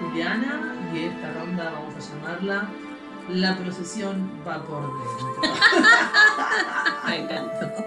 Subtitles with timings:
[0.00, 0.74] Juliana.
[0.94, 2.68] Y esta ronda vamos a llamarla
[3.30, 5.42] La procesión va por dentro.
[7.06, 7.84] Me encantó.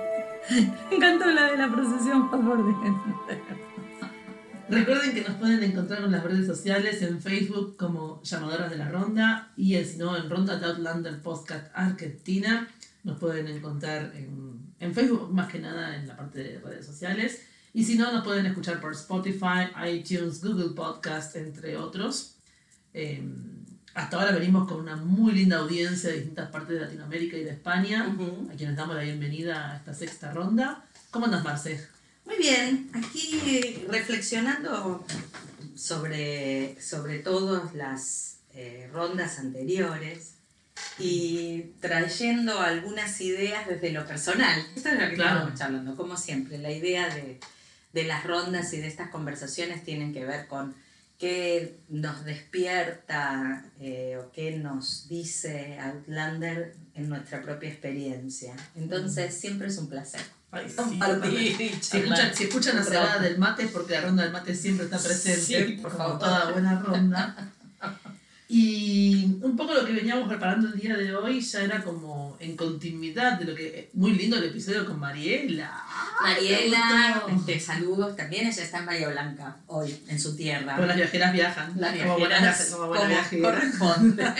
[0.90, 2.76] Me encantó la de la procesión, por favor.
[4.70, 8.90] Recuerden que nos pueden encontrar en las redes sociales, en Facebook como Llamadoras de la
[8.90, 12.68] Ronda y si no en Ronda de Outlander Podcast Argentina.
[13.04, 17.48] Nos pueden encontrar en, en Facebook más que nada en la parte de redes sociales.
[17.73, 22.35] Y si no, nos pueden escuchar por Spotify, iTunes, Google Podcast, entre otros.
[22.93, 23.23] Eh,
[23.93, 27.51] hasta ahora venimos con una muy linda audiencia de distintas partes de Latinoamérica y de
[27.51, 28.15] España,
[28.51, 30.85] a quienes damos la bienvenida a esta sexta ronda.
[31.11, 31.87] ¿Cómo andas, Marce?
[32.26, 35.05] Muy bien, aquí reflexionando
[35.76, 40.35] sobre, sobre todas las eh, rondas anteriores
[40.99, 44.59] y trayendo algunas ideas desde lo personal.
[44.76, 45.37] Esto es lo que Claro.
[45.39, 46.57] estamos charlando, como siempre.
[46.59, 47.39] La idea de,
[47.93, 50.76] de las rondas y de estas conversaciones tienen que ver con
[51.18, 58.55] qué nos despierta eh, o qué nos dice Outlander en nuestra propia experiencia.
[58.76, 60.21] Entonces, siempre es un placer.
[60.51, 63.23] Ay, sí, Si escuchan, si escuchan la rato.
[63.23, 66.19] del mate es porque la ronda del mate siempre está presente, Sí, como por favor.
[66.19, 67.51] toda buena ronda.
[68.51, 72.57] Y un poco lo que veníamos preparando el día de hoy ya era como en
[72.57, 73.91] continuidad de lo que...
[73.94, 75.72] Muy lindo el episodio con Mariela.
[76.19, 77.51] Mariela, gustó.
[77.51, 80.73] este, saludos también, ella está en Bahía Blanca hoy, en su tierra.
[80.73, 81.73] Como las viajeras viajan.
[81.79, 83.51] Las como buenas, viajeras, como buena como viajera.
[83.51, 84.23] corresponde.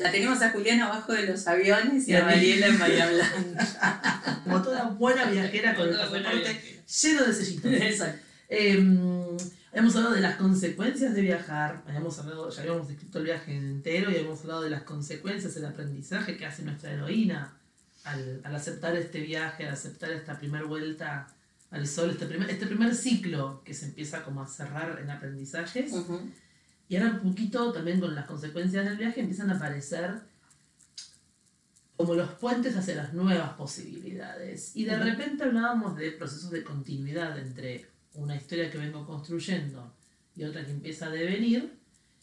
[0.00, 2.24] La tenemos a Juliana abajo de los aviones y Y a.
[2.24, 4.40] Mariela en Bahía Blanca.
[4.42, 7.72] Como toda buena viajera con el pasaporte lleno de sellitos.
[7.72, 8.26] Exacto.
[8.48, 8.78] Eh,
[9.76, 14.10] habíamos hablado de las consecuencias de viajar, habíamos hablado, ya habíamos descrito el viaje entero
[14.10, 17.52] y habíamos hablado de las consecuencias del aprendizaje que hace nuestra heroína
[18.04, 21.26] al, al aceptar este viaje, al aceptar esta primera vuelta
[21.70, 25.92] al sol, este primer, este primer ciclo que se empieza como a cerrar en aprendizajes.
[26.88, 30.20] Y ahora un poquito también con las consecuencias del viaje empiezan a aparecer
[31.98, 34.74] como los puentes hacia las nuevas posibilidades.
[34.74, 39.92] Y de repente hablábamos de procesos de continuidad entre una historia que vengo construyendo
[40.36, 41.72] y otra que empieza a devenir.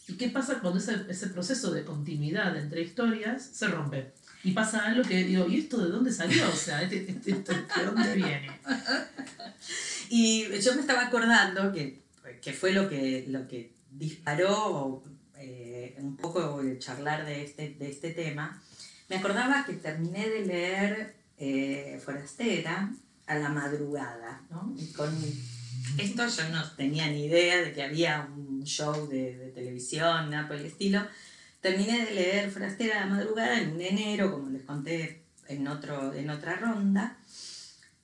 [0.06, 4.12] ¿Y qué pasa cuando ese, ese proceso de continuidad entre historias se rompe?
[4.42, 6.46] Y pasa algo que digo, ¿y esto de dónde salió?
[6.48, 8.50] O sea, este- este- esto ¿de dónde viene?
[10.10, 12.02] Y yo me estaba acordando que,
[12.42, 15.02] que fue lo que, lo que disparó
[15.38, 18.62] eh, un poco el charlar de este, de este tema.
[19.08, 22.92] Me acordaba que terminé de leer eh, Forastera
[23.26, 24.74] a la madrugada, ¿no?
[24.78, 25.10] Y con
[25.98, 30.48] esto yo no tenía ni idea de que había un show de, de televisión, nada
[30.48, 31.06] por el estilo.
[31.60, 36.12] Terminé de leer Forastera a la madrugada en un enero, como les conté en, otro,
[36.12, 37.16] en otra ronda.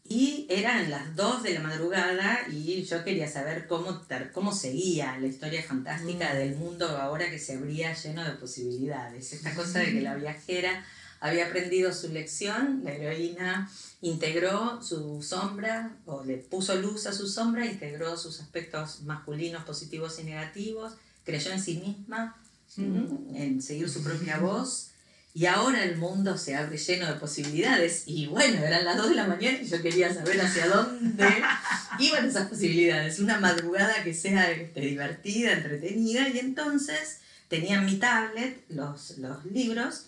[0.08, 4.02] Y eran las 2 de la madrugada y yo quería saber cómo,
[4.32, 6.36] cómo seguía la historia fantástica Mm.
[6.36, 9.32] del mundo ahora que se abría lleno de posibilidades.
[9.32, 10.84] Esta cosa de que la viajera
[11.20, 13.70] había aprendido su lección, la heroína
[14.00, 20.18] integró su sombra, o le puso luz a su sombra, integró sus aspectos masculinos positivos
[20.18, 20.94] y negativos,
[21.24, 22.36] creyó en sí misma,
[22.76, 23.34] Mm.
[23.34, 24.90] en seguir su propia voz.
[25.32, 28.04] Y ahora el mundo se abre lleno de posibilidades.
[28.06, 31.24] Y bueno, eran las 2 de la mañana y yo quería saber hacia dónde
[32.00, 33.20] iban esas posibilidades.
[33.20, 36.28] Una madrugada que sea este, divertida, entretenida.
[36.28, 40.06] Y entonces tenía en mi tablet los, los libros.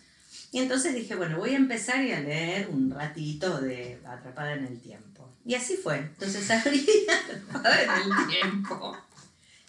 [0.53, 4.67] Y entonces dije, bueno, voy a empezar y a leer un ratito de Atrapada en
[4.67, 5.35] el Tiempo.
[5.47, 5.97] Y así fue.
[5.97, 8.97] Entonces abrí Atrapada en el Tiempo.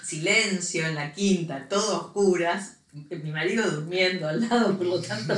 [0.03, 2.77] Silencio en la quinta, todo oscuras.
[2.91, 5.33] Mi marido durmiendo al lado, por lo tanto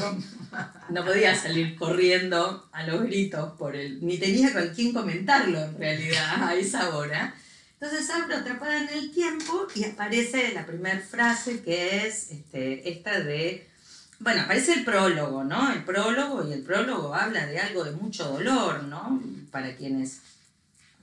[0.90, 5.78] no podía salir corriendo a los gritos por él, ni tenía con quién comentarlo en
[5.78, 7.34] realidad a esa hora.
[7.80, 13.20] Entonces abro atrapada en el tiempo y aparece la primera frase que es este, esta
[13.20, 13.68] de,
[14.20, 15.72] bueno, aparece el prólogo, ¿no?
[15.72, 19.22] El prólogo y el prólogo habla de algo de mucho dolor, ¿no?
[19.52, 20.20] Para quienes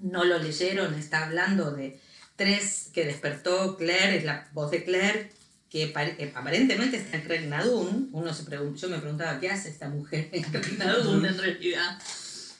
[0.01, 1.99] no lo leyeron, está hablando de
[2.37, 5.31] tres que despertó Claire, es la voz de Claire,
[5.71, 8.09] que eh, aparentemente está en Regnadún.
[8.13, 11.99] Uno se yo me preguntaba, ¿qué hace esta mujer en Regnadún en realidad?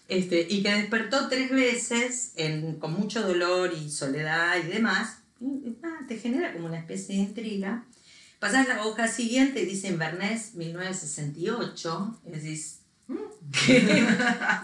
[0.09, 5.19] Este, y que despertó tres veces en- con mucho dolor y soledad y demás.
[5.41, 7.85] Y, ah, te genera como una especie de intriga.
[8.43, 12.19] Pasás la hoja siguiente y dice Inverness 1968.
[12.27, 13.15] Y decís, "Mm,
[13.67, 14.05] ¿qué?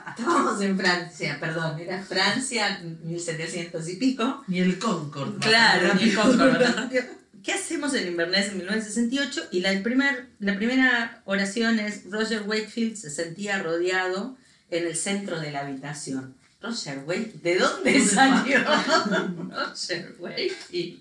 [0.08, 4.42] Estábamos en Francia, perdón, era Francia 1700 y pico.
[4.48, 5.38] Ni el Concord.
[5.38, 6.16] Claro, ni el.
[6.16, 6.60] Concord.
[7.44, 9.48] ¿qué hacemos en Inverness en 1968?
[9.52, 14.36] Y la, primer, la primera oración es, Roger Wakefield se sentía rodeado
[14.72, 16.34] en el centro de la habitación.
[16.60, 18.58] Roger Wakefield, ¿de dónde salió
[19.50, 20.98] Roger Wakefield?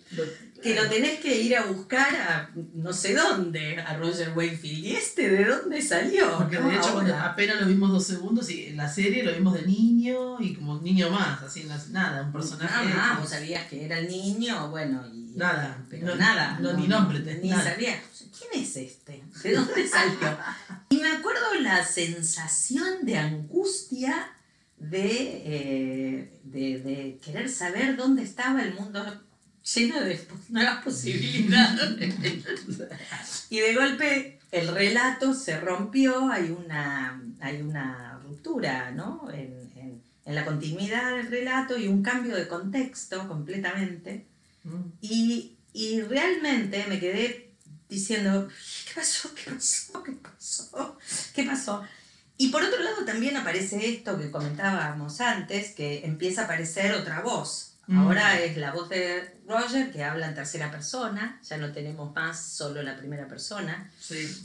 [0.61, 4.85] Que lo tenés que ir a buscar a no sé dónde, a Roger Wakefield.
[4.85, 6.37] ¿Y este de dónde salió?
[6.37, 9.63] Porque de hecho, apenas lo vimos dos segundos, y en la serie lo vimos de
[9.63, 12.91] niño y como un niño más, así, nada, un personaje.
[12.95, 15.33] Ah, vos sabías que era el niño, bueno, y.
[15.35, 16.57] Nada, pero nada.
[16.59, 18.01] No, ni nombre, ni sabía.
[18.37, 19.23] ¿Quién es este?
[19.43, 20.37] ¿De dónde salió?
[20.89, 24.31] y me acuerdo la sensación de angustia
[24.79, 29.03] eh, de, de, querer saber dónde estaba el mundo
[29.73, 32.13] lleno de nuevas posibilidades.
[33.49, 39.27] y de golpe el relato se rompió, hay una, hay una ruptura ¿no?
[39.33, 39.67] en,
[40.25, 44.25] la continuidad del relato y un cambio de contexto completamente.
[44.65, 44.81] Mm.
[44.99, 47.51] Y, y realmente me quedé
[47.87, 48.49] diciendo,
[48.87, 49.33] ¿qué pasó?
[49.33, 50.03] ¿Qué pasó?
[50.03, 50.97] ¿Qué pasó?
[51.33, 51.83] ¿Qué pasó?
[52.37, 57.21] Y por otro lado también aparece esto que comentábamos antes, que empieza a aparecer otra
[57.21, 57.66] voz.
[57.87, 57.97] Mm.
[57.99, 62.39] Ahora es la voz de Roger que habla en tercera persona, ya no tenemos más
[62.39, 63.89] solo la primera persona.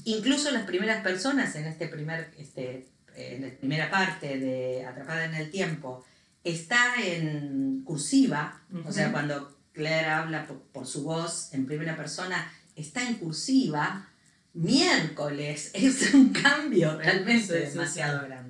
[0.04, 5.34] Incluso las primeras personas en este primer, este, en la primera parte de Atrapada en
[5.34, 6.04] el Tiempo
[6.44, 13.06] está en cursiva, o sea, cuando Claire habla por su voz en primera persona, está
[13.06, 14.08] en cursiva
[14.54, 15.70] miércoles.
[15.74, 18.41] Es un cambio realmente demasiado grande.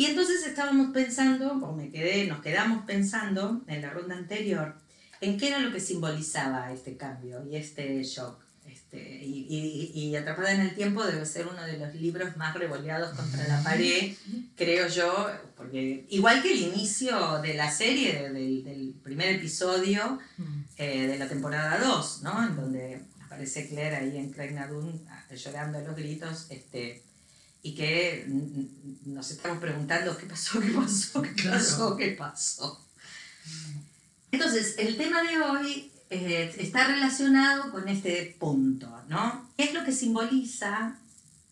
[0.00, 4.74] Y entonces estábamos pensando, o me quedé, nos quedamos pensando en la ronda anterior,
[5.20, 8.42] en qué era lo que simbolizaba este cambio y este shock.
[8.66, 13.14] Este, y, y, Atrapada en el Tiempo debe ser uno de los libros más revoleados
[13.14, 14.14] contra la pared,
[14.56, 20.60] creo yo, porque igual que el inicio de la serie, del, del primer episodio mm.
[20.78, 22.42] eh, de la temporada 2, ¿no?
[22.42, 24.56] En donde aparece Claire ahí en Craig
[25.36, 27.02] llorando a los gritos, este,
[27.62, 28.24] y que
[29.04, 32.86] nos estamos preguntando qué pasó, qué pasó, qué pasó, qué pasó.
[34.32, 39.50] Entonces, el tema de hoy eh, está relacionado con este punto, ¿no?
[39.56, 40.98] ¿Qué es lo que simboliza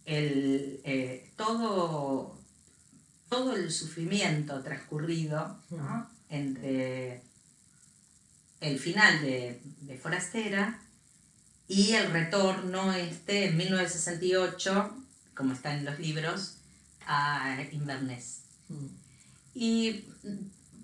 [0.04, 2.38] el, eh, todo,
[3.28, 5.60] todo el sufrimiento transcurrido
[6.30, 7.22] entre
[8.60, 10.80] el final de, de Forastera
[11.68, 14.96] y el retorno este en 1968,
[15.38, 16.56] como está en los libros,
[17.06, 18.40] a Inverness.
[18.68, 18.86] Mm.
[19.54, 20.04] Y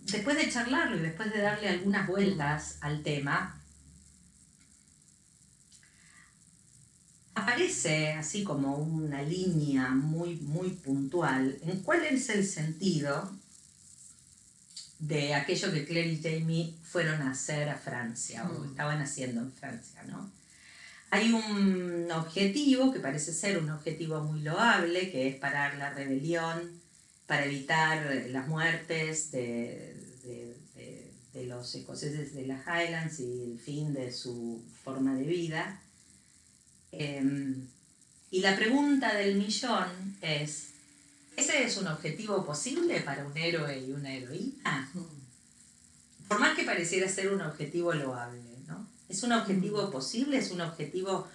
[0.06, 3.60] después de charlarlo y después de darle algunas vueltas al tema,
[7.34, 13.36] aparece así como una línea muy, muy puntual en cuál es el sentido
[15.00, 18.70] de aquello que Claire y Jamie fueron a hacer a Francia o mm.
[18.70, 20.30] estaban haciendo en Francia, ¿no?
[21.10, 26.80] Hay un objetivo que parece ser un objetivo muy loable, que es parar la rebelión,
[27.26, 29.96] para evitar las muertes de,
[31.46, 35.80] los escoceses de las Highlands y el fin de su forma de vida.
[36.92, 37.66] Em,
[38.30, 40.70] y la pregunta del millón es,
[41.36, 44.90] ¿ese es un objetivo posible para un héroe y una heroína?
[44.94, 46.28] Mm.
[46.28, 48.54] Por más que pareciera ser un objetivo loable.
[49.14, 50.38] ¿Es un objetivo posible?
[50.38, 51.28] ¿Es un objetivo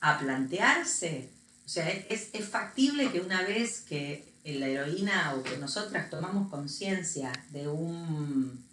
[0.00, 1.28] a plantearse?
[1.66, 6.48] O sea, ¿es, es factible que una vez que la heroína o que nosotras tomamos
[6.48, 8.64] conciencia de un,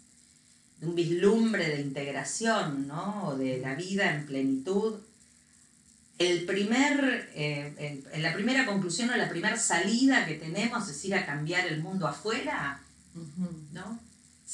[0.80, 3.28] de un vislumbre de integración, ¿no?
[3.28, 4.94] O de la vida en plenitud,
[6.18, 11.26] el primer, eh, la primera conclusión o la primera salida que tenemos es ir a
[11.26, 12.80] cambiar el mundo afuera,
[13.72, 14.00] ¿no?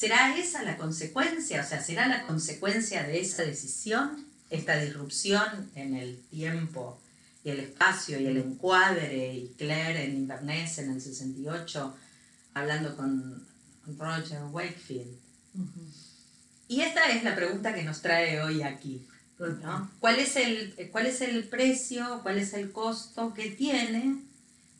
[0.00, 1.60] ¿Será esa la consecuencia?
[1.60, 6.98] O sea, ¿será la consecuencia de esa decisión, esta disrupción en el tiempo
[7.44, 9.34] y el espacio y el encuadre?
[9.34, 11.94] Y Claire en Inverness en el 68,
[12.54, 13.46] hablando con
[13.98, 15.18] Roger Wakefield.
[16.66, 19.06] Y esta es la pregunta que nos trae hoy aquí.
[20.00, 24.16] ¿Cuál, es el, ¿Cuál es el precio, cuál es el costo que tiene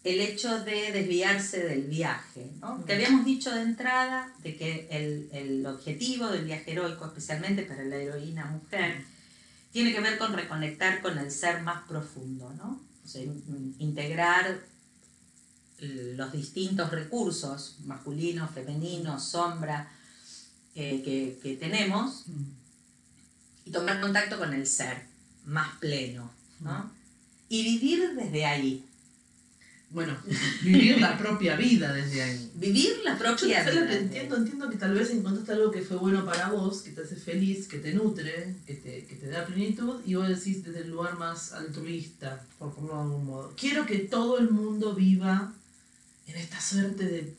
[0.02, 2.50] el hecho de desviarse del viaje.
[2.60, 2.84] ¿no?
[2.84, 7.96] Que habíamos dicho de entrada de que el, objetivo del viaje heroico, especialmente para la
[7.96, 9.04] heroína mujer,
[9.72, 12.80] tiene que ver con reconectar con el ser más profundo, ¿no?
[13.04, 13.22] O sea,
[13.78, 14.60] integrar
[15.78, 19.90] los distintos recursos masculinos, femeninos, sombra
[20.74, 22.24] eh, que, que, tenemos
[23.64, 25.04] y tomar contacto con el ser
[25.46, 26.30] más pleno,
[26.60, 26.90] ¿no?
[27.48, 28.84] Y vivir desde ahí,
[29.90, 30.16] Bueno,
[30.62, 32.52] vivir la propia vida desde ahí.
[32.54, 33.96] Vivir la Yo propia sé lo que vida.
[33.98, 37.16] entiendo, entiendo que tal vez encontraste algo que fue bueno para vos, que te hace
[37.16, 40.90] feliz, que te nutre, que te, que te da plenitud, y vos decís desde el
[40.90, 43.54] lugar más altruista, por ponerlo de algún modo.
[43.58, 45.52] Quiero que todo el mundo viva
[46.28, 47.34] en esta suerte de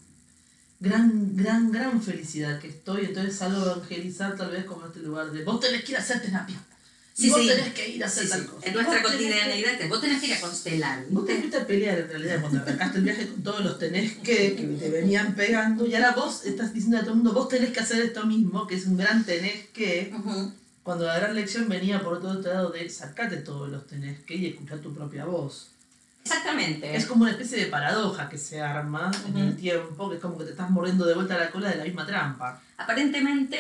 [0.82, 5.32] gran, gran, gran felicidad que estoy, entonces salgo a evangelizar tal vez como este lugar
[5.32, 6.60] de vos tenés que ir a hacer terapia.
[7.14, 7.48] Sí, vos sí.
[7.48, 8.66] tenés que ir a hacer Sí, tal cosa.
[8.68, 11.04] En nuestra tenés que- cotidianeidad, te- vos tenés que ir a constelar.
[11.10, 14.14] Vos te fuiste a pelear en realidad cuando arrancaste el viaje con todos los tenés
[14.18, 17.50] que que te venían pegando y ahora vos estás diciendo a todo el mundo, vos
[17.50, 20.52] tenés que hacer esto mismo, que es un gran tenés que, Ujú.
[20.84, 24.48] cuando la gran lección venía por otro lado de sacate todos los tenés que y
[24.48, 25.68] escuchar tu propia voz.
[26.24, 26.96] Exactamente.
[26.96, 30.38] Es como una especie de paradoja que se arma en el tiempo, que es como
[30.38, 32.62] que te estás mordiendo de vuelta la cola de la misma trampa.
[32.78, 33.58] Aparentemente,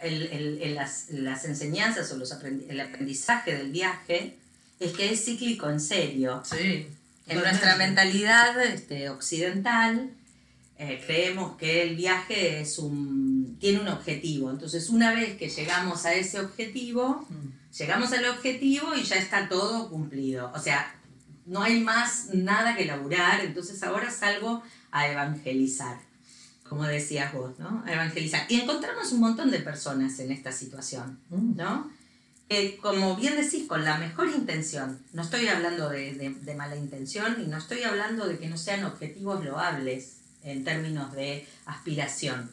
[0.00, 4.36] el, el- el- las, las enseñanzas o los aprendi- el aprendizaje del viaje
[4.80, 6.42] es que es cíclico en serio.
[6.44, 6.86] Sí.
[7.26, 10.10] En nuestra mentalidad este, occidental
[10.78, 14.50] eh, creemos que el viaje es un, tiene un objetivo.
[14.50, 17.48] Entonces, una vez que llegamos a ese objetivo, Mm.
[17.78, 20.50] llegamos al objetivo y ya está todo cumplido.
[20.54, 20.94] O sea,
[21.46, 25.98] no hay más nada que laburar, entonces ahora salgo a evangelizar,
[26.74, 27.82] como decías vos, ¿no?
[27.86, 28.46] A evangelizar.
[28.48, 31.18] Y encontramos un montón de personas en esta situación.
[31.30, 31.90] ¿no?
[32.48, 36.76] Que, como bien decís, con la mejor intención, no estoy hablando de, de- de mala
[36.76, 42.50] intención y no estoy hablando de que no sean objetivos loables en términos de aspiración.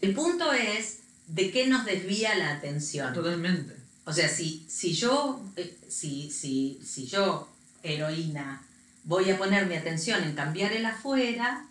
[0.00, 3.12] El punto es de qué nos desvía la atención.
[3.12, 3.74] Totalmente.
[4.04, 7.48] O sea, si, si yo, eh, si, si, si yo,
[7.82, 8.62] heroína,
[9.04, 11.66] voy a poner mi atención en cambiar el afuera,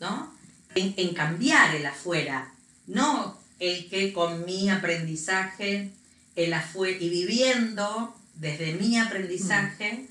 [0.00, 0.35] ¿no?
[0.76, 2.52] En, en cambiar el afuera,
[2.86, 5.90] no el que con mi aprendizaje,
[6.36, 10.06] el afuera, y viviendo desde mi aprendizaje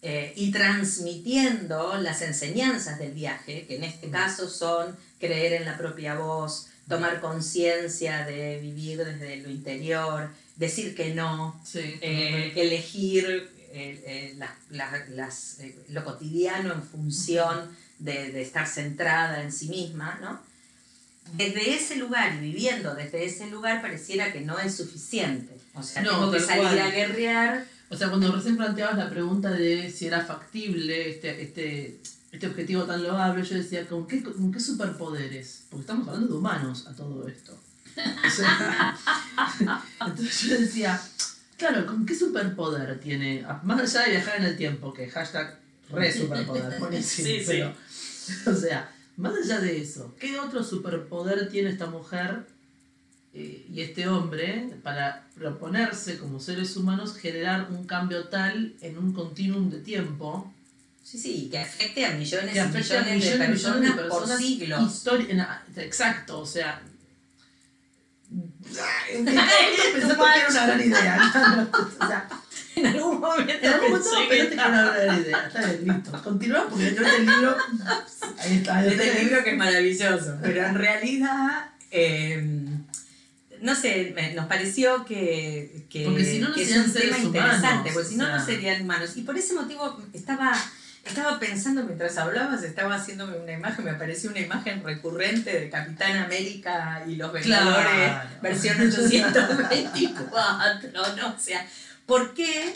[0.00, 5.76] eh, y transmitiendo las enseñanzas del viaje, que en este caso son creer en la
[5.76, 11.80] propia voz, tomar conciencia de vivir desde lo interior, decir que no, Sí.
[12.00, 13.50] eh, elegir
[14.70, 20.40] las, eh, lo cotidiano en función de, de estar centrada en sí misma, ¿no?
[21.34, 25.58] Desde ese lugar y viviendo desde ese lugar pareciera que no es suficiente.
[25.74, 26.78] O sea, No, tengo que salir cual.
[26.78, 27.66] a guerrear.
[27.90, 32.00] O sea, cuando recién planteabas la pregunta de si era factible este, este,
[32.32, 35.64] este objetivo tan loable, yo decía, ¿con qué, ¿con qué superpoderes?
[35.70, 37.58] Porque estamos hablando de humanos a todo esto.
[37.96, 38.96] O sea,
[40.06, 41.00] entonces yo decía,
[41.56, 43.44] claro, ¿con qué superpoder tiene?
[43.64, 45.58] Más allá de viajar en el tiempo, que hashtag
[45.90, 47.26] re superpoder, buenísimo.
[47.28, 47.44] Sí, sí.
[47.46, 47.74] pero,
[48.46, 52.46] o sea, más allá de eso, ¿qué otro superpoder tiene esta mujer
[53.34, 59.12] eh, y este hombre para proponerse como seres humanos generar un cambio tal en un
[59.12, 60.52] continuum de tiempo
[61.02, 64.38] Sí, sí, que afecte a millones que y a millones, de, personas de por personas
[64.38, 65.06] siglos.
[65.30, 66.82] en- ah, exacto, o sea.
[70.66, 71.68] Gran idea.
[72.00, 72.28] O sea,
[72.76, 75.46] En algún momento, en algún momento que era una gran idea.
[75.46, 76.22] Está bien, listo.
[76.22, 77.56] Continuamos porque yo este libro.
[78.38, 78.86] Ahí está.
[78.86, 82.68] Este libro que es maravilloso, pero en realidad, eh,
[83.60, 87.90] no sé, nos pareció que, que, Porque si no, no que es un tema interesante,
[87.92, 88.36] porque si o no, sea.
[88.36, 89.16] no serían humanos.
[89.16, 90.52] Y por ese motivo estaba,
[91.08, 96.16] estaba pensando mientras hablabas, estaba haciéndome una imagen, me apareció una imagen recurrente de Capitán
[96.18, 98.28] América y los Vengadores, Claro.
[98.42, 101.34] versión 824, ¿no?
[101.34, 101.66] O sea,
[102.06, 102.72] ¿por qué?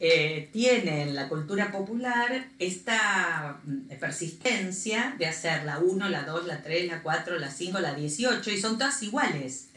[0.00, 6.46] eh, tiene en la cultura popular esta mm, persistencia de hacer la 1, la 2,
[6.46, 9.68] la 3, la 4, la 5, la 18 y son todas iguales.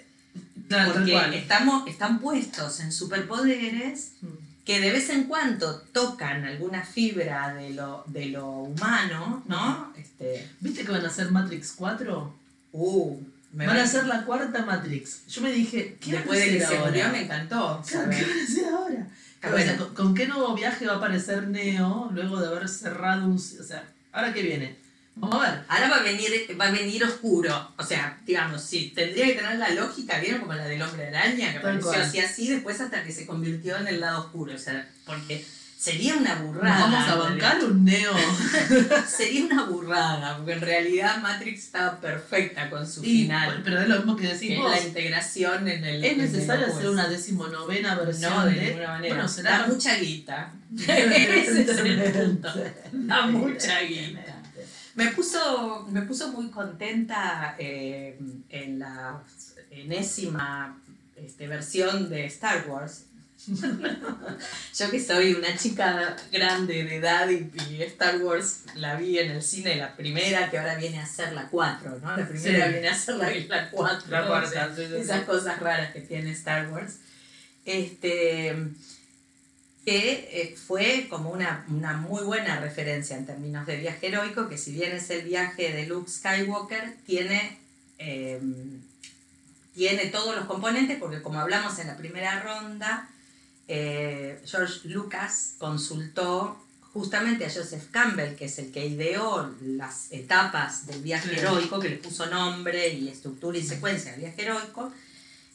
[0.68, 4.28] Claro, porque estamos, están puestos en superpoderes Mm.
[4.68, 9.94] Que de vez en cuando tocan alguna fibra de lo, de lo humano, ¿no?
[9.98, 12.34] Este, ¿Viste que van a hacer Matrix 4?
[12.74, 13.22] uh,
[13.54, 15.26] me Van va- a hacer la cuarta Matrix.
[15.28, 16.92] Yo me dije, ¿qué van a Después de que hacer se ahora?
[16.92, 17.82] murió me encantó.
[17.90, 19.08] Claro, ¿Qué van a hacer ahora?
[19.10, 19.78] Ah, O sea, bueno.
[19.86, 23.36] ¿con, con qué nuevo viaje va a aparecer Neo luego de haber cerrado un...
[23.36, 24.76] O sea, ¿ahora qué viene?
[25.22, 27.72] Ahora va a venir, va a venir oscuro.
[27.78, 30.42] O sea, digamos, sí, tendría que tener la lógica, ¿vieron?
[30.42, 33.88] Como la del hombre araña, que apareció así así, después hasta que se convirtió en
[33.88, 34.54] el lado oscuro.
[34.54, 35.44] O sea, porque
[35.78, 36.80] sería una ¿Nos burrada.
[36.80, 38.12] vamos a bancar un Neo?
[39.08, 43.62] Sería una burrada, porque en realidad Matrix estaba perfecta con su Y, final.
[43.64, 44.72] pero es lo mismo que decís vos.
[44.72, 46.04] la integración en el.
[46.04, 48.62] ¿Es necesario hacer una decimonovena versión No, de de...
[48.68, 49.16] ninguna manera.
[49.16, 49.52] Bueno, será...
[49.60, 50.52] Da mucha guita.
[50.88, 52.50] Ese es el punto.
[52.92, 54.27] Da mucha guita.
[54.98, 59.22] Me puso, me puso muy contenta eh, en la
[59.72, 60.78] enésima
[61.16, 63.04] este, versión de Star Wars,
[64.76, 69.30] Yo que soy una chica grande de edad y, y Star Wars la vi en
[69.30, 72.18] el cine, la primera, que ahora viene a ser la 4, ¿no?
[72.18, 72.72] La primera Sí.
[72.74, 74.10] viene a ser la, la 4.
[74.10, 74.28] La ¿no?
[74.28, 76.96] cuarta, O sea, sí, sí, esas cosas raras que tiene Star Wars.
[77.64, 78.56] Este,
[79.88, 84.58] que eh, fue como una, una muy buena referencia en términos de viaje heroico, que
[84.58, 87.58] si bien es el viaje de Luke Skywalker, tiene,
[87.98, 88.38] eh,
[89.74, 93.08] tiene todos los componentes, porque como hablamos en la primera ronda,
[93.70, 100.86] eh, George Lucas consultó justamente a Joseph Campbell, que es el que ideó las etapas
[100.88, 101.36] del viaje Sí.
[101.40, 104.92] heroico, que le puso nombre y estructura y secuencia al viaje heroico.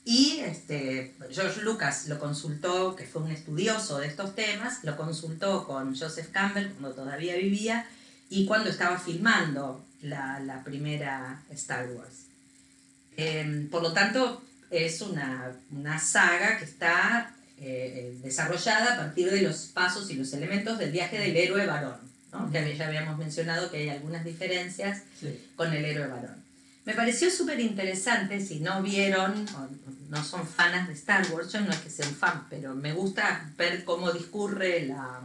[0.04, 5.64] Y este, George Lucas lo consultó, que fue un estudioso de estos temas, lo consultó
[5.64, 7.86] con Joseph Campbell cuando todavía vivía
[8.28, 12.26] y cuando estaba filmando la, la primera Star Wars.
[13.16, 19.42] Em, por lo tanto, es una, una saga que está eh, desarrollada a partir de
[19.42, 21.98] los pasos y los elementos del viaje del héroe varón,
[22.32, 22.50] ¿no?
[22.50, 25.48] que ya habíamos mencionado que hay algunas diferencias Sí.
[25.54, 26.41] con el héroe varón.
[26.84, 29.68] Me pareció súper interesante, si no vieron o
[30.10, 32.92] no son fanas de Star Wars, yo no es que sea un fan, pero me
[32.92, 35.20] gusta ver cómo discurre la,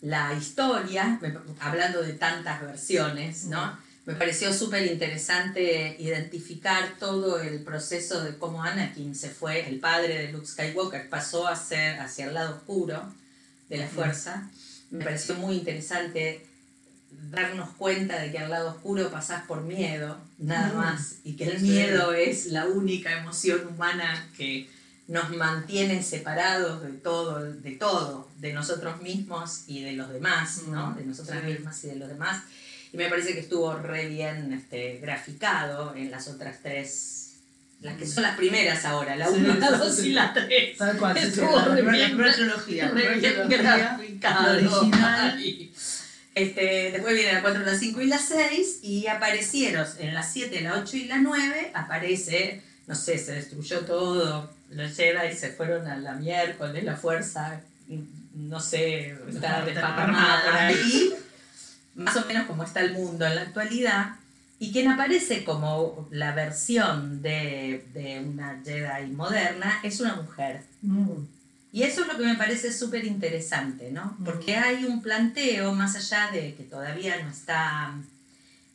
[0.00, 3.78] la historia, me- hablando de tantas versiones, ¿no?
[4.04, 10.26] Me pareció súper interesante identificar todo el proceso de cómo Anakin se fue, el padre
[10.26, 13.00] de Luke Skywalker, pasó a ser hacia el lado oscuro
[13.68, 14.50] de la fuerza.
[14.90, 16.44] Me pareció muy interesante
[17.30, 20.76] darnos cuenta de que al lado oscuro pasás por miedo, nada Mm.
[20.76, 24.68] más, y que el miedo es la única emoción humana que
[25.08, 30.90] nos mantiene separados de todo, de todo, de nosotros mismos y de los demás, ¿no?
[30.90, 30.96] Mm.
[30.96, 31.52] De nosotras Sí.
[31.52, 32.42] mismas y de los demás.
[32.92, 37.34] Y me parece que estuvo re bien este, graficado en las otras tres,
[37.80, 40.08] las que son las primeras ahora, la Sí, 1, la sí, 2 sí.
[40.08, 40.76] y la 3.
[40.78, 45.40] Tal cual, sí, la la primera trilogía, la original.
[46.34, 50.60] Este, después viene la 4, la 5 y la 6 y aparecieron en la 7,
[50.62, 55.86] la 8 y la 9 aparece, no sé, se destruyó todo, los Jedi se fueron
[55.86, 57.60] a la miércoles, la fuerza,
[58.34, 61.14] no sé, está desparramada por ahí,
[61.96, 64.12] más o menos como está el mundo en la actualidad.
[64.58, 70.62] Y quien aparece como la versión de, de una Jedi moderna es una mujer.
[70.82, 71.24] Mm.
[71.72, 74.14] Y eso es lo que me parece súper interesante, ¿no?
[74.22, 77.94] Porque hay un planteo, más allá de que todavía no está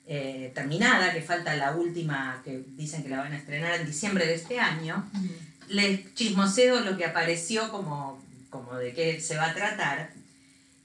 [0.07, 4.25] eh, terminada, que falta la última, que dicen que la van a estrenar en diciembre
[4.25, 5.07] de este año,
[5.67, 10.11] les chismoseo lo que apareció como, como de qué se va a tratar.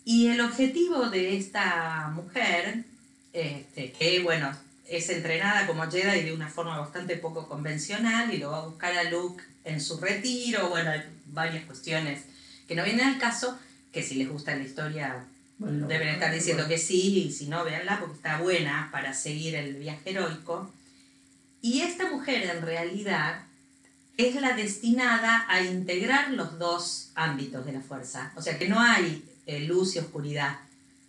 [0.04, 2.84] Y el objetivo de esta mujer,
[3.32, 4.52] este, que bueno,
[4.86, 8.94] es entrenada como Jedi de una forma bastante poco convencional y lo va a buscar
[8.98, 10.90] a Luke en su retiro, bueno,
[11.32, 12.22] varias cuestiones
[12.68, 13.58] que no vienen al caso,
[13.92, 15.24] que si les gusta la historia
[15.58, 19.54] Bueno, deben estar diciendo que sí, y si no, véanla porque está buena para seguir
[19.54, 20.72] el viaje heroico.
[21.60, 23.42] Y esta mujer en realidad
[24.16, 28.32] es la destinada a integrar los dos ámbitos de la fuerza.
[28.36, 30.56] O sea que no hay eh, luz y oscuridad,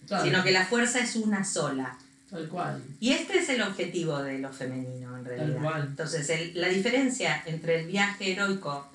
[0.08, 1.98] Claro, sino que la fuerza es una sola.
[2.30, 2.84] Tal cual.
[3.00, 5.62] Y este es el objetivo de lo femenino en realidad.
[5.62, 5.86] cual.
[5.88, 8.92] Entonces, el- la diferencia entre el viaje heroico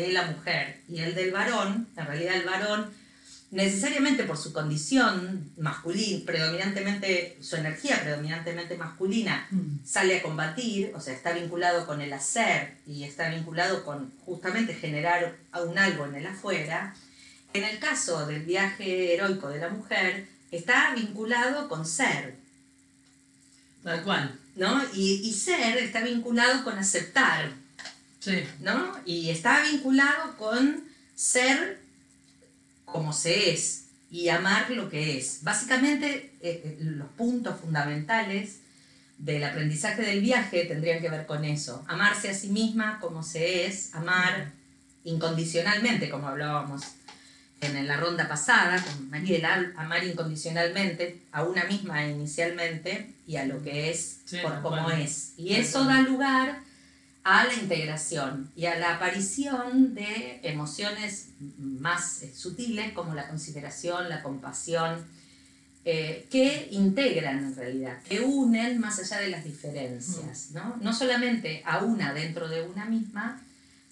[0.00, 2.90] de la mujer y el del varón, en realidad el varón,
[3.50, 9.78] necesariamente por su condición masculina, predominantemente, su energía predominantemente masculina, Mm.
[9.84, 14.74] sale a combatir, o sea, está vinculado con el hacer y está vinculado con justamente
[14.74, 16.94] generar un algo en el afuera.
[17.52, 22.34] En el caso del viaje heroico de la mujer, está vinculado con ser,
[23.82, 24.36] Tal cual.
[24.56, 24.82] ¿no?
[24.94, 27.52] Y, y ser está vinculado con aceptar,
[28.26, 28.44] Sí.
[28.60, 28.92] ¿no?
[29.04, 30.84] Y está vinculado con
[31.14, 31.78] ser
[32.84, 35.42] como se es y amar lo que es.
[35.42, 38.60] Básicamente, eh, eh, los puntos fundamentales
[39.18, 41.84] del aprendizaje del viaje tendrían que ver con eso.
[41.86, 44.50] Amarse a sí misma como se es, amar
[45.04, 46.82] incondicionalmente, como hablábamos
[47.60, 53.62] en la ronda pasada con Mariela, amar incondicionalmente a una misma inicialmente y a lo
[53.62, 55.00] que es Sí, por cual.
[55.00, 55.32] es.
[55.36, 56.65] Y eso da lugar
[57.26, 64.08] a la integración y a la aparición de emociones más eh, sutiles como la consideración,
[64.08, 65.04] la compasión,
[65.84, 70.76] eh, que integran en realidad, que unen más allá de las diferencias, ¿no?
[70.80, 73.42] No solamente a una dentro de una misma,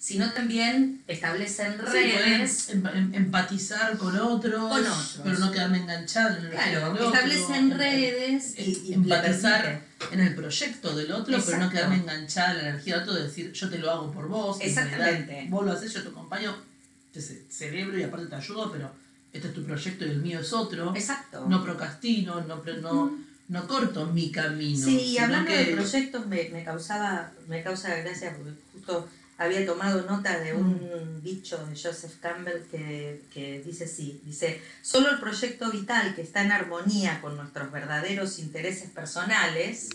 [0.05, 2.69] sino también establecen Sí, redes.
[2.69, 5.19] em- em- empatizar con otros, Con otros.
[5.23, 10.19] pero no quedarme enganchado en el Claro, otro, establecen redes y, y le empatizar en
[10.19, 13.51] el proyecto del otro, pero no quedarme enganchada en la energía del otro de decir
[13.51, 14.61] yo te lo hago por vos.
[14.61, 15.47] en Exactamente.
[15.49, 16.55] Vos lo haces, yo te acompaño,
[17.11, 18.91] te ce- celebro y aparte te ayudo, pero
[19.33, 20.95] este es tu proyecto y el mío es otro.
[20.95, 21.47] Exacto.
[21.49, 24.85] No procrastino, no, no, no corto mi camino.
[24.85, 29.65] Sí, y hablando que- de proyectos me, me causaba me causa gracia porque justo había
[29.65, 35.19] tomado nota de un dicho de Joseph Campbell que, que dice así, dice, solo el
[35.19, 39.89] proyecto vital que está en armonía con nuestros verdaderos intereses personales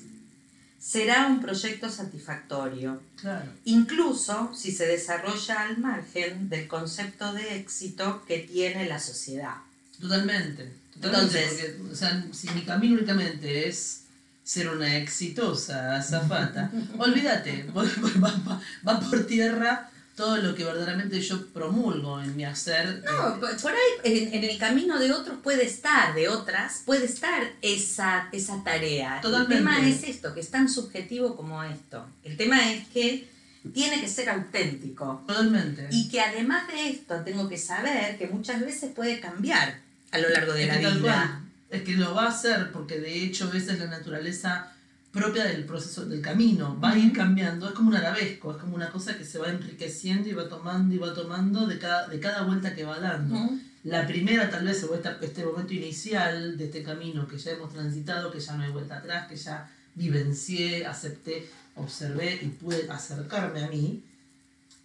[0.79, 3.51] será un proyecto satisfactorio, Claro.
[3.65, 9.57] incluso si se desarrolla al margen del concepto de éxito que tiene la sociedad.
[10.01, 10.73] Totalmente.
[11.01, 14.03] totalmente Entonces- porque, o sea, si mi camino únicamente es
[14.45, 22.37] ser una exitosa azafata, olvídate, va, por tierra todo lo que verdaderamente yo promulgo en
[22.37, 23.03] mi hacer.
[23.05, 27.43] No, por ahí en, en el camino de otros puede estar, de otras, puede estar
[27.63, 29.21] esa, esa tarea.
[29.23, 29.55] Totalmente.
[29.55, 32.07] El tema es esto, que es tan subjetivo como esto.
[32.23, 33.31] El tema es que
[33.73, 35.23] tiene que ser auténtico.
[35.27, 35.89] totalmente.
[35.91, 40.29] Y que además de esto tengo que saber que muchas veces puede cambiar a lo
[40.31, 41.01] largo de la vida.
[41.01, 41.41] cual,
[41.71, 44.73] Es que lo va a hacer porque de hecho esa es la naturaleza
[45.13, 46.79] propia del proceso del camino.
[46.83, 49.49] Va a ir cambiando, es como un arabesco, es como una cosa que se va
[49.49, 53.35] enriqueciendo y va tomando y va tomando de cada, de cada vuelta que va dando.
[53.37, 53.61] Ujú.
[53.85, 57.73] La primera tal vez o esta- este momento inicial de este camino que ya hemos
[57.73, 63.65] transitado, que ya no hay vuelta atrás, que ya vivencié, acepté, observé y pude acercarme
[63.65, 64.03] a mí,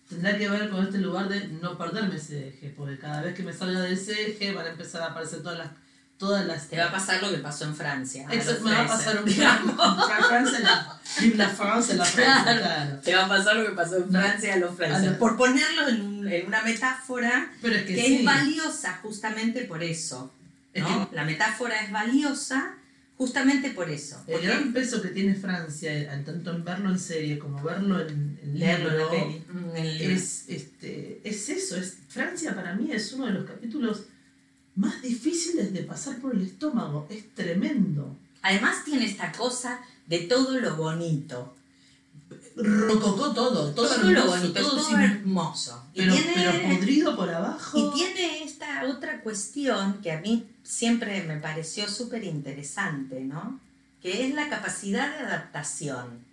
[0.09, 3.43] tendrá que ver con este lugar de no perderme ese eje, porque cada vez que
[3.43, 5.69] me salga de ese eje van a empezar a aparecer todas las...
[6.17, 8.25] Todas las Te va a pasar lo que pasó en Francia.
[8.33, 10.99] los me va a pasar un Francia, la,
[11.35, 12.61] la Francia, la Francia, Claro.
[12.61, 12.99] claro.
[13.03, 14.09] Te va a pasar lo que pasó en.
[14.09, 18.01] Francia a los los- Por ponerlo en, un- en una metáfora Pero es que, que
[18.05, 20.31] sí, es valiosa justamente por eso.
[20.73, 21.09] Es ¿no?
[21.11, 22.75] La metáfora es valiosa
[23.17, 24.17] justamente por eso.
[24.27, 27.99] el Porque gran peso que tiene Francia, eh, tanto en verlo en serie como verlo
[28.01, 29.43] en, en leerlo en la peli,
[30.13, 34.03] es, este, es eso, es, Francia para mí es uno de los capítulos
[34.75, 38.15] más difíciles de pasar por el estómago, es tremendo.
[38.41, 41.55] Además tiene esta cosa de todo lo bonito.
[42.55, 45.85] Rococó todo, todo, Todo, lo bonito, todo todo hermoso.
[45.93, 47.77] Y pero, tiene, pero podrido por abajo.
[47.77, 53.59] y tiene esta otra cuestión que a mí siempre me pareció súper interesante, ¿no?
[54.01, 56.23] Que es la capacidad de adaptación,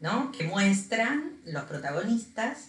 [0.00, 0.30] ¿no?
[0.32, 2.68] Que muestran los protagonistas,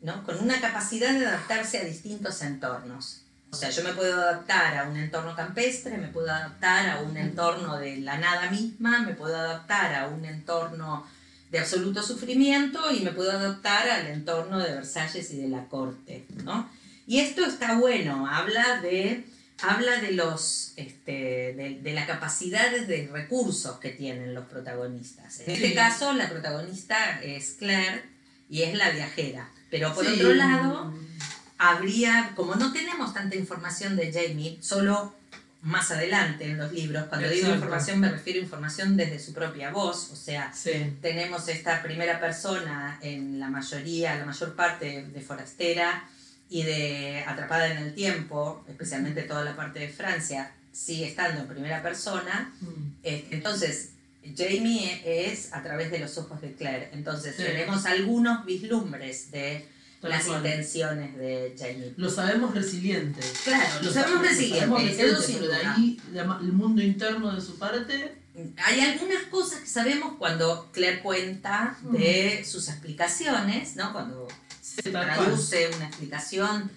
[0.00, 0.24] ¿no?
[0.24, 3.22] Con una capacidad de adaptarse a distintos entornos.
[3.50, 7.16] O sea, yo me puedo adaptar a un entorno campestre, me puedo adaptar a un
[7.16, 11.06] entorno de la nada misma, me puedo adaptar a un entorno
[11.50, 16.26] de absoluto sufrimiento y me puedo adaptar al entorno de Versalles y de la corte,
[16.44, 16.68] ¿no?
[17.06, 19.24] Y esto está bueno, habla de,
[19.62, 25.40] habla de, los, este, de, de las capacidades de recursos que tienen los protagonistas.
[25.40, 28.04] En este caso, la protagonista es Claire
[28.50, 29.48] y es la viajera.
[29.70, 30.12] Pero por Sí.
[30.16, 30.92] otro lado,
[31.58, 35.14] habría, como no tenemos tanta información de Jamie, solo
[35.62, 37.56] más adelante en los libros, cuando digo Exacto.
[37.56, 40.96] información me refiero a información desde su propia voz, o sea, Sí.
[41.02, 46.04] tenemos esta primera persona en la mayoría, la mayor parte de Forastera
[46.48, 51.48] y de Atrapada en el Tiempo, especialmente toda la parte de Francia, sigue estando en
[51.48, 52.52] primera persona.
[52.60, 52.66] Mm.
[53.02, 53.90] Eh, Entonces,
[54.36, 56.90] Jamie es a través de los ojos de Claire.
[56.92, 57.42] Entonces, Sí.
[57.42, 59.66] tenemos algunos vislumbres de
[60.00, 60.38] Tal las cual.
[60.38, 61.94] intenciones de Jamie.
[61.96, 63.20] Lo sabemos resiliente.
[63.44, 65.74] Claro, lo sabemos sabemos resiliente, eso sin pero de duda.
[65.74, 66.00] ahí
[66.40, 68.14] el mundo interno de su parte
[68.64, 73.92] Hay algunas cosas que sabemos cuando Claire cuenta de sus explicaciones, ¿no?
[73.92, 74.28] Cuando
[74.60, 76.70] se traduce una explicación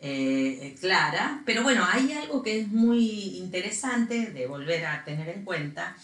[0.00, 1.42] eh, eh, clara.
[1.44, 5.94] Pero bueno, hay algo que es muy interesante de volver a tener en cuenta.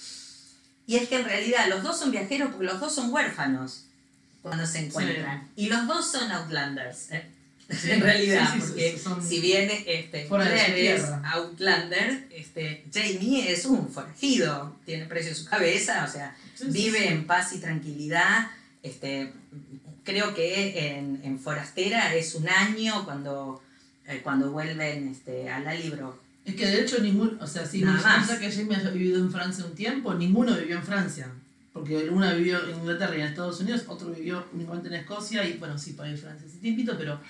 [0.86, 3.87] Y es que en realidad los dos son viajeros porque los dos son huérfanos
[4.48, 5.48] cuando se encuentran.
[5.56, 7.10] Y los dos son outlanders.
[7.12, 7.24] ¿eh?
[7.70, 13.90] Sí, en realidad, sí, porque son si bien este, es outlander, este, Jamie es un
[13.90, 16.34] forajido, tiene precio su cabeza, o sea,
[16.66, 18.48] vive en paz y tranquilidad.
[18.82, 19.32] Este,
[20.04, 23.62] creo que en, en Forastera es un año cuando,
[24.06, 26.18] eh, cuando vuelven este, a la libro.
[26.46, 29.30] Es que de hecho ningún, o sea, si nos piensa que Jamie haya vivido en
[29.30, 31.28] Francia un tiempo, ninguno vivió en Francia.
[31.78, 35.58] Porque una vivió en Inglaterra y en Estados Unidos, otro vivió únicamente en Escocia y
[35.58, 37.20] bueno, sí, a Francia ese tiempito, pero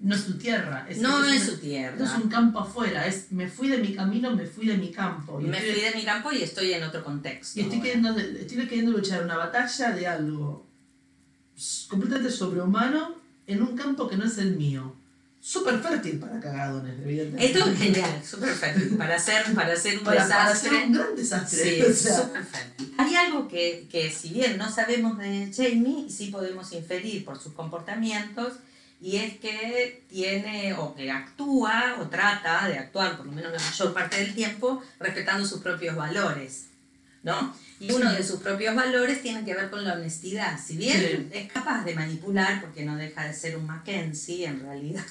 [0.00, 0.84] no es su tierra.
[0.88, 1.96] Es, no es es su tierra.
[2.04, 5.40] Es un campo afuera, es me fui de mi camino, me fui de mi campo.
[5.40, 7.58] Y Me estoy- fui de mi campo y estoy en otro contexto.
[7.60, 10.66] Y estoy queriendo, estoy queriendo luchar una batalla de algo
[11.88, 13.14] completamente sobrehumano
[13.46, 14.94] en un campo que no es el mío.
[15.44, 17.44] Súper fértil para cagadones, evidentemente.
[17.46, 18.96] Esto es genial, súper fértil.
[18.96, 20.70] Para hacer, para hacer un Para, para desastre.
[20.70, 21.64] hacer un gran desastre.
[21.64, 22.94] Sí, o sea, súper fértil.
[22.96, 27.54] Hay algo que, que si bien no sabemos de Jamie, sí podemos inferir por sus
[27.54, 28.52] comportamientos,
[29.00, 33.58] y es que tiene, o que actúa, o trata de actuar, por lo menos la
[33.58, 36.66] mayor parte del tiempo, respetando sus propios valores,
[37.24, 37.52] ¿no?
[37.82, 40.58] Y uno de sus propios valores tiene que ver con la honestidad.
[40.64, 41.28] Si bien Sí.
[41.38, 45.02] es capaz de manipular, porque no deja de ser un Mackenzie en realidad,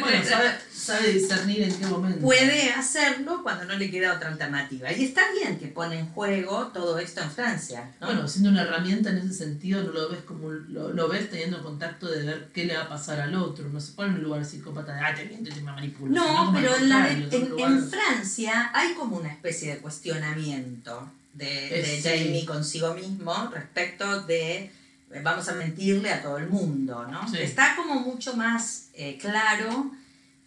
[0.00, 2.20] bueno, sabe, sabe discernir en qué momento.
[2.20, 4.92] puede hacerlo cuando no le queda otra alternativa.
[4.92, 8.06] Y está bien que pone en juego todo esto en Francia, ¿no?
[8.06, 11.62] Bueno, siendo una herramienta en ese sentido, no lo ves como lo, lo ves teniendo
[11.62, 13.68] contacto de ver qué le va a pasar al otro.
[13.68, 16.12] No se pone en un lugar psicópata de, ah, te miento y te manipulo.
[16.12, 22.08] No, pero en Francia hay como una especie de cuestionamiento de, de Eh, sí.
[22.08, 24.70] Jamie consigo mismo respecto de
[25.10, 27.28] eh, vamos a mentirle a todo el mundo, ¿no?
[27.28, 27.38] Sí.
[27.38, 29.90] Está como mucho más eh, claro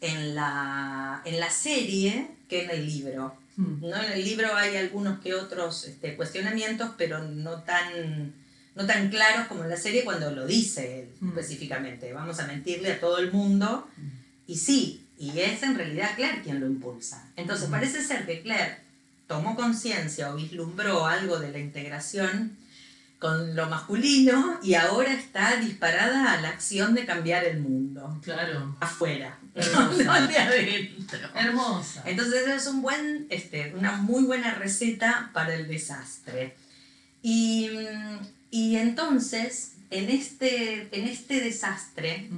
[0.01, 3.35] en la, en la serie que en el libro.
[3.57, 3.79] Hmm.
[3.81, 3.95] ¿no?
[4.03, 8.33] En el libro hay algunos que otros este, cuestionamientos, pero no tan,
[8.75, 11.29] no tan claros como en la serie cuando lo dice Mm.
[11.29, 12.11] específicamente.
[12.11, 13.87] Vamos a mentirle a todo el mundo.
[14.47, 17.29] Y sí, y es en realidad Claire quien lo impulsa.
[17.37, 17.71] Entonces Mm.
[17.71, 18.77] parece ser que Claire
[19.27, 22.57] tomó conciencia o vislumbró algo de la integración
[23.19, 28.19] con lo masculino y ahora está disparada a la acción de cambiar el mundo.
[28.23, 28.75] Claro.
[28.79, 30.03] Afuera, Hermosa.
[30.03, 31.19] no de adentro.
[31.33, 32.03] Hermosa.
[32.05, 36.55] Entonces es un buen, este, una muy buena receta para el desastre.
[37.21, 37.69] Y,
[38.51, 42.29] y entonces, en este, en este desastre,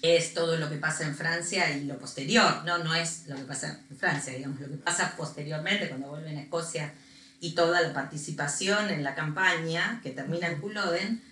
[0.00, 3.42] es todo lo que pasa en Francia y lo posterior, no, no es lo que
[3.42, 6.92] pasa en Francia, digamos, lo que pasa posteriormente cuando vuelven a Escocia
[7.40, 11.22] y toda la participación en la campaña que termina en Culloden,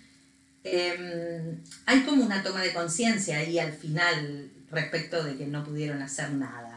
[0.63, 6.01] eh, hay como una toma de conciencia ahí al final respecto de que no pudieron
[6.01, 6.71] hacer nada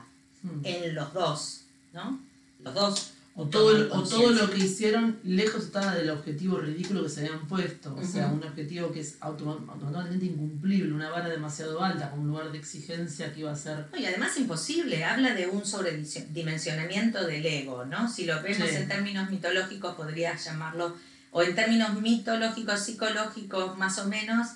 [0.45, 0.61] Hmm.
[0.63, 1.63] en los dos,
[1.95, 2.21] ¿no?
[2.61, 3.13] Los dos.
[3.37, 7.49] O todo, o todo lo que hicieron lejos estaba del objetivo ridículo que se habían
[7.49, 7.93] puesto.
[7.97, 12.53] O sea, un objetivo que es automáticamente incumplible, una vara demasiado alta, con un lugar
[12.53, 13.87] de exigencia que iba a ser.
[13.93, 18.09] No, y además imposible, habla de un sobredimensionamiento del ego, ¿no?
[18.09, 18.77] Si lo vemos Sí.
[18.77, 20.95] en términos mitológicos, podrías llamarlo,
[21.33, 24.47] o en términos mitológicos, psicológicos, más o menos,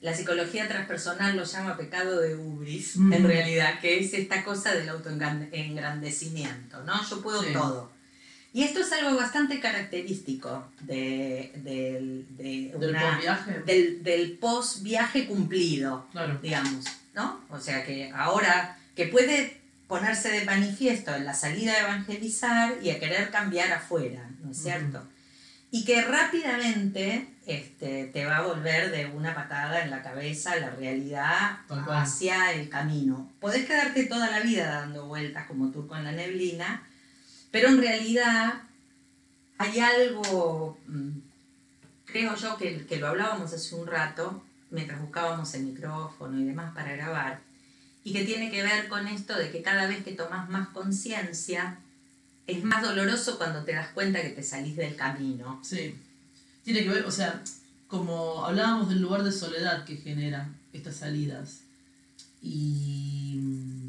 [0.00, 3.12] la psicología transpersonal lo llama pecado de ubris, Mm.
[3.14, 6.92] en realidad, que es esta cosa del autoengrandecimiento, ¿no?
[7.08, 7.52] Yo puedo Sí.
[7.52, 7.90] todo.
[8.52, 13.60] Y esto es algo bastante característico de, del- de Del una- viaje.
[13.66, 16.38] del, del post-viaje cumplido Claro.
[16.42, 16.84] digamos,
[17.14, 17.40] ¿no?
[17.50, 22.90] O sea que ahora que puede ponerse de manifiesto en la salida a evangelizar y
[22.90, 25.02] a querer cambiar afuera, ¿no es cierto?
[25.70, 30.70] Y que rápidamente este, te va a volver de una patada en la cabeza la
[30.70, 31.58] realidad
[31.90, 33.30] hacia el camino.
[33.40, 36.82] Podés quedarte toda la vida dando vueltas como turco en la neblina,
[37.50, 38.62] pero en realidad
[39.58, 41.10] hay algo, mm,
[42.06, 46.74] creo yo que, que lo hablábamos hace un rato, mientras buscábamos el micrófono y demás
[46.74, 47.40] para grabar,
[48.04, 51.78] y que tiene que ver con esto de que cada vez que tomas más conciencia,
[52.46, 55.60] es más doloroso cuando te das cuenta que te salís del camino.
[55.62, 55.94] Sí.
[56.64, 57.42] Tiene que ver, o sea,
[57.88, 61.60] como hablábamos del lugar de soledad que genera estas salidas.
[62.40, 63.88] Y mm,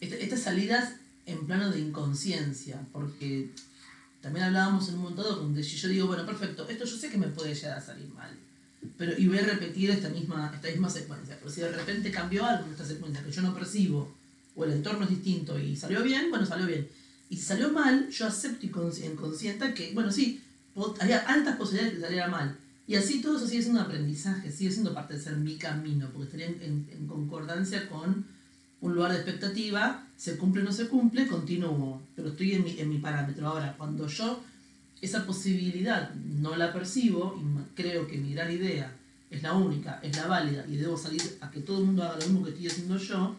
[0.00, 0.92] est- estas salidas
[1.26, 3.50] en plano de inconsciencia, porque
[4.22, 7.28] también hablábamos en un montón donde yo digo, bueno, perfecto, esto yo sé que me
[7.28, 8.30] puede llegar a salir mal,
[8.96, 12.44] pero y voy a repetir esta misma, esta misma secuencia, pero si de repente cambió
[12.46, 14.14] algo en esta secuencia que yo no percibo,
[14.54, 16.88] o el entorno es distinto y salió bien, bueno, salió bien.
[17.28, 20.40] Y si salió mal, yo acepto y consci- en consciente que, bueno, sí,
[21.00, 22.56] había altas posibilidades de que saliera mal.
[22.86, 26.08] Y así todo eso sigue siendo un aprendizaje, sigue siendo parte de ser mi camino,
[26.12, 28.24] porque estaría en, en- en concordancia con
[28.86, 32.78] un lugar de expectativa, se cumple o no se cumple, continúo, pero estoy en mi,
[32.80, 33.46] en mi parámetro.
[33.48, 34.42] Ahora, cuando yo
[35.00, 38.90] esa posibilidad no la percibo y creo que mi gran idea
[39.30, 42.14] es la única, es la válida y debo salir a que todo el mundo haga
[42.20, 43.36] lo mismo que estoy haciendo yo,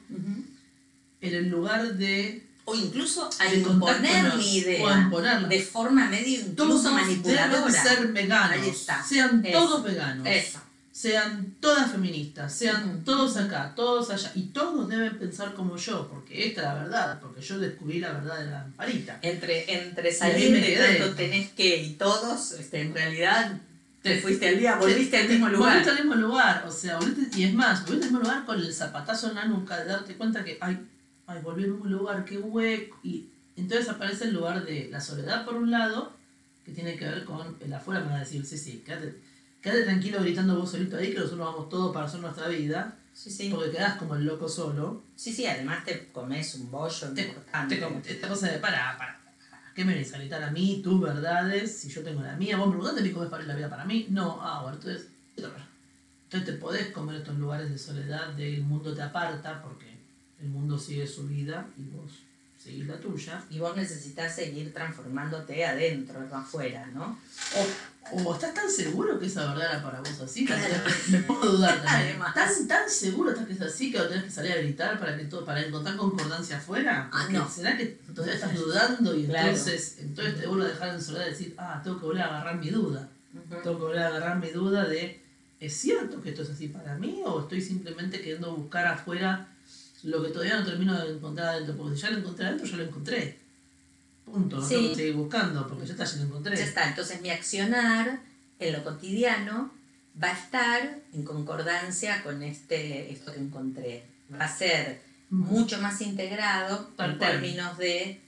[1.22, 5.10] en el lugar de, O incluso a imponer mi idea
[5.50, 7.58] de forma medio Todos incluso manipuladora.
[7.58, 9.04] deben ser veganos, Ahí está.
[9.04, 9.58] sean Eso.
[9.58, 10.60] todos veganos, Eso.
[10.98, 16.48] Sean todas feministas, sean todos acá, todos allá, y todos deben pensar como yo, porque
[16.48, 19.20] esta es la verdad, porque yo descubrí la verdad de la lamparita.
[19.22, 23.62] Entre, entre salir de tanto tenés que y todos, este, en realidad
[24.02, 25.70] te fuiste al día, volviste al mismo lugar.
[25.70, 28.60] Volviste al mismo lugar, o sea, volviste, y es más, volviste al mismo lugar con
[28.60, 30.80] el zapatazo en la nuca, de darte cuenta que, ay,
[31.28, 35.46] ay, volví al mismo lugar, qué hueco, y entonces aparece el lugar de la soledad
[35.46, 36.14] por un lado,
[36.66, 39.27] que tiene que ver con el afuera, me van a decir, sí, sí, quédate,
[39.68, 42.98] quédate tranquilo gritando vos solito ahí que nosotros vamos todos para hacer nuestra vida.
[43.14, 43.50] Sí, sí.
[43.50, 45.04] Porque quedás como el loco solo.
[45.16, 47.76] Sí, sí, además te comes un bollo Te, importante.
[47.76, 49.20] te como- esta cosa de para, para.
[49.76, 52.58] ¿Qué me venís a gritar a mí, tus verdades, si yo tengo la mía?
[52.58, 54.08] Vos me preguntaste mi comes para la vida para mí.
[54.10, 55.08] No, ah, bueno, entonces.
[55.36, 59.98] Entonces te podés comer estos lugares de soledad, de el mundo te aparta, porque
[60.42, 62.12] el mundo sigue su vida y vos
[62.68, 63.44] seguís la tuya.
[63.50, 67.18] Y vos necesitas seguir transformándote adentro, no afuera, ¿no?
[68.12, 70.64] O, o estás tan seguro que esa verdad era para vos así, Claro.
[71.10, 72.18] me puedo dudar también.
[72.34, 75.18] ¿Tan, tan seguro estás que es así que lo tenés que salir a gritar para
[75.18, 77.10] que todo, para encontrar concordancia afuera?
[77.12, 77.50] Ah, no.
[77.50, 79.48] ¿Será que todavía estás dudando y Claro.
[79.50, 82.28] entonces, entonces te vuelvo a dejar en soledad y decir, ah, tengo que volver a
[82.28, 83.10] agarrar mi duda?
[83.64, 85.22] Tengo que volver a agarrar mi duda de,
[85.60, 89.48] ¿es cierto que esto es así para mí o estoy simplemente queriendo buscar afuera
[90.10, 91.76] lo que todavía no termino de encontrar adentro?
[91.78, 93.38] Porque si ya lo encontré adentro, ya lo encontré.
[94.26, 94.56] Punto.
[94.58, 94.76] No Sí.
[94.76, 96.58] tengo que seguir buscando porque ya está, ya lo encontré.
[96.58, 98.20] Ya está, entonces mi accionar
[98.60, 99.72] en lo cotidiano
[100.22, 104.04] va a estar en concordancia con este, esto que encontré.
[104.34, 107.32] Va a ser mucho más integrado Tal en cual.
[107.32, 108.20] términos de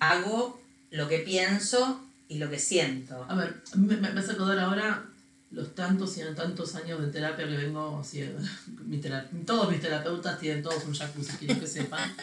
[0.00, 3.24] hago lo que pienso y lo que siento.
[3.28, 5.04] A ver, me, me, me hace acordar ahora
[5.50, 8.40] los tantos y tantos años de terapia que vengo haciendo.
[8.86, 12.12] Mi tera- todos mis terapeutas tienen todos un jacuzzi, quiero que sepan.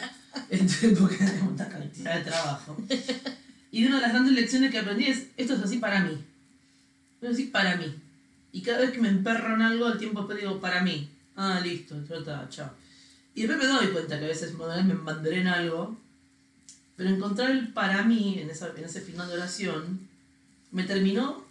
[0.50, 2.76] Este, porque tenemos una cantidad de trabajo.
[3.72, 6.16] Y una de las grandes lecciones que aprendí es, esto es así para mí.
[7.20, 7.92] Es así para mí.
[8.52, 11.08] Y cada vez que me emperro en algo, al tiempo después digo, para mí.
[11.36, 12.70] Ah, listo, ya está, chao.
[13.34, 15.98] Y después me doy cuenta que a veces me me embanderé en algo,
[16.96, 20.00] pero encontrar el para mí en, esa, en ese final de oración
[20.70, 21.44] me terminó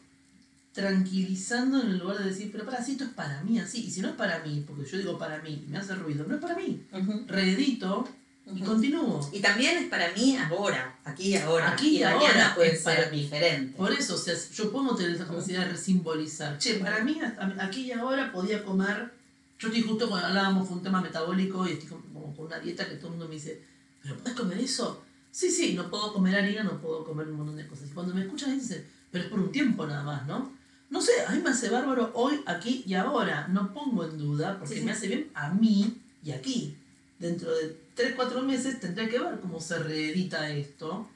[0.78, 3.90] tranquilizando en el lugar de decir, pero para, si esto es para mí así, y
[3.90, 6.36] si no es para mí, porque yo digo para mí y me hace ruido, no
[6.36, 6.84] es para mí.
[6.94, 8.08] Ujú, Reedito
[8.46, 8.66] y ujú.
[8.66, 9.30] continúo.
[9.34, 11.72] Y también es para mí ahora, aquí y ahora.
[11.72, 13.22] Aquí y mañana ahora puede es para mí.
[13.22, 13.76] diferente.
[13.76, 16.60] Por eso, o sea, yo puedo tener esa capacidad de resimbolizar.
[16.60, 17.20] Che, para mí,
[17.60, 19.12] aquí y ahora podía comer.
[19.58, 22.88] Yo estoy justo cuando hablábamos con un tema metabólico y estoy como, con una dieta
[22.88, 23.60] que todo el mundo me dice,
[24.04, 25.04] ¿pero puedes comer eso?
[25.32, 27.88] Sí, sí, no puedo comer harina, no puedo comer un montón de cosas.
[27.90, 30.57] Y cuando me escuchan dicen, pero es por un tiempo nada más, ¿no?
[30.90, 33.48] No sé, a mí me hace bárbaro hoy, aquí y ahora.
[33.50, 34.86] No pongo en duda porque Sí, sí.
[34.86, 36.78] me hace bien a mí y aquí.
[37.20, 41.10] Dentro de 3, 4 meses tendré que ver cómo se reedita esto.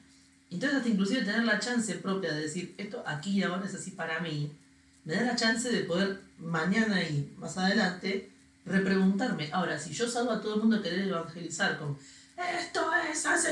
[0.50, 3.92] Entonces hasta inclusive tener la chance propia de decir, esto aquí y ahora es así
[3.92, 4.52] para mí,
[5.04, 8.28] me da la chance de poder mañana y más adelante
[8.66, 9.48] repreguntarme.
[9.52, 11.96] Ahora, si yo salgo a todo el mundo a querer evangelizar con,
[12.36, 13.48] esto es así,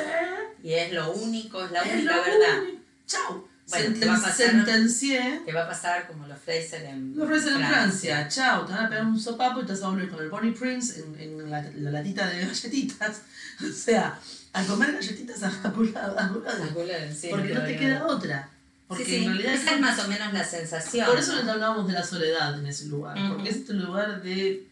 [0.63, 2.63] Y es lo único, es la es única verdad.
[2.63, 3.49] único".
[3.71, 5.43] Bueno, Senten- te va a pasar- sentencié.
[5.47, 8.87] Que va a pasar como los Fraser en Lo ofrecen en Francia, chao, te van
[8.87, 11.51] a pegar un sopapo y te vas a volver con el Bonnie Prince en, en
[11.51, 13.23] la, la latita de galletitas.
[13.63, 14.19] O sea,
[14.55, 16.65] a comer galletitas a culado, a culado.
[16.65, 18.49] La cola del cielo, Porque no te queda otra.
[18.89, 21.07] Porque sí, sí, en realidad esa es más o menos la sensación.
[21.07, 23.17] Por eso les hablábamos de la soledad en ese lugar.
[23.29, 24.67] Porque es este lugar de.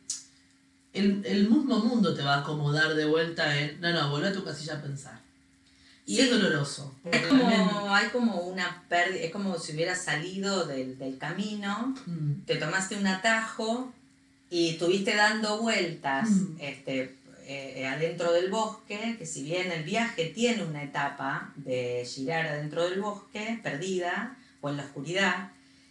[0.95, 3.79] El, el mismo mundo te va a acomodar de vuelta en.
[3.81, 5.21] No, no, volvé a tu casilla a pensar.
[6.09, 6.95] Y es doloroso.
[7.05, 12.45] Es como, hay como una pérdida, es como si hubieras salido del, del camino, Mm,
[12.47, 13.93] te tomaste un atajo
[14.51, 16.57] y estuviste dando vueltas Mm.
[16.61, 17.15] este,
[17.47, 22.89] eh, adentro del bosque, que si bien el viaje tiene una etapa de girar adentro
[22.89, 25.51] del bosque, perdida, o en la oscuridad,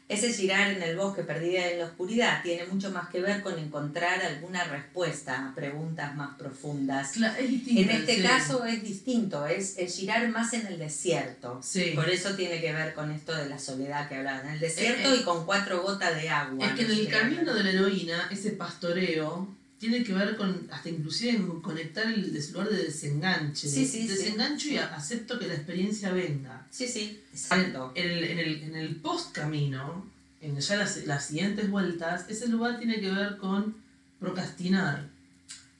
[0.10, 3.60] ese girar en el bosque, perdida en la oscuridad, tiene mucho más que ver con
[3.60, 7.12] encontrar alguna respuesta a preguntas más profundas.
[7.12, 7.82] Claro, es distinto.
[7.82, 8.22] En este sí.
[8.24, 11.60] caso es distinto, es, girar más en el desierto.
[11.62, 11.92] Sí.
[11.94, 14.48] Por eso tiene que ver con esto de la soledad que hablaban.
[14.48, 15.18] En el desierto Eh, eh.
[15.20, 16.66] y con cuatro gotas de agua.
[16.66, 20.90] Es que en el camino de la heroína, ese pastoreo tiene que ver con, hasta
[20.90, 23.68] inclusive conectar el lugar de desenganche.
[23.68, 24.08] Sí, sí, sí.
[24.08, 26.66] desengancho y acepto que la experiencia venga.
[26.72, 27.92] Sí, sí, exacto.
[27.96, 30.06] en el, en el, en el post camino,
[30.42, 33.76] en ya las, las siguientes vueltas, ese lugar tiene que ver con
[34.20, 35.08] procrastinar.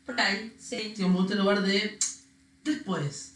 [0.06, 0.94] Por ahí, sí.
[1.02, 1.98] Como este lugar de
[2.64, 3.34] después.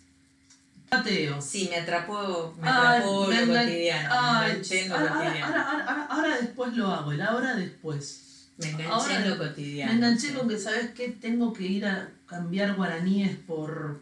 [0.89, 1.41] Pateo.
[1.41, 5.09] Sí, me atrapó, me atrapó me lo engan- cotidiano, me ay, enganché en lo ahora,
[5.13, 5.47] ahora, cotidiano.
[5.47, 8.21] ahora, ahora, ahora- ahora después lo hago, el ahora después.
[8.61, 9.91] Me enganché ahora en lo cotidiano.
[9.91, 10.33] Me enganché sí.
[10.33, 11.09] con que, ¿sabes qué?
[11.09, 14.01] Tengo que ir a cambiar guaraníes por,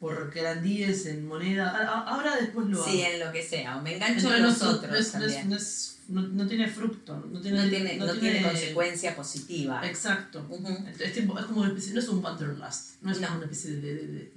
[0.00, 2.04] por querandíes en moneda.
[2.06, 2.90] Ahora después lo hago.
[2.90, 3.76] Sí, en lo que sea.
[3.76, 5.48] O me engancho en no, los otros no es- no también.
[5.50, 7.16] no es- no- no tiene fruto.
[7.32, 9.84] No tiene, no tiene, no tiene consecuencia positiva.
[9.86, 10.46] Exacto.
[10.48, 10.68] Ujú.
[11.00, 13.94] Es, tipo- es como una especie, no es un wanderlust, no es una especie de,
[13.94, 14.32] de- de-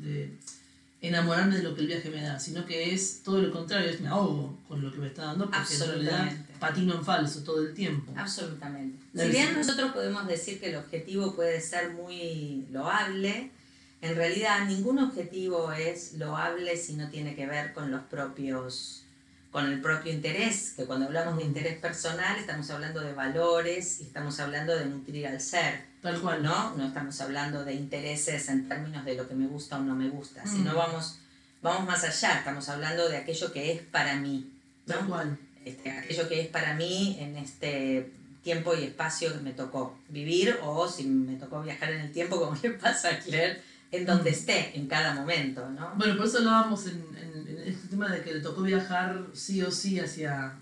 [0.00, 0.38] de-
[1.00, 4.00] enamorarme de lo que el viaje me da, sino que es todo lo contrario, es
[4.00, 6.32] me ahogo con lo que me está dando porque en realidad.
[6.58, 8.12] Patino en falso todo el tiempo.
[8.16, 8.98] Absolutamente.
[9.12, 13.50] La si bien nosotros podemos decir que el objetivo puede ser muy loable,
[14.00, 19.02] en realidad ningún objetivo es loable si no tiene que ver con los propios
[19.50, 24.02] con el propio interés, que cuando hablamos de interés personal estamos hablando de valores y
[24.04, 25.84] estamos hablando de nutrir al ser.
[26.02, 26.42] Tal cual.
[26.42, 26.76] ¿no?
[26.76, 30.10] No estamos hablando de intereses en términos de lo que me gusta o no me
[30.10, 30.76] gusta, sino Mm.
[30.76, 31.18] vamos,
[31.62, 34.52] vamos más allá, estamos hablando de aquello que es para mí.
[34.86, 34.94] ¿no?
[34.94, 35.38] Tal cual.
[35.68, 38.10] Este, aquello que es para mí en este
[38.42, 42.38] tiempo y espacio que me tocó vivir o si me tocó viajar en el tiempo
[42.40, 43.60] como le pasa a Claire,
[43.90, 45.92] en donde esté, en cada momento, ¿no?
[45.96, 49.62] Bueno, por eso hablábamos en, en- en este tema de que le tocó viajar sí
[49.62, 50.54] o sí hacia,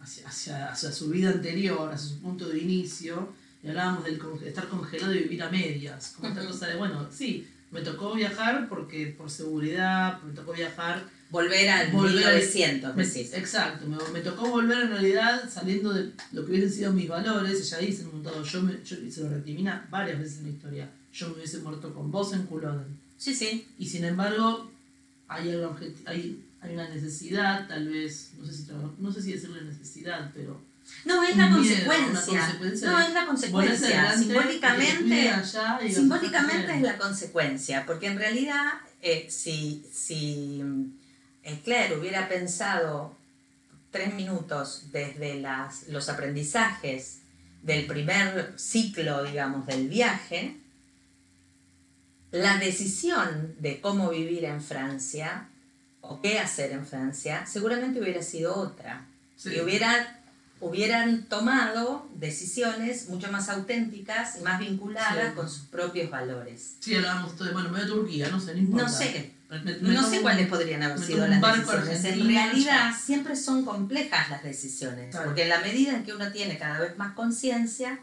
[0.00, 3.32] hacia, hacia, hacia su vida anterior, hacia su punto de inicio,
[3.62, 7.46] y hablábamos del estar congelado y vivir a medias, como esta cosa de, bueno, sí,
[7.70, 13.04] me tocó viajar porque por seguridad, me tocó viajar Volver al Volver al- 1900, Me-
[13.04, 13.34] decís.
[13.34, 17.60] exacto, me, me tocó volver en realidad saliendo de lo que hubiesen sido mis valores.
[17.60, 20.50] Ella dice en un montón, yo, me, yo se lo recrimina varias veces en la
[20.50, 20.90] historia.
[21.12, 22.96] Yo me hubiese muerto con vos en Culloden.
[23.18, 23.66] Sí, sí.
[23.78, 24.70] Y sin embargo,
[25.26, 25.50] hay,
[26.06, 28.66] hay, hay una necesidad, tal vez, no sé si,
[28.98, 30.58] no sé si decirle necesidad, pero
[31.04, 32.58] No, es la consecuencia.
[32.82, 34.16] No, es la consecuencia.
[34.16, 35.32] Simbólicamente,
[35.84, 38.64] y simbólicamente es la consecuencia, porque en realidad,
[39.00, 40.62] eh, si, si
[41.42, 43.16] eh, Claire hubiera pensado
[43.90, 47.20] tres minutos desde las, los aprendizajes
[47.62, 50.56] del primer ciclo, digamos, del viaje,
[52.30, 55.48] la decisión de cómo vivir en Francia
[56.00, 59.06] o qué hacer en Francia seguramente hubiera sido otra.
[59.36, 59.54] Sí.
[59.54, 60.17] Y hubiera,
[60.60, 65.34] hubieran tomado decisiones mucho más auténticas y más vinculadas Sí.
[65.36, 66.74] con sus propios valores.
[66.80, 68.84] Sí, hablábamos todo de, bueno, me voy a Turquía, no sé, no importa.
[68.84, 72.04] No sé, Me- me no tomo sé cuáles podrían haber sido las decisiones.
[72.04, 72.98] En realidad ya.
[72.98, 75.26] siempre son complejas las decisiones, Claro.
[75.26, 77.98] porque en la medida en que uno tiene cada vez más conciencia,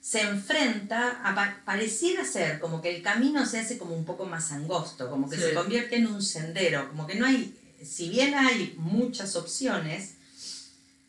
[0.00, 4.26] se enfrenta a pa- pareciera ser como que el camino se hace como un poco
[4.26, 5.42] más angosto, como que Sí.
[5.42, 10.14] se convierte en un sendero, como que no hay, si bien hay muchas opciones,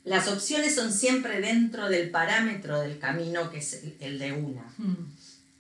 [0.06, 4.94] las opciones son siempre dentro del parámetro del camino que es el- de una Mm.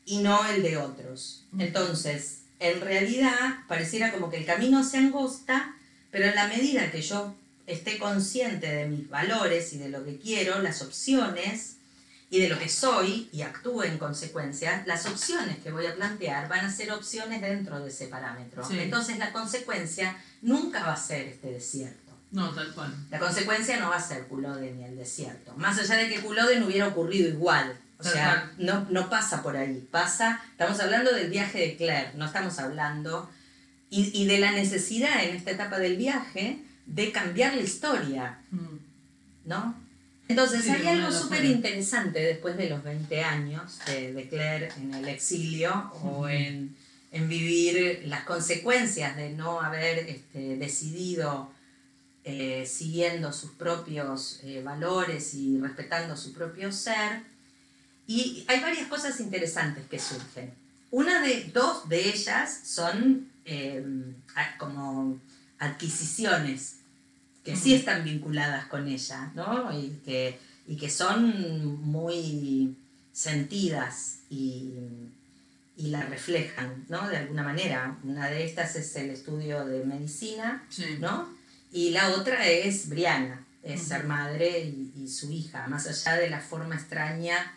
[0.05, 1.43] y no el de otros.
[1.51, 1.63] Ujú.
[1.63, 5.75] Entonces, en realidad, pareciera como que el camino se angosta,
[6.11, 7.35] pero en la medida que yo
[7.67, 11.77] esté consciente de mis valores y de lo que quiero, las opciones
[12.29, 16.47] y de lo que soy y actúe en consecuencia, las opciones que voy a plantear
[16.47, 18.67] van a ser opciones dentro de ese parámetro.
[18.67, 18.77] Sí.
[18.79, 22.04] Entonces, la consecuencia nunca va a ser este desierto.
[22.35, 22.93] No, tal cual.
[23.09, 25.53] La consecuencia no va a ser Culloden ni el desierto.
[25.57, 27.77] Más allá de que Culloden hubiera ocurrido igual.
[27.97, 29.87] O Tal sea, no, no pasa por ahí.
[29.89, 33.29] Pasa, estamos hablando del viaje de Claire, no estamos hablando.
[33.89, 38.77] Y, y de la necesidad en esta etapa del viaje de cambiar la historia, Mm.
[39.45, 39.75] ¿no?
[40.27, 44.93] Entonces Sí, hay algo súper interesante después de los 20 años de, de Claire en
[44.93, 46.75] el exilio o en,
[47.11, 51.51] en vivir las consecuencias de no haber este, decidido
[52.27, 57.21] eh, siguiendo sus propios eh, valores y respetando su propio ser.
[58.07, 60.51] Y hay varias cosas interesantes que surgen.
[60.89, 63.85] Una de, dos de ellas son eh,
[64.57, 65.19] como
[65.59, 66.77] adquisiciones
[67.43, 69.71] que sí están vinculadas con ella, ¿no?
[69.79, 72.75] Y que, y que son muy
[73.13, 74.73] sentidas y,
[75.77, 77.07] y la reflejan, ¿no?
[77.07, 77.99] De alguna manera.
[78.03, 80.97] Una de estas es el estudio de medicina, Sí.
[80.99, 81.34] ¿no?
[81.75, 86.29] Y la otra es Briana, es ser madre y, y su hija, más allá de
[86.29, 87.53] la forma extraña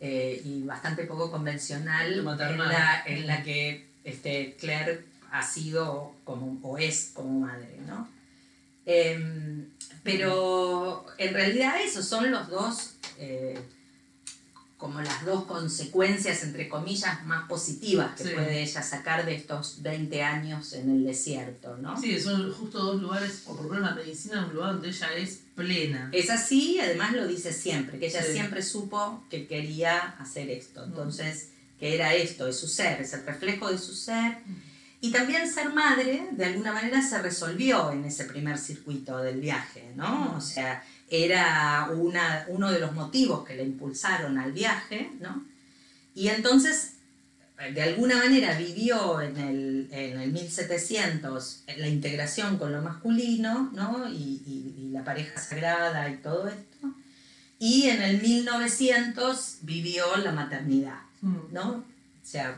[0.00, 6.58] eh, y bastante poco convencional en la, en la que este, Claire ha sido como,
[6.68, 8.08] o es como madre, ¿no?
[8.86, 9.68] Em,
[10.02, 13.56] pero en realidad esos son los dos, eh,
[14.80, 18.30] como las dos consecuencias, entre comillas, más positivas que Sí.
[18.34, 22.00] puede ella sacar de estos 20 años en el desierto, ¿no?
[22.00, 25.08] Sí, son justo dos lugares, o por lo menos la medicina, un lugar donde ella
[25.16, 26.08] es plena.
[26.12, 28.32] Es así, y además lo dice siempre, que ella Sí.
[28.32, 33.24] siempre supo que quería hacer esto, entonces, que era esto, es su ser, es el
[33.26, 34.38] reflejo de su ser.
[35.02, 39.92] Y también ser madre, de alguna manera, se resolvió en ese primer circuito del viaje,
[39.96, 40.34] ¿no?
[40.36, 45.44] O sea, era una, uno de los motivos que le impulsaron al viaje, ¿no?
[46.14, 46.92] Y entonces,
[47.74, 54.08] de alguna manera, vivió en el, en el 1700 la integración con lo masculino, ¿no?
[54.08, 56.94] Y, y- y la pareja sagrada y todo esto.
[57.58, 61.36] Y en el 1900 vivió la maternidad, Mm.
[61.52, 61.68] ¿no?
[61.70, 61.84] O
[62.22, 62.56] sea,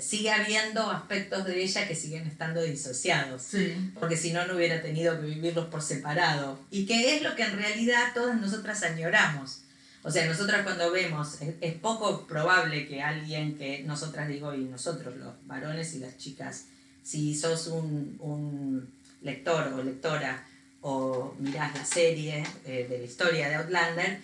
[0.00, 3.92] sigue habiendo aspectos de ella que siguen estando disociados Sí.
[3.98, 6.58] porque si no, no hubiera tenido que vivirlos por separado.
[6.70, 9.60] Y que es lo que en realidad todas nosotras añoramos.
[10.02, 14.64] O sea, nosotras cuando vemos, es, es poco probable que alguien que nosotras digo y
[14.64, 16.64] nosotros, los varones y las chicas,
[17.04, 20.44] si sos un, un lector o lectora
[20.80, 24.18] o mirás la serie eh, de la historia de Outlander,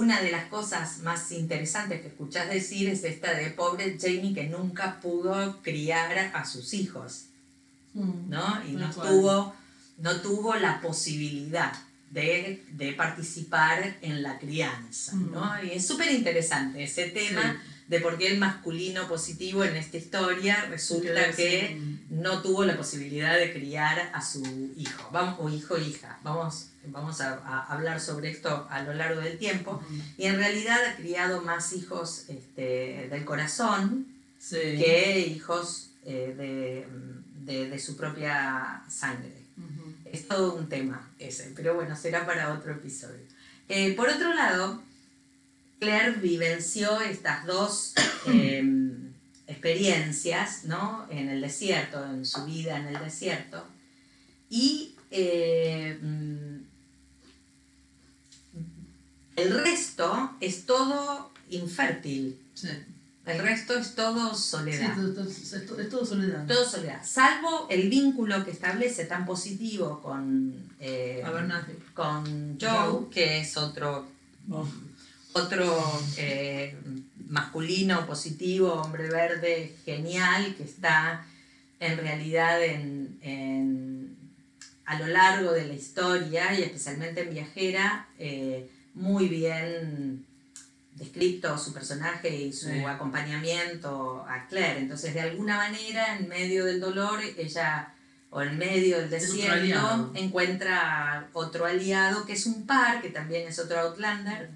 [0.00, 4.44] una de las cosas más interesantes que escuchás decir es esta de pobre Jamie que
[4.44, 7.24] nunca pudo criar a sus hijos,
[7.94, 8.30] Mm.
[8.30, 8.62] ¿no?
[8.66, 9.54] Y no tuvo,
[9.98, 11.74] no tuvo la posibilidad
[12.10, 15.62] de, de participar en la crianza, ¿no?
[15.62, 17.70] Y es súper interesante ese tema Sí.
[17.88, 21.76] de por qué el masculino positivo en esta historia resulta que
[22.08, 24.42] no tuvo la posibilidad de criar a su
[24.78, 26.18] hijo, vamos, o hijo hija.
[26.22, 29.82] Vamos, vamos a, a hablar sobre esto a lo largo del tiempo.
[30.18, 34.06] Y en realidad ha criado más hijos este, del corazón
[34.38, 34.56] Sí.
[34.56, 39.32] que hijos eh, de, de- de su propia sangre.
[40.04, 43.22] Es todo un tema ese, pero bueno, será para otro episodio.
[43.68, 44.82] Eh, por otro lado,
[45.78, 47.94] Claire vivenció estas dos
[48.26, 48.62] eh,
[49.46, 51.06] experiencias ¿no?
[51.10, 53.64] en el desierto, en su vida en el desierto,
[54.50, 56.51] y eh, mm,
[59.42, 62.68] el resto es todo infértil, Sí.
[63.26, 64.94] el resto es todo Sí, soledad.
[64.96, 66.46] todo- todo- es, to- es todo soledad.
[66.46, 71.22] Todo soledad, salvo el vínculo que establece tan positivo con, eh,
[71.94, 73.10] con Joe, Joe.
[73.10, 74.06] que es otro,
[74.50, 74.66] Oh.
[75.34, 76.76] otro eh,
[77.28, 81.24] masculino positivo, hombre verde, genial, que está
[81.80, 84.16] en realidad en, en-
[84.84, 90.24] a lo largo de la historia y especialmente en Viajera, eh, muy bien
[90.94, 92.84] descrito su personaje y su Sí.
[92.84, 94.78] acompañamiento a Claire.
[94.80, 97.94] Entonces, de alguna manera, en medio del dolor, ella,
[98.30, 103.58] o en medio del desierto, encuentra otro aliado, que es un par, que también es
[103.58, 104.50] otro Outlander,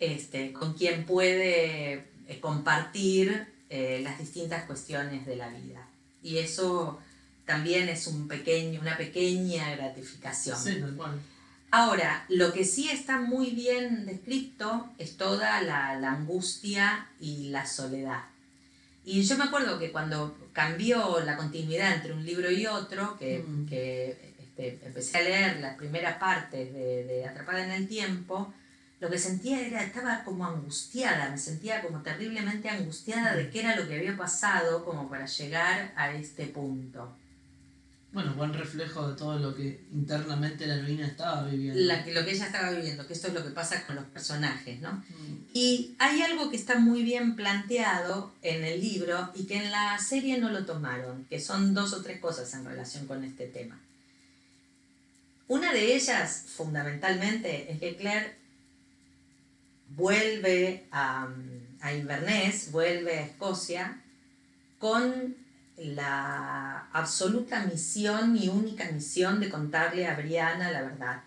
[0.00, 1.92] este, con quien puede
[2.26, 5.86] eh, compartir eh, las distintas cuestiones de la vida.
[6.22, 7.00] Y eso
[7.46, 10.58] también es un pequeño, una pequeña gratificación.
[10.58, 11.20] Sí, tal cual.
[11.74, 17.64] Ahora, lo que sí está muy bien descrito es toda la, la angustia y la
[17.64, 18.24] soledad.
[19.06, 23.38] Y yo me acuerdo que cuando cambió la continuidad entre un libro y otro, que,
[23.38, 23.66] Mm.
[23.66, 28.52] que, este, empecé a leer las primeras partes de, de Atrapada en el Tiempo,
[29.00, 33.76] lo que sentía era, estaba como angustiada, me sentía como terriblemente angustiada de qué era
[33.76, 37.16] lo que había pasado como para llegar a este punto.
[38.12, 41.80] Bueno, buen reflejo de todo lo que internamente la heroína estaba viviendo.
[41.80, 44.80] La, lo que ella estaba viviendo, que esto es lo que pasa con los personajes,
[44.80, 44.92] ¿no?
[44.92, 45.46] Mm.
[45.54, 49.98] Y hay algo que está muy bien planteado en el libro y que en la
[49.98, 53.80] serie no lo tomaron, que son dos o tres cosas en relación con este tema.
[55.48, 58.36] Una de ellas, fundamentalmente, es que Claire
[59.96, 61.28] vuelve a,
[61.80, 64.02] a Inverness, vuelve a Escocia,
[64.78, 65.41] con
[65.86, 71.22] la absoluta misión y única misión de contarle a Brianna la verdad.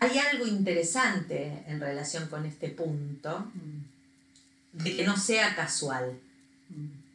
[0.00, 3.50] Hay algo interesante en relación con este punto,
[4.72, 6.18] de que no sea casual,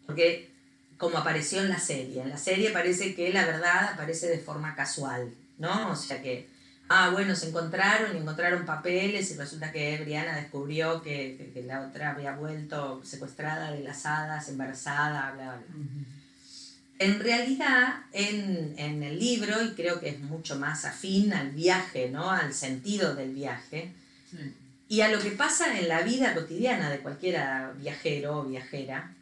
[0.05, 0.49] porque
[0.97, 4.75] como apareció en la serie, en la serie parece que la verdad aparece de forma
[4.75, 5.91] casual, ¿no?
[5.91, 6.47] O sea que,
[6.87, 12.11] ah, bueno, se encontraron y encontraron papeles y resulta que Brianna descubrió que, la otra
[12.11, 15.63] había vuelto secuestrada de las hadas, embarazada, bla, bla.
[15.75, 16.16] Mm.
[16.99, 22.09] En realidad, en, en el libro, y creo que es mucho más afín al viaje,
[22.09, 22.29] ¿no?
[22.31, 23.91] Al sentido del viaje,
[24.31, 24.37] Sí.
[24.89, 29.13] y a lo que pasa en la vida cotidiana de cualquiera viajero o viajera,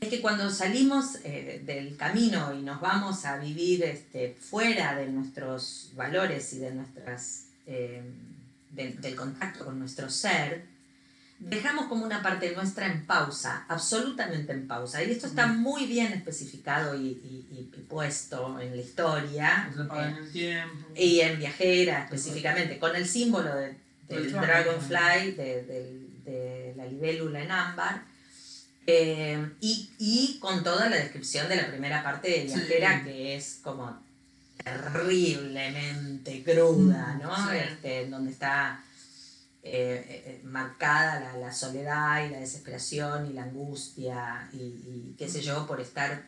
[0.00, 5.06] es que cuando salimos eh, del camino y nos vamos a vivir este, fuera de
[5.06, 8.02] nuestros valores y de nuestras, eh,
[8.70, 10.64] de- del contacto con nuestro ser,
[11.38, 15.02] dejamos como una parte nuestra en pausa, absolutamente en pausa.
[15.04, 17.46] Y esto está muy bien especificado y, y-
[17.88, 19.70] puesto en la historia.
[19.72, 20.86] En el tiempo.
[20.96, 23.76] y en viajera específicamente, con el símbolo de-
[24.08, 28.02] del dragonfly, de, la libélula en ámbar,
[28.88, 33.04] eh, y, y con toda la descripción de la primera parte de viajera, Sí.
[33.10, 33.96] que es como
[34.64, 37.34] terriblemente cruda, ¿no?
[37.50, 37.56] sí.
[37.56, 38.82] Este, donde está
[39.68, 45.28] eh, eh, marcada la, la soledad y la desesperación y la angustia y, y qué
[45.28, 46.26] sé yo, por estar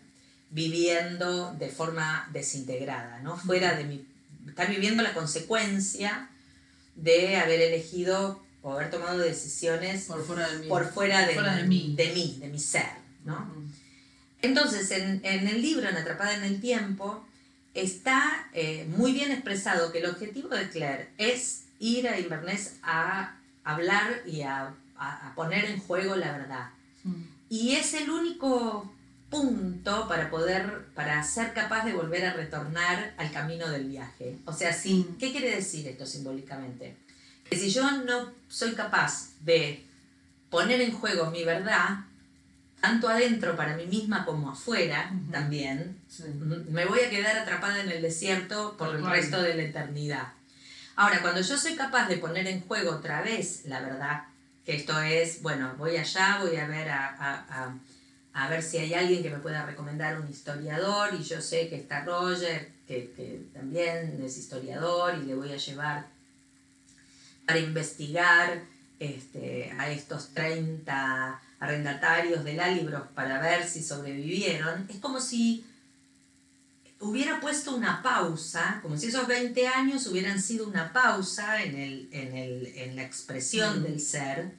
[0.51, 3.37] viviendo de forma desintegrada, ¿no?
[3.37, 4.07] Fuera de mi...
[4.49, 6.31] estar viviendo la consecuencia
[6.97, 10.69] de haber elegido o haber tomado decisiones Por fuera de mí.
[10.69, 11.95] por fuera de, fuera de mí.
[11.97, 12.91] de mí, de mi ser,
[13.25, 13.55] ¿no?
[14.43, 17.25] Entonces, en, en el libro, en Atrapada en el Tiempo,
[17.75, 23.35] está eh, muy bien expresado que el objetivo de Claire es ir a Inverness a
[23.65, 26.71] hablar y a, a- a poner en juego la verdad.
[27.05, 27.23] Mm.
[27.51, 28.93] Y es el único
[29.31, 34.37] punto para poder, para ser capaz de volver a retornar al camino del viaje.
[34.47, 35.19] O sea, sí, Mm.
[35.19, 36.97] ¿qué quiere decir esto simbólicamente?
[37.49, 39.85] Que si yo no soy capaz de
[40.51, 42.01] poner en juego mi verdad,
[42.81, 46.25] tanto adentro para mí misma como afuera también, Sí.
[46.71, 50.29] me voy a quedar atrapada en el desierto por el resto de la eternidad.
[50.99, 54.25] Ahora, cuando yo soy capaz de poner en juego otra vez la verdad,
[54.67, 57.79] que esto es, bueno, voy allá, voy a ver a,
[58.35, 61.77] a- ver si hay alguien que me pueda recomendar un historiador y yo sé que
[61.77, 66.07] está Roger, que, también es historiador y le voy a llevar
[67.47, 68.63] para investigar
[68.99, 74.89] este, a estos 30 arrendatarios de la libros para ver si sobrevivieron.
[74.91, 75.65] Es como si
[77.01, 82.09] hubiera puesto una pausa, como si esos 20 años hubieran sido una pausa en, el,
[82.13, 83.83] en, el, en la expresión Mm.
[83.85, 84.53] del ser,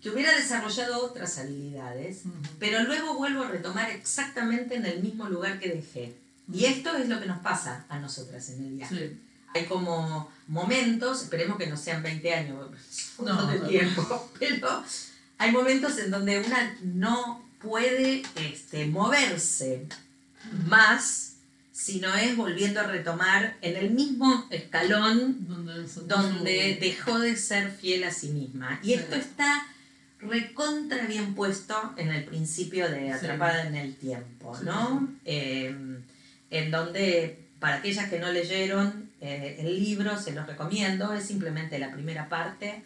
[0.00, 2.34] que hubiera desarrollado otras habilidades, Ujú.
[2.58, 6.16] pero luego vuelvo a retomar exactamente en el mismo lugar que dejé.
[6.52, 9.08] Y esto es lo que nos pasa a nosotras en el viaje.
[9.10, 9.20] Sí.
[9.54, 12.68] Hay como momentos, esperemos que no sean 20 años,
[13.18, 13.66] un No, de no.
[13.68, 14.82] tiempo, pero
[15.38, 19.86] hay momentos en donde una no puede este, moverse
[20.68, 21.36] más
[21.72, 25.36] si no es volviendo a retomar en el mismo escalón
[26.06, 28.78] Donde, dejó de ser fiel a sí misma.
[28.82, 28.94] Y Sí.
[28.94, 29.66] esto está
[30.20, 33.10] recontra bien puesto en el principio de Sí.
[33.10, 35.08] Atrapada en el Tiempo, Sí, ¿no?
[35.24, 35.74] Eh,
[36.50, 41.78] en donde, para aquellas que no leyeron eh, el libro, se los recomiendo, es simplemente
[41.78, 42.82] la primera parte.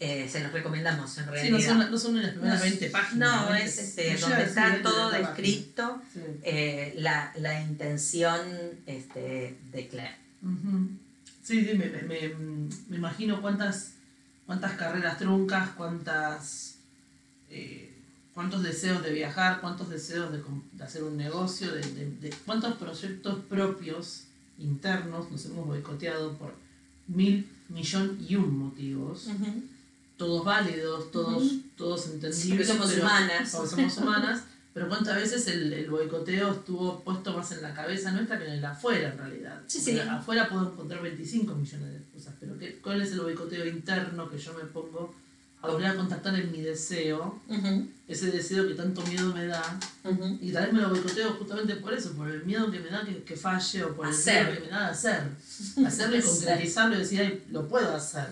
[0.00, 1.58] Eh, se los recomendamos en Sí, realidad.
[1.58, 3.42] no son, no son en las primeras No, 20 páginas.
[3.46, 3.64] No, 20.
[3.68, 6.20] es este, No donde está todo 30 descrito, Sí.
[6.42, 8.40] eh, la, la intención
[8.86, 10.16] este, de Claire.
[11.42, 13.92] Sí, sí, me, me- me- imagino cuántas,
[14.46, 16.76] cuántas carreras truncas, cuántas,
[17.50, 17.92] eh,
[18.32, 20.42] cuántos deseos de viajar, cuántos deseos de,
[20.82, 24.24] hacer un negocio, de, de- de- cuántos proyectos propios
[24.58, 26.54] internos nos hemos boicoteado por
[27.08, 29.28] mil, millón y un motivos,
[30.20, 31.62] todos válidos, todos, Ujú.
[31.78, 32.48] todos entendibles.
[32.50, 33.50] Porque somos pero- humanas.
[33.56, 34.42] porque somos humanas,
[34.74, 38.52] pero cuántas veces el, el boicoteo estuvo puesto más en la cabeza nuestra que en
[38.52, 39.62] el afuera en realidad.
[39.66, 39.98] Sí, sí.
[39.98, 44.36] Afuera puedo encontrar 25 millones de cosas, pero ¿qué, ¿cuál es el boicoteo interno que
[44.36, 45.14] yo me pongo
[45.62, 47.40] a volver a contactar en mi deseo?
[47.48, 49.62] Ujú, Ese deseo que tanto miedo me da.
[50.04, 50.38] ujú.
[50.42, 53.02] Y tal vez me lo boicoteo justamente por eso, por el miedo que me da
[53.06, 54.44] que, que falle o por el Hacer.
[54.48, 55.22] miedo que me da de hacer.
[55.86, 58.28] Hacerlo y concretizarlo y decir, "Ay, lo puedo hacer.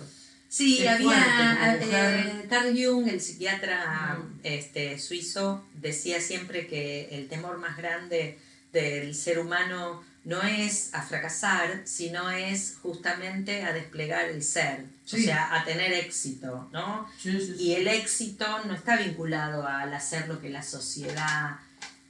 [0.48, 2.46] Sí, había eh, mujer.
[2.48, 4.40] Carl Jung, el psiquiatra Mm.
[4.42, 8.38] este, suizo, decía siempre que el temor más grande
[8.72, 15.08] del ser humano no es a fracasar, sino es justamente a desplegar el ser, o
[15.08, 15.24] Sí.
[15.24, 17.08] sea, a tener éxito, ¿no?
[17.18, 17.54] Sí.
[17.58, 21.56] Y el éxito no está vinculado al hacer lo que la sociedad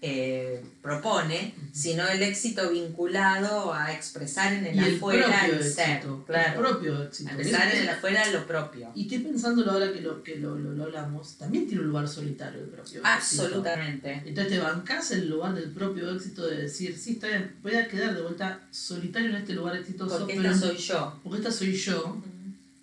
[0.00, 5.64] eh, propone, sino el éxito vinculado a expresar en el y el afuera propio el
[5.64, 6.24] ser, éxito.
[6.24, 6.52] claro.
[6.52, 7.28] El propio éxito.
[7.28, 8.92] A empezar Es- en el afuera lo propio.
[8.94, 12.06] Y estoy pensándolo ahora que lo, que lo, lo, lo hablamos, también tiene un lugar
[12.08, 13.08] solitario el propio éxito.
[13.08, 14.22] Absolutamente.
[14.24, 17.88] Entonces te bancás el lugar del propio éxito de decir, sí, está bien, voy a
[17.88, 21.20] quedar de vuelta solitario en este lugar exitoso, Porque esta soy yo.
[21.24, 22.22] porque esta soy yo,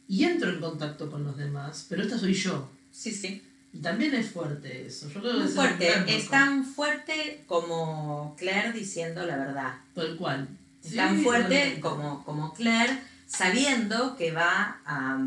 [0.08, 2.70] y entro en contacto con los demás, pero esta soy yo.
[2.92, 3.42] Sí, sí.
[3.76, 5.10] Y también es fuerte eso.
[5.10, 6.16] Yo creo que Muy es fuerte.
[6.16, 9.74] Es tan fuerte como Claire diciendo la verdad.
[9.94, 10.48] Tal cual.
[10.84, 12.98] Es Sí, tan fuerte como, como Claire
[13.28, 15.20] sabiendo que va a,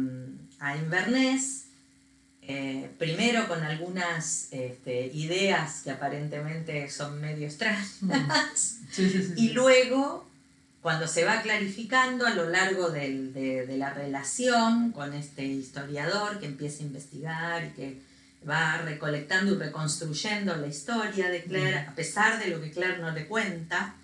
[0.61, 1.65] a Inverness,
[2.43, 8.13] eh, primero con algunas este, ideas que aparentemente son medio extrañas, Mm.
[8.91, 10.27] Sí, sí, sí, y luego
[10.81, 16.39] cuando se va clarificando a lo largo del- de, de la relación con este historiador
[16.41, 18.08] que empieza a investigar y que
[18.49, 21.89] va recolectando y reconstruyendo la historia de Claire, Mm.
[21.91, 23.95] a pesar de lo que Claire no le cuenta,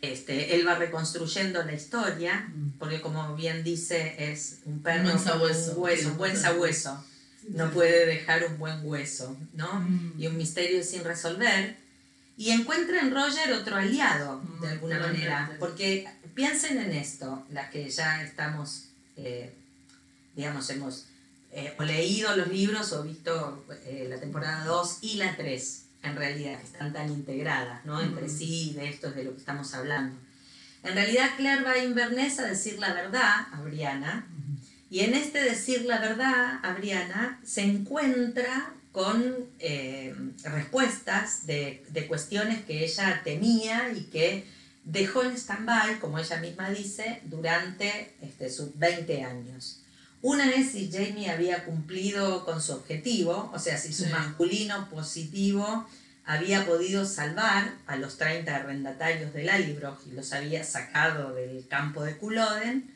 [0.00, 2.70] este, él va reconstruyendo la historia, Mm.
[2.78, 5.72] porque como bien dice, es un perro Un buen sabueso.
[5.76, 7.04] un hueso, un buen sabueso,
[7.48, 9.80] no puede dejar un buen hueso, ¿no?
[9.80, 10.14] Mm.
[10.18, 11.76] y un misterio sin resolver,
[12.36, 15.54] y encuentra en Roger otro aliado, de alguna manera.
[15.60, 19.52] Porque piensen en esto, las que ya estamos, eh,
[20.34, 21.04] digamos, hemos
[21.52, 26.16] eh, o leído los libros o visto eh, la temporada 2 y la 3, en
[26.16, 28.00] realidad, que están tan integradas, ¿no?
[28.00, 30.16] Entre sí, de esto es de lo que estamos hablando.
[30.82, 34.26] En realidad, Claire va a Inverness a decir la verdad a Brianna,
[34.90, 42.06] y en este decir la verdad a Brianna se encuentra con eh, respuestas de, de
[42.06, 44.46] cuestiones que ella temía y que
[44.84, 49.81] dejó en stand-by, como ella misma dice, durante este, sus 20 años.
[50.22, 55.86] Una es si Jamie había cumplido con su objetivo, o sea, si su masculino positivo
[56.24, 62.04] había podido salvar a los 30 arrendatarios de Lallybrook y los había sacado del campo
[62.04, 62.88] de Culloden.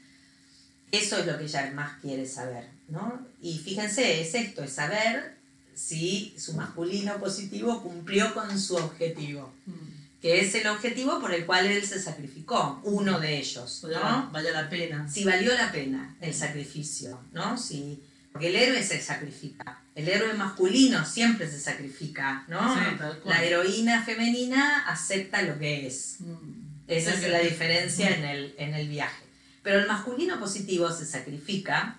[0.93, 3.27] Eso es lo que ella más quiere saber, ¿no?
[3.43, 5.35] Y fíjense, es esto, es saber
[5.75, 9.86] si su masculino positivo cumplió con su objetivo, Mm.
[10.21, 14.31] Que es el objetivo por el cual él se sacrificó, uno de ellos, ¿no?
[14.33, 15.09] vaya la pena.
[15.09, 17.57] si valió la pena el sacrificio, ¿no?
[17.59, 18.03] Si,
[18.33, 19.81] porque el héroe se sacrifica.
[19.95, 22.75] El héroe masculino siempre se sacrifica, ¿no?
[22.75, 22.81] Sí,
[23.25, 26.17] la heroína femenina acepta lo que es.
[26.21, 26.67] Mm.
[26.87, 29.25] Esa es la diferencia en el, en el viaje.
[29.63, 31.97] Pero el masculino positivo se sacrifica,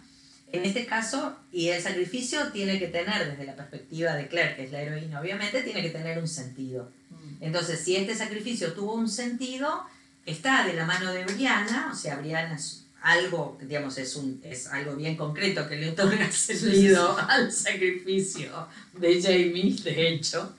[0.51, 4.63] en este caso, y el sacrificio tiene que tener, desde la perspectiva de Claire, que
[4.65, 6.91] es la heroína, obviamente, tiene que tener un sentido.
[7.09, 7.15] Mm.
[7.41, 9.83] Entonces, si este sacrificio tuvo un sentido,
[10.25, 14.67] está de la mano de Brianna, o sea, Brianna es algo, digamos, es, un, es
[14.67, 20.55] algo bien concreto que le otorga sentido al sacrificio de Jamie, de hecho.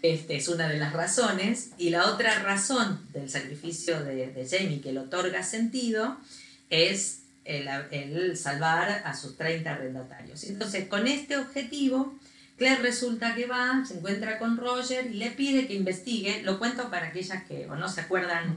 [0.00, 1.70] Este, es una de las razones.
[1.78, 6.16] Y la otra razón del sacrificio de, de Jamie que le otorga sentido
[6.70, 10.44] es el, el salvar a sus 30 arrendatarios.
[10.44, 12.18] Entonces, con este objetivo,
[12.62, 16.44] Claire resulta que va, se encuentra con Roger y le pide que investigue.
[16.44, 18.56] Lo cuento para aquellas que o no se acuerdan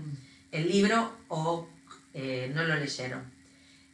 [0.51, 1.67] el libro o
[2.13, 3.23] eh, no lo leyeron.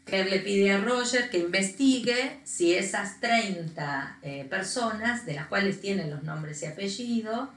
[0.04, 5.80] Claire le pide a Roger que investigue si esas 30 eh, personas, de las cuales
[5.80, 7.48] tienen los nombres y apellidos,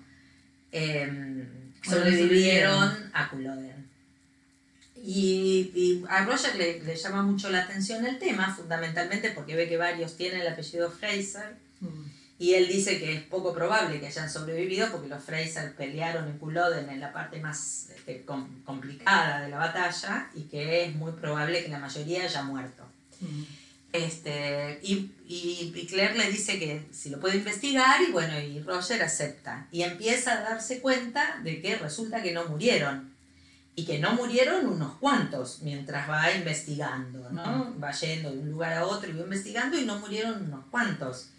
[0.70, 1.44] eh,
[1.82, 3.84] sobrevivieron a Culloden.
[5.04, 9.68] Y, y a Roger le, le llama mucho la atención el tema, fundamentalmente porque ve
[9.68, 11.56] que varios tienen el apellido Fraser.
[11.80, 12.13] Mm.
[12.44, 16.36] Y él dice que es poco probable que hayan sobrevivido porque los Fraser pelearon en
[16.38, 21.12] Culloden en la parte más este, com- complicada de la batalla y que es muy
[21.12, 22.82] probable que la mayoría haya muerto.
[23.20, 23.42] Mm.
[23.94, 28.60] Este, y, y, y Claire le dice que si lo puede investigar y bueno, y
[28.60, 29.66] Roger acepta.
[29.70, 33.14] Y empieza a darse cuenta de que resulta que no murieron.
[33.76, 37.74] Y que no murieron unos cuantos mientras va investigando, ¿no?
[37.82, 41.30] Va yendo de un lugar a otro y va investigando y no murieron unos cuantos.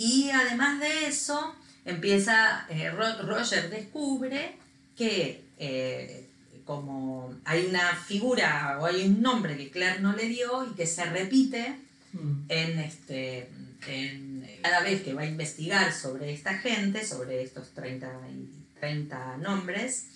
[0.00, 4.56] Y además de eso, empieza, eh, Ro- Roger descubre
[4.96, 6.26] que eh,
[6.64, 10.86] como hay una figura o hay un nombre que Claire no le dio y que
[10.86, 11.76] se repite
[12.12, 12.42] Mm.
[12.48, 13.48] en este
[13.86, 18.48] en- cada vez que va a investigar sobre esta gente, sobre estos 30, y
[18.80, 20.06] 30 nombres,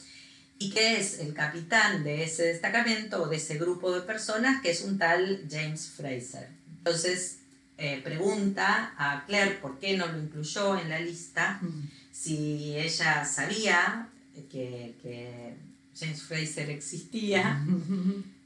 [0.59, 4.71] y que es el capitán de ese destacamento o de ese grupo de personas, que
[4.71, 6.49] es un tal James Fraser.
[6.79, 7.39] Entonces
[7.79, 11.89] eh, pregunta a Claire por qué no lo incluyó en la lista, Mm.
[12.13, 14.09] si ella sabía
[14.51, 15.55] que, que
[15.99, 17.65] James Fraser existía.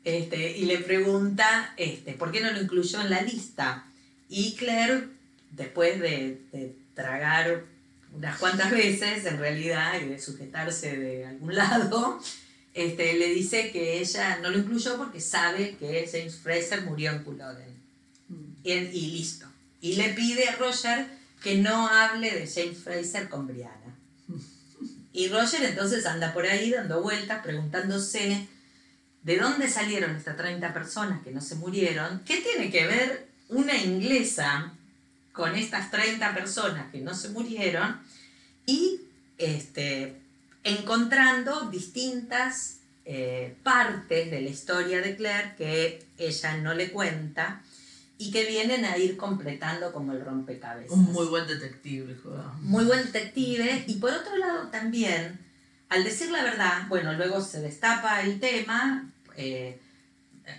[0.05, 3.85] Este, y le pregunta este, por qué no lo incluyó en la lista.
[4.31, 5.09] Y Claire,
[5.51, 7.64] después de, de tragar
[8.14, 12.18] unas cuantas veces, en realidad, y de sujetarse de algún lado,
[12.72, 17.22] este, le dice que ella no lo incluyó porque sabe que James Fraser murió en
[17.24, 17.78] Culloden.
[18.63, 19.47] Y, y listo.
[19.81, 21.07] Y le pide a Roger
[21.43, 23.97] que no hable de James Fraser con Brianna.
[25.13, 28.47] Y Roger entonces anda por ahí dando vueltas, preguntándose
[29.23, 32.23] de dónde salieron estas 30 personas que no se murieron.
[32.25, 34.73] ¿Qué tiene que ver una inglesa
[35.33, 38.01] con estas 30 personas que no se murieron?
[38.67, 39.01] Y
[39.39, 40.17] este,
[40.65, 47.63] encontrando distintas eh, partes de la historia de Claire que ella no le cuenta
[48.19, 50.91] y que vienen a ir completando como el rompecabezas.
[50.91, 52.53] Un muy buen detective, juega.
[52.61, 53.85] Muy buen detective.
[53.87, 55.39] Y por otro lado también,
[55.89, 59.81] al decir la verdad, bueno, luego se destapa el tema, eh,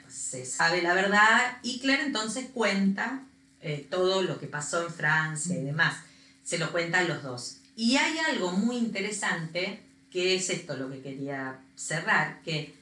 [0.08, 3.24] se sabe la verdad y Claire entonces cuenta
[3.62, 5.98] eh, todo lo que pasó en Francia y demás.
[6.44, 7.58] Se lo cuentan los dos.
[7.76, 12.74] Y hay algo muy interesante que es esto lo que quería cerrar, que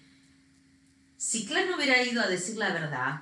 [1.17, 3.21] si Claire no hubiera ido a decir la verdad,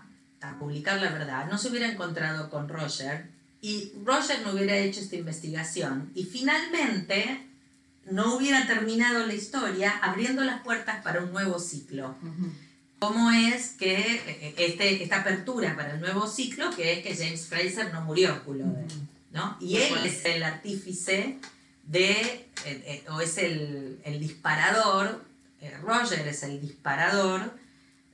[0.50, 3.28] a publicar la verdad, no se hubiera encontrado con Roger
[3.62, 7.46] y Roger no hubiera hecho esta investigación y finalmente
[8.10, 12.16] no hubiera terminado la historia abriendo las puertas para un nuevo ciclo.
[12.22, 12.52] Ujú.
[13.00, 17.46] ¿Cómo es que eh, este, esta apertura para el nuevo ciclo, que es que James
[17.48, 18.88] Fraser no murió Culloden,
[19.32, 19.58] ¿no?
[19.60, 21.38] Y él es el artífice
[21.84, 25.24] de, eh, eh, o es el, el disparador,
[25.62, 27.54] eh, Roger es el disparador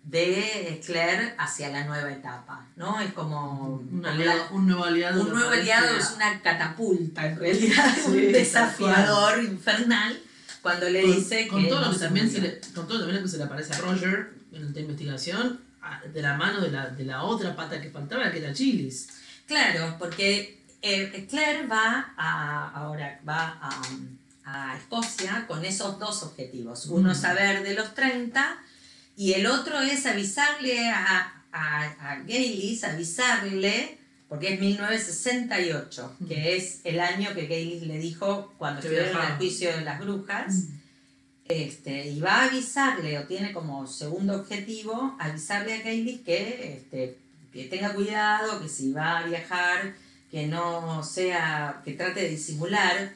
[0.04, 3.00] de Claire hacia la nueva etapa, ¿no?
[3.00, 3.68] Es como...
[3.78, 5.22] Un, como aliado- un nuevo aliado.
[5.22, 10.20] un nuevo aliado es una catapulta, en realidad, Sí, un desafiador infernal,
[10.62, 13.04] cuando le con, dice con que todo no que también se le, con todo lo
[13.06, 15.60] también que se le aparece a Roger en esta investigación
[16.14, 19.08] de la mano de la, de la otra pata que faltaba, que era Chilis.
[19.48, 23.72] Claro, porque eh, Claire va a, ahora va a,
[24.46, 26.86] a Escocia con esos dos objetivos.
[26.88, 27.16] Uno Mm.
[27.16, 28.58] saber de los 30
[29.22, 33.98] y el otro es avisarle a, a, a Gaylis, avisarle,
[34.30, 36.28] porque es 1968, Mm.
[36.28, 39.32] que es el año que Gaylis le dijo cuando estuvieron viajaba.
[39.34, 40.54] al juicio de las brujas.
[41.48, 47.18] Este, y va a avisarle, o tiene como segundo objetivo, avisarle a Kaylee que, este,
[47.52, 49.94] que tenga cuidado, que si va a viajar,
[50.32, 53.14] que no sea, que trate de disimular,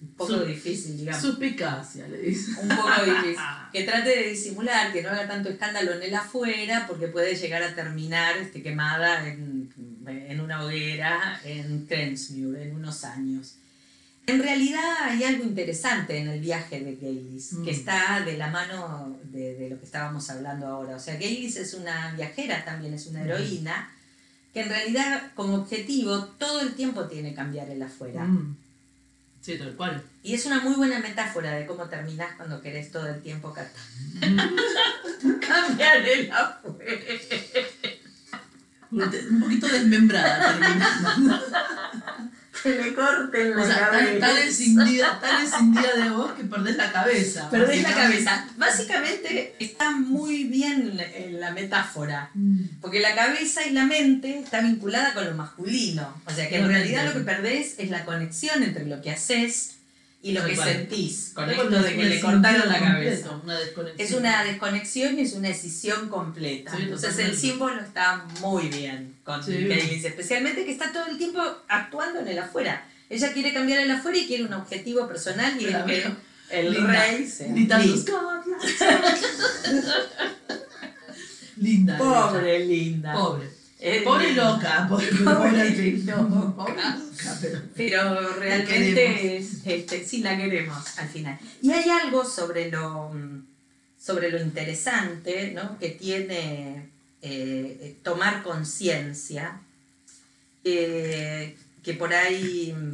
[0.00, 2.52] un poco Su- difícil, digamos, Suspicacia, le dice.
[2.60, 3.36] un poco difícil,
[3.72, 7.62] que trate de disimular, que no haga tanto escándalo en el afuera, porque puede llegar
[7.62, 9.70] a terminar este, quemada en,
[10.06, 13.54] en una hoguera en Krensmuir en unos años.
[14.28, 17.64] En realidad hay algo interesante en el viaje de Gaylis, Mm.
[17.64, 20.96] que está de la mano de, de lo que estábamos hablando ahora.
[20.96, 23.92] O sea, Gaylis es una viajera también, es una heroína,
[24.52, 28.24] que en realidad como objetivo todo el tiempo tiene cambiar el afuera.
[28.24, 28.56] Mm.
[29.46, 30.02] Sí, tal cual.
[30.24, 33.70] Y es una muy buena metáfora de cómo terminás cuando querés todo el tiempo ca-
[35.40, 37.00] cambiar el afuera.
[38.90, 40.88] Un poquito desmembrada termina.
[42.62, 44.26] Que le corten la O sea, cabeza.
[44.26, 47.50] tan escindida, tan escindida de vos que perdés la cabeza.
[47.50, 48.48] Perdés la cabeza.
[48.56, 52.30] Básicamente está muy bien en la metáfora.
[52.34, 52.80] Mm.
[52.80, 56.20] Porque la cabeza y la mente está vinculada con lo masculino.
[56.26, 59.75] O sea que en realidad lo que perdés es la conexión entre lo que haces
[60.26, 61.30] y lo que sentís.
[61.34, 63.28] Con esto de que le cortaron la cabeza.
[63.28, 64.06] completo, Una desconexión.
[64.08, 66.72] Es una desconexión y es una decisión completa.
[66.76, 69.68] Sí, Entonces el símbolo está muy bien con Sí.
[70.04, 72.84] Especialmente que está todo el tiempo actuando en el afuera.
[73.08, 75.86] Ella quiere cambiar el afuera y quiere un objetivo personal y es Claro.
[75.86, 76.06] que
[76.50, 76.92] el Linda.
[77.06, 77.96] rey lindo.
[77.96, 78.44] "Scotland".
[81.58, 81.98] Linda.
[81.98, 83.12] Pobre linda.
[83.14, 83.48] Pobre.
[84.04, 84.52] Pobre linda.
[84.52, 84.86] loca.
[84.88, 86.98] Pobre, Pobre loca.
[87.76, 88.36] Pero.
[88.38, 91.38] Realmente es, este, sí la queremos al final.
[91.60, 93.46] Y hay algo sobre lo, mm,
[93.98, 95.78] sobre lo interesante ¿no?
[95.78, 96.90] que tiene
[97.22, 99.60] eh, eh, tomar conciencia,
[100.64, 102.92] eh, que por ahí mm,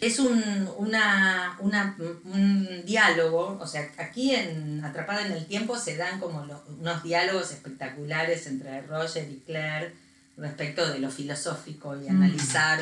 [0.00, 0.42] es un,
[0.78, 1.94] una, una-
[2.24, 7.02] un diálogo, o sea, aquí en Atrapada en el Tiempo se dan como lo- unos
[7.02, 9.92] diálogos espectaculares entre Roger y Claire
[10.36, 12.22] respecto de lo filosófico y Mm.
[12.22, 12.80] analizar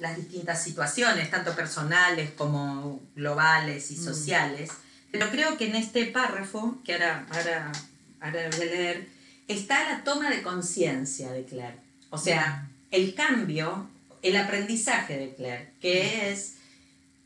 [0.00, 4.04] las distintas situaciones, tanto personales como globales y Mm.
[4.04, 4.70] sociales.
[5.12, 7.72] Pero creo que en este párrafo, que ahora, ahora,
[8.20, 9.08] ahora voy a leer,
[9.46, 11.76] está la toma de conciencia de Claire.
[12.10, 13.88] O sea, el cambio,
[14.22, 16.54] el aprendizaje de Claire, que es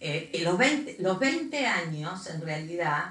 [0.01, 3.11] eh, los, 20, los 20 años en realidad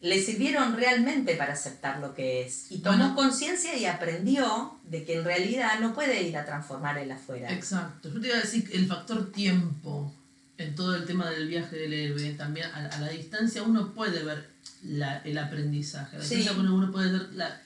[0.00, 2.70] le sirvieron realmente para aceptar lo que es.
[2.70, 7.10] Y tomó conciencia y aprendió de que en realidad no puede ir a transformar el
[7.10, 7.50] afuera.
[7.52, 8.08] Exacto.
[8.12, 10.12] Yo te iba a decir que el factor tiempo
[10.56, 14.22] en todo el tema del viaje del héroe, también a, a la distancia uno puede
[14.22, 14.48] ver
[14.84, 16.16] la- el aprendizaje.
[16.16, 16.36] A la Sí.
[16.36, 17.60] distancia uno puede ver la.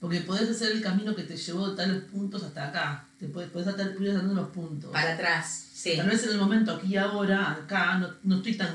[0.00, 3.04] Porque podés hacer el camino que te llevó de tales puntos hasta acá.
[3.18, 4.90] Te podés, podés estar dando los puntos.
[4.92, 8.74] Para atrás, sí, Tal vez en el momento aquí ahora, acá, no, no estoy tan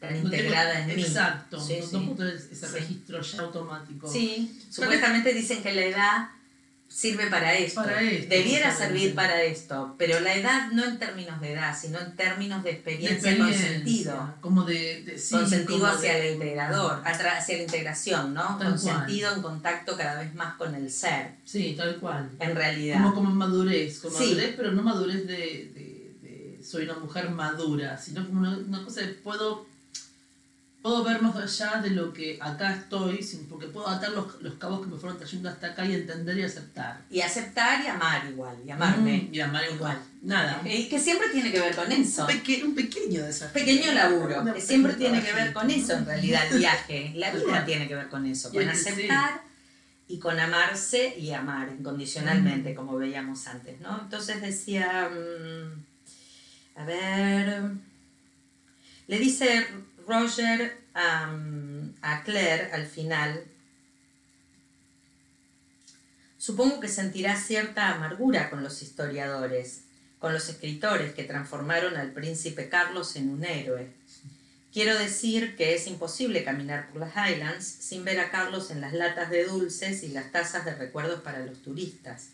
[0.00, 1.02] tan no tengo- integrada en mí.
[1.02, 1.60] Exacto.
[1.60, 1.92] Sí, no, sí.
[1.92, 4.10] no puedo tener ese registro ya automático.
[4.10, 6.28] Sí, supuestamente dicen que la edad
[6.92, 7.82] sirve para esto.
[7.82, 12.00] Para esto, Debiera servir para esto, pero la edad no en términos de edad, sino
[12.00, 14.34] en términos de De experiencia, con experiencia, sentido.
[14.40, 15.02] Como de.
[15.04, 18.58] de sí, con sentido como hacia de- el integrador, hacia la integración, ¿no?
[18.58, 18.96] Tal con cual.
[19.06, 22.28] sentido en contacto cada vez más con el ser, Sí, tal cual.
[22.40, 22.96] en realidad.
[23.00, 24.24] Como, como madurez, como Sí.
[24.24, 28.84] madurez, pero no madurez de, de- de soy una mujer madura, sino como una, una
[28.84, 29.64] cosa de puedo,
[30.82, 34.54] puedo ver más allá de lo que acá estoy, sin, porque puedo atar los, los
[34.54, 37.02] cabos que me fueron trayendo hasta acá y entender y aceptar.
[37.10, 39.28] Y aceptar y amar igual, y amarme.
[39.30, 39.76] Mm, y amar igual.
[39.76, 39.98] Igual.
[40.22, 40.60] Nada.
[40.64, 42.22] Y que siempre tiene que ver con eso.
[42.22, 43.52] Un, peque- un pequeño desafío.
[43.64, 47.12] Pequeño laburo, que siempre tiene que ver con eso en realidad, el viaje.
[47.16, 48.88] La vida tiene que ver con eso, con es sí.
[48.90, 49.42] aceptar
[50.08, 54.00] y con amarse y amar incondicionalmente, como veíamos antes, ¿no?
[54.02, 57.62] Entonces decía, mm, a ver,
[59.06, 59.66] le dice
[60.06, 63.44] Roger a, Claire al final,
[66.38, 69.82] supongo que sentirá cierta amargura con los historiadores,
[70.18, 73.92] con los escritores que transformaron al príncipe Carlos en un héroe.
[74.72, 78.92] Quiero decir que es imposible caminar por las Highlands sin ver a Carlos en las
[78.92, 82.28] latas de dulces y las tazas de recuerdos para los turistas.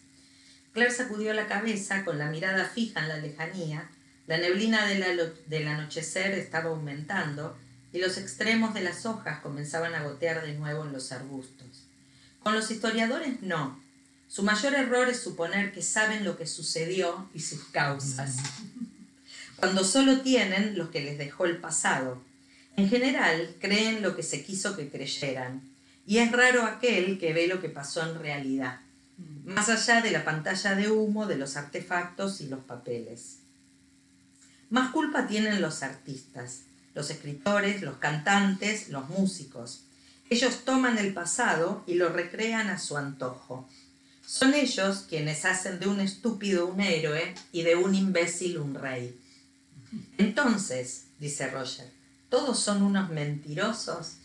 [0.75, 3.89] Claire sacudió la cabeza con la mirada fija en la lejanía.
[4.27, 7.57] La neblina del anochecer estaba aumentando
[7.93, 11.87] y los extremos de las hojas comenzaban a gotear de nuevo en los arbustos.
[12.43, 13.81] Con los historiadores no.
[14.29, 18.37] Su mayor error es suponer que saben lo que sucedió y sus causas,
[19.57, 22.21] cuando solo tienen lo que les dejó el pasado.
[22.77, 25.63] En general, creen lo que se quiso que creyeran,
[26.07, 28.81] y es raro aquel que ve lo que pasó en realidad,
[29.45, 33.39] más allá de la pantalla de humo, de los artefactos y los papeles.
[34.71, 36.63] Más culpa tienen los artistas,
[36.95, 39.85] los escritores, los cantantes, los músicos.
[40.29, 43.69] Ellos toman el pasado y lo recrean a su antojo.
[44.27, 49.17] Son ellos quienes hacen de un estúpido un héroe y de un imbécil un rey.
[50.19, 51.89] Entonces, dice Roger,
[52.29, 54.17] ¿todos son unos mentirosos?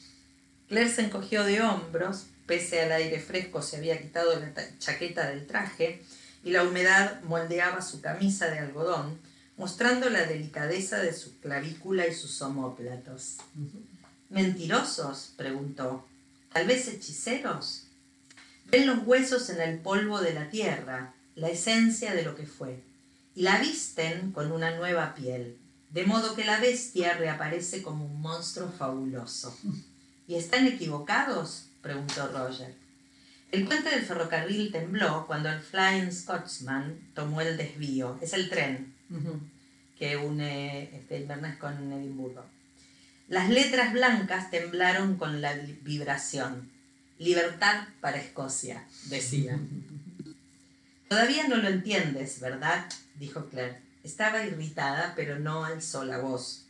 [0.67, 5.45] Claire se encogió de hombros, pese al aire fresco se había quitado la chaqueta del
[5.45, 6.01] traje
[6.43, 9.19] y la humedad moldeaba su camisa de algodón,
[9.61, 13.37] mostrando la delicadeza de su clavícula y sus omóplatos.
[14.27, 15.35] ¿Mentirosos?
[15.37, 16.03] preguntó.
[16.51, 17.83] ¿Tal vez hechiceros?
[18.71, 22.81] Ven los huesos en el polvo de la tierra, la esencia de lo que fue,
[23.35, 25.59] y la visten con una nueva piel,
[25.91, 29.55] de modo que la bestia reaparece como un monstruo fabuloso.
[30.27, 31.67] ¿Y están equivocados?
[31.83, 32.73] preguntó Roger.
[33.51, 38.17] El puente del ferrocarril tembló cuando el Flying Scotsman tomó el desvío.
[38.21, 38.95] Es el tren
[40.01, 42.43] que une este, Inverness con Edimburgo.
[43.27, 46.71] Las letras blancas temblaron con la vibración.
[47.19, 49.59] Libertad para Escocia, decía.
[51.07, 52.89] Todavía no lo entiendes, ¿verdad?
[53.19, 53.77] dijo Claire.
[54.03, 56.65] Estaba irritada, pero no alzó la voz.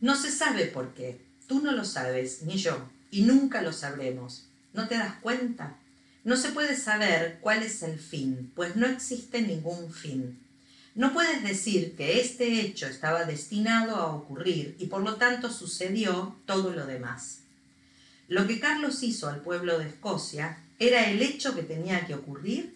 [0.00, 1.20] No se sabe por qué.
[1.46, 4.46] Tú no lo sabes, ni yo, y nunca lo sabremos.
[4.72, 5.76] ¿No te das cuenta?
[6.24, 10.38] No se puede saber cuál es el fin, pues no existe ningún fin.
[10.94, 16.36] No puedes decir que este hecho estaba destinado a ocurrir y por lo tanto sucedió
[16.44, 17.38] todo lo demás.
[18.28, 22.74] Lo que Carlos hizo al pueblo de Escocia era el hecho que tenía que ocurrir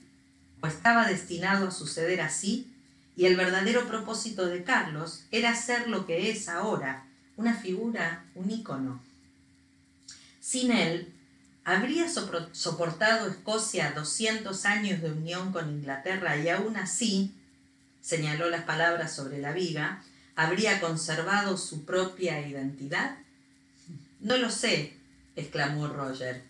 [0.62, 2.72] o estaba destinado a suceder así
[3.16, 7.04] y el verdadero propósito de Carlos era ser lo que es ahora,
[7.36, 9.00] una figura, un ícono.
[10.40, 11.12] Sin él,
[11.64, 17.34] ¿habría soportado Escocia 200 años de unión con Inglaterra y aún así,
[18.06, 20.00] señaló las palabras sobre la viga,
[20.36, 23.16] habría conservado su propia identidad?
[24.20, 24.92] No lo sé,
[25.34, 26.40] exclamó Roger.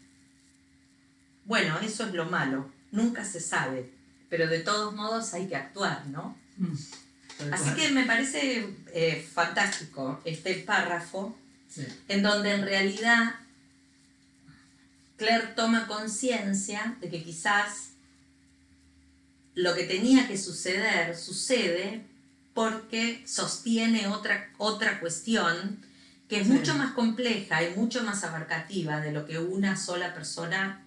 [1.47, 3.91] Bueno, eso es lo malo, nunca se sabe,
[4.29, 6.37] pero de todos modos hay que actuar, ¿no?
[6.59, 6.75] Mm,
[7.53, 11.39] Así que me parece eh, fantástico este párrafo,
[12.09, 13.35] en donde en realidad
[15.17, 17.91] Claire toma conciencia de que quizás
[19.57, 22.03] lo que tenía que suceder sucede
[22.55, 25.79] porque sostiene otra, otra cuestión
[26.29, 30.85] que es mucho más compleja y mucho más abarcativa de lo que una sola persona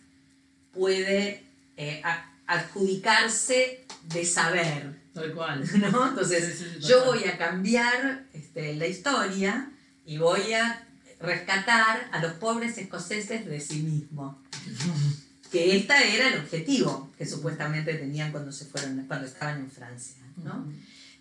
[0.73, 1.43] puede
[1.77, 2.01] eh,
[2.45, 4.99] adjudicarse de saber.
[5.13, 5.63] Tal cual.
[5.91, 6.09] ¿no?
[6.09, 9.71] Entonces, yo voy a cambiar este, la historia
[10.05, 10.85] y voy a
[11.19, 14.39] rescatar a los pobres escoceses de sí mismo.
[15.51, 20.21] que este era el objetivo que supuestamente tenían cuando se fueron, cuando estaban en Francia.
[20.43, 20.71] ¿no?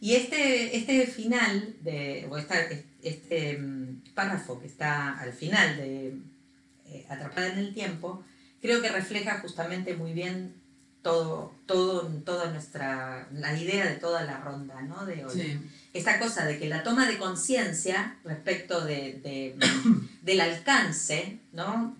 [0.01, 6.14] Y este, este final, de, o este mm, párrafo que está al final de
[6.87, 8.22] eh, Atrapada en el Tiempo,
[8.61, 10.55] creo que refleja justamente muy bien
[11.03, 15.07] todo, todo, toda nuestra, la idea de toda la ronda ¿no?
[15.07, 15.61] de hoy.
[15.93, 19.57] Esta cosa de que la toma de conciencia respecto de, de,
[20.22, 21.97] del alcance ¿no?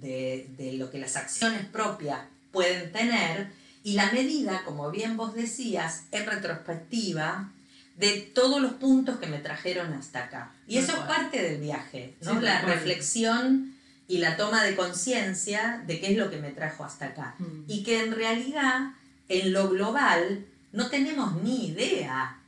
[0.00, 2.20] De, de lo que las acciones propias
[2.52, 3.48] pueden tener
[3.82, 7.50] y la medida, como bien vos decías, en retrospectiva
[7.96, 10.52] de todos los puntos que me trajeron hasta acá.
[10.66, 12.40] Y eso es parte del viaje, ¿no?
[12.40, 13.74] la reflexión
[14.08, 17.34] y la toma de conciencia de qué es lo que me trajo hasta acá.
[17.38, 17.64] Mm.
[17.68, 18.92] Y que en realidad,
[19.28, 22.38] en lo global, no tenemos ni idea.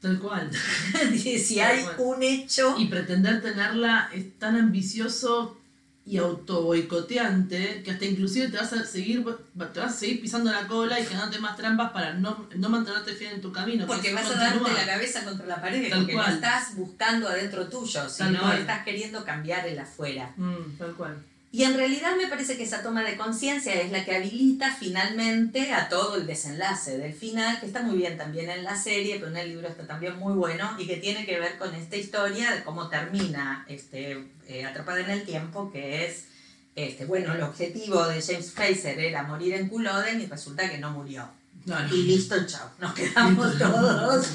[0.00, 0.50] Tal cual.
[1.18, 2.74] si hay un hecho.
[2.78, 5.59] Y pretender tenerla es tan ambicioso
[6.06, 9.24] y auto boicoteante que hasta inclusive te vas a seguir
[9.72, 13.12] te vas a seguir pisando la cola y generándote más trampas para no, no mantenerte
[13.12, 16.26] fiel en tu camino porque vas a darte la cabeza contra la pared porque no
[16.26, 20.32] estás buscando adentro tuyo sino estás queriendo cambiar el afuera.
[20.36, 21.16] Mm, tal cual
[21.52, 25.72] y en realidad me parece que esa toma de conciencia es la que habilita finalmente
[25.72, 29.32] a todo el desenlace del final, que está muy bien también en la serie, pero
[29.32, 32.52] en el libro está también muy bueno y que tiene que ver con esta historia
[32.54, 36.26] de cómo termina este, eh, Atrapada en el Tiempo, que es,
[36.76, 40.92] este, bueno, el objetivo de James Fraser era morir en Culloden y resulta que no
[40.92, 41.28] murió.
[41.90, 42.70] Y listo, chao.
[42.78, 44.26] Nos quedamos todos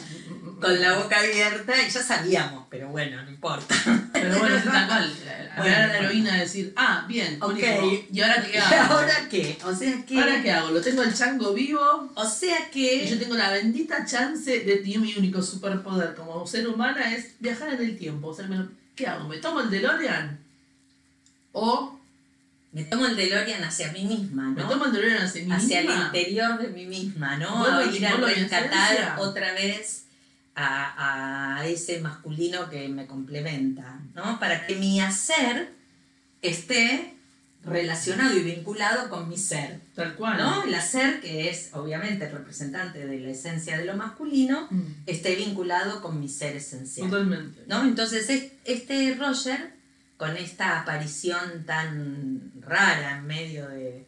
[0.59, 3.75] con la boca abierta y ya sabíamos, pero bueno, no importa.
[4.13, 5.13] Pero bueno, es tal cual.
[5.57, 7.57] Bueno, a la heroína decir, ah, bien, Ok.
[8.11, 8.93] ¿y ahora qué ¿Y hago?
[8.95, 9.57] ahora qué?
[9.63, 10.19] O sea que...
[10.19, 10.71] ¿Ahora qué hago?
[10.71, 12.11] ¿Lo tengo el chango vivo?
[12.15, 13.15] O sea Y yo que...
[13.17, 17.81] tengo la bendita chance de y mi único superpoder como ser humana es viajar en
[17.81, 18.27] el tiempo.
[18.29, 19.27] O sea, me ¿qué hago?
[19.29, 20.39] ¿Me tomo el DeLorean?
[21.53, 21.97] ¿O
[22.73, 24.67] Me tomo el DeLorean hacia mí misma, me ¿no?
[24.69, 26.05] tomo el DeLorean hacia mí hacia el misma?
[26.07, 27.65] interior de mí misma, ¿no?
[27.65, 30.04] A ir a rescatar otra vez
[30.55, 34.39] a, a ese masculino que me complementa, ¿no?
[34.39, 35.69] Para que mi hacer
[36.41, 37.13] esté
[37.63, 40.37] relacionado y vinculado con mi ser, Tal cual.
[40.37, 40.63] ¿no?
[40.65, 45.35] El hacer, que es obviamente el representante de la esencia de lo masculino, Mm, esté
[45.35, 47.09] vinculado con mi ser esencial.
[47.09, 47.63] Totalmente.
[47.67, 47.83] ¿no?
[47.83, 49.73] Entonces es- este Roger,
[50.17, 54.05] con esta aparición tan rara en medio de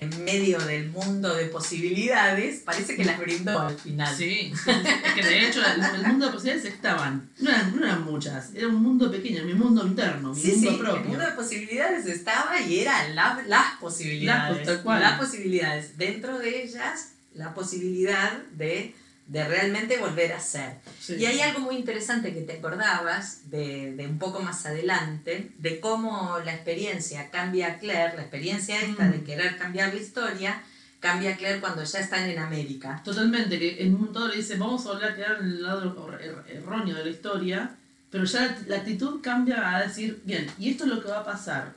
[0.00, 4.14] en medio del mundo de posibilidades, parece que las brindó al final.
[4.14, 8.04] Sí, es que de hecho el, el mundo de posibilidades estaban, no eran, no eran
[8.04, 11.04] muchas, era un mundo pequeño, mi mundo interno, mi Sí, mundo sí, el propio.
[11.10, 14.66] mundo de posibilidades estaba y eran la- las posibilidades.
[14.84, 15.96] Las posibilidades.
[15.96, 18.94] Dentro de ellas, la posibilidad de,
[19.26, 20.74] de realmente volver a ser.
[21.00, 21.14] Sí.
[21.16, 25.80] Y hay algo muy interesante que te acordabas de, de un poco más adelante, de
[25.80, 29.12] cómo la experiencia cambia a Claire, la experiencia esta Mm.
[29.12, 30.62] de querer cambiar la historia,
[31.00, 33.00] cambia a Claire cuando ya están en América.
[33.04, 35.94] Totalmente, que en un momento le dice, vamos a volver a quedar en el lado
[36.12, 37.70] er- er- erróneo de la historia,
[38.10, 41.24] pero ya la actitud cambia a decir, bien, y esto es lo que va a
[41.24, 41.74] pasar.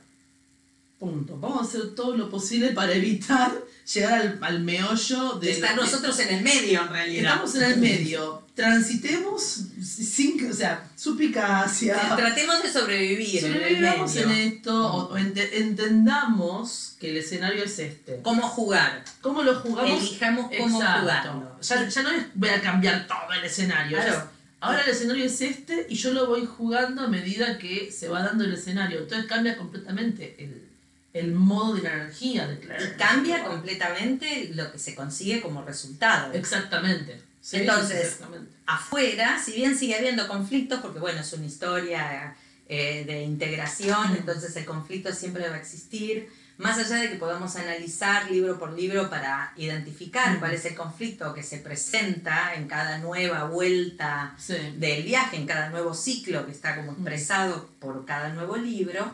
[1.00, 1.36] Punto.
[1.38, 3.50] Vamos a hacer todo lo posible para evitar
[3.94, 5.50] llegar al, al meollo de...
[5.50, 7.32] Estar nosotros en el medio, en realidad.
[7.32, 8.42] Estamos en el medio.
[8.54, 9.42] Transitemos
[9.82, 11.96] sin, o sea, suspicacia.
[12.16, 14.30] Tratemos de sobrevivir en el Sobrevivamos medio.
[14.30, 18.20] en esto, o, o ente- entendamos que el escenario es este.
[18.22, 19.02] ¿Cómo jugar?
[19.22, 20.02] ¿Cómo lo jugamos?
[20.02, 21.00] Elijamos cómo Exacto.
[21.00, 21.56] jugarlo.
[21.62, 23.96] Ya, ya no es voy a cambiar todo el escenario.
[23.96, 24.12] Claro.
[24.18, 24.24] es-
[24.60, 28.22] ahora el escenario es este y yo lo voy jugando a medida que se va
[28.22, 28.98] dando el escenario.
[29.00, 30.68] Entonces cambia completamente el,
[31.12, 32.96] el modo de la energía de Claire.
[32.96, 36.32] Cambia completamente lo que se consigue como resultado.
[36.32, 37.20] Exactamente.
[37.40, 38.52] Sí, Entonces, exactamente.
[38.66, 42.34] afuera, si bien sigue habiendo conflictos, porque bueno, es una historia
[42.68, 47.56] eh, de integración, entonces el conflicto siempre va a existir, más allá de que podamos
[47.56, 52.98] analizar libro por libro para identificar cuál es el conflicto que se presenta en cada
[52.98, 54.54] nueva vuelta Sí.
[54.76, 59.10] del viaje, en cada nuevo ciclo que está como expresado por cada nuevo libro,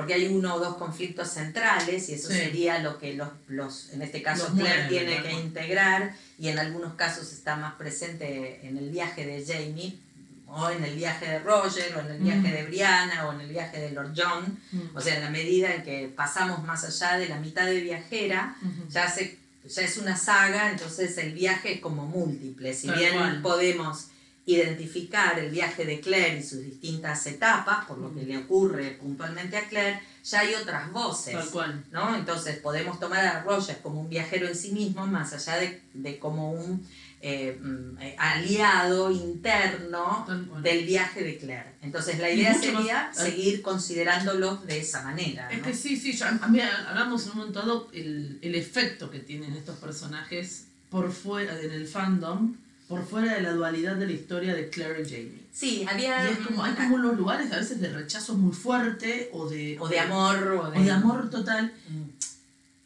[0.00, 2.34] porque hay uno o dos conflictos centrales y eso Sí.
[2.34, 5.22] sería lo que los, los en este caso Los Claire tiene ¿no?
[5.24, 9.98] que integrar y en algunos casos está más presente en el viaje de Jamie
[10.46, 12.52] o en el viaje de Roger o en el viaje Mm.
[12.52, 14.96] de Brianna o en el viaje de Lord John, Mm.
[14.96, 18.56] o sea, en la medida en que pasamos más allá de la mitad de viajera,
[18.88, 22.74] ya, se, ya es una saga, entonces el viaje es como múltiple.
[22.74, 24.08] Si bien podemos
[24.46, 29.56] identificar el viaje de Claire y sus distintas etapas, por lo que le ocurre puntualmente
[29.56, 31.34] a Claire, ya hay otras voces.
[31.34, 31.84] Tal cual.
[31.92, 32.16] ¿no?
[32.16, 36.18] Entonces podemos tomar a Roger como un viajero en sí mismo, más allá de, de
[36.18, 36.86] como un
[37.22, 40.26] eh, mm, aliado interno
[40.62, 41.74] del viaje de Claire.
[41.82, 45.48] Entonces la idea más- sería seguir considerándolos de esa manera.
[45.50, 45.64] Es ¿no?
[45.64, 49.20] que sí, sí, ya, a mí hablamos en un momento dado el, el efecto que
[49.20, 52.56] tienen estos personajes por fuera, en el fandom,
[52.90, 55.40] por fuera de la dualidad de la historia de Claire y Jamie.
[55.52, 56.28] Sí, había...
[56.28, 59.78] Y es como, hay como unos lugares a veces de rechazo muy fuerte o de,
[59.80, 61.72] O de amor, o de, o de amor total.
[61.88, 62.10] Mm.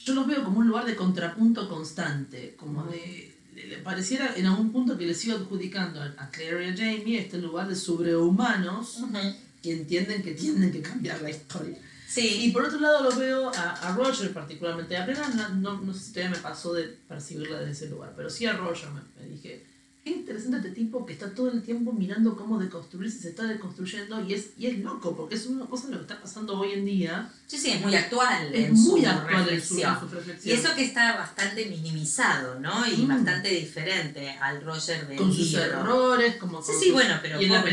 [0.04, 3.34] Yo los veo como un lugar de contrapunto constante, como de...
[3.54, 7.18] le- le pareciera en algún punto que les iba adjudicando a Claire y a Jamie
[7.18, 9.16] este lugar de sobrehumanos Ujú.
[9.62, 11.78] que entienden que tienen que cambiar la historia.
[11.78, 14.96] Y Sí, por otro lado lo veo a, a Roger particularmente.
[14.96, 18.12] A Brennan no, no, no sé si todavía me pasó de percibirla desde ese lugar,
[18.16, 19.64] pero sí a Roger me, me dije,
[20.04, 24.22] qué interesante este tipo que está todo el tiempo mirando cómo deconstruirse, se está deconstruyendo
[24.22, 26.84] y es, y es loco, porque es una cosa lo que está pasando hoy en
[26.84, 27.30] día.
[27.46, 29.98] sí, sí, es muy actual Es en muy su actual en su, reflexión.
[30.02, 32.86] en su Y eso que está bastante minimizado, ¿no?
[32.86, 33.08] Y Mm.
[33.08, 37.40] bastante diferente al Roger de con sus errores, como Sí, con sí, sus- bueno, pero
[37.40, 37.66] y en la, en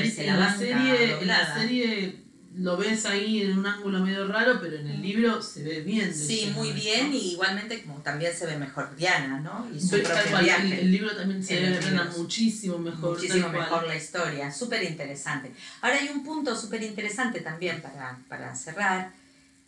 [1.51, 2.20] en serie
[2.55, 6.13] lo ves ahí en un ángulo medio raro, pero en el libro se ve bien.
[6.13, 9.67] Sí, lleno muy bien, y igualmente como también se ve mejor Diana, ¿no?
[9.73, 10.81] Y su propio cual, el, viaje.
[10.81, 11.79] el libro también se ve
[12.17, 13.15] muchísimo mejor.
[13.15, 15.51] Muchísimo mejor la historia, súper interesante.
[15.81, 19.11] Ahora hay un punto súper interesante también para, para cerrar,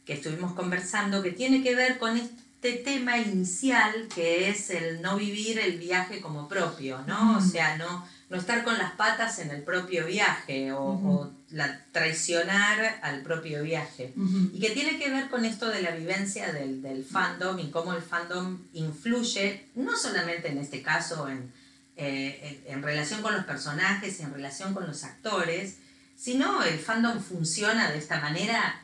[0.06, 5.16] que estuvimos conversando, que tiene que ver con este tema inicial, que es el no
[5.16, 7.36] vivir el viaje como propio, ¿no?
[7.36, 7.50] O Ujú.
[7.50, 11.10] sea, no, no estar con las patas en el propio viaje o, Ujú.
[11.10, 14.12] o la, traicionar al propio viaje.
[14.18, 14.50] Ujú.
[14.54, 17.94] Y que tiene que ver con esto de la vivencia del, del fandom y cómo
[17.94, 21.52] el fandom influye, no solamente en este caso en,
[21.96, 25.78] eh, en, en relación con los personajes y en relación con los actores,
[26.18, 28.82] sino el fandom funciona de esta manera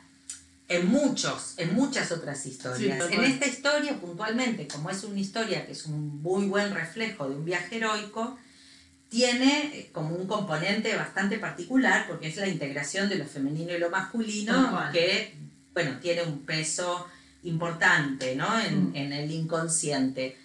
[0.68, 3.04] en muchos, en muchas otras historias.
[3.08, 7.28] Sí, en esta historia, puntualmente, como es una historia que es un muy buen reflejo
[7.28, 8.38] de un viaje heroico,
[9.10, 13.78] tiene eh, como un componente bastante particular, porque es la integración de lo femenino y
[13.78, 15.34] lo masculino, que,
[15.74, 17.06] bueno, tiene un peso
[17.42, 18.58] importante, ¿no?
[18.58, 18.96] En, mm.
[18.96, 20.36] en, el inconsciente.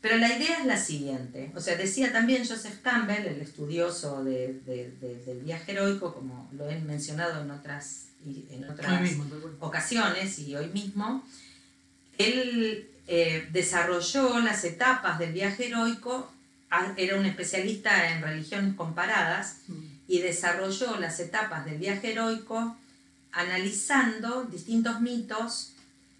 [0.00, 4.60] Pero la idea es la siguiente, o sea, decía también Joseph Campbell, el estudioso de,
[4.66, 9.16] de, del viaje heroico, como lo he mencionado en otras en otras
[9.58, 11.24] ocasiones y hoy mismo,
[12.18, 16.30] él eh, desarrolló las etapas del viaje heroico,
[16.96, 19.84] era un especialista en religiones comparadas mm.
[20.08, 22.76] y desarrolló las etapas del viaje heroico
[23.32, 25.72] analizando distintos mitos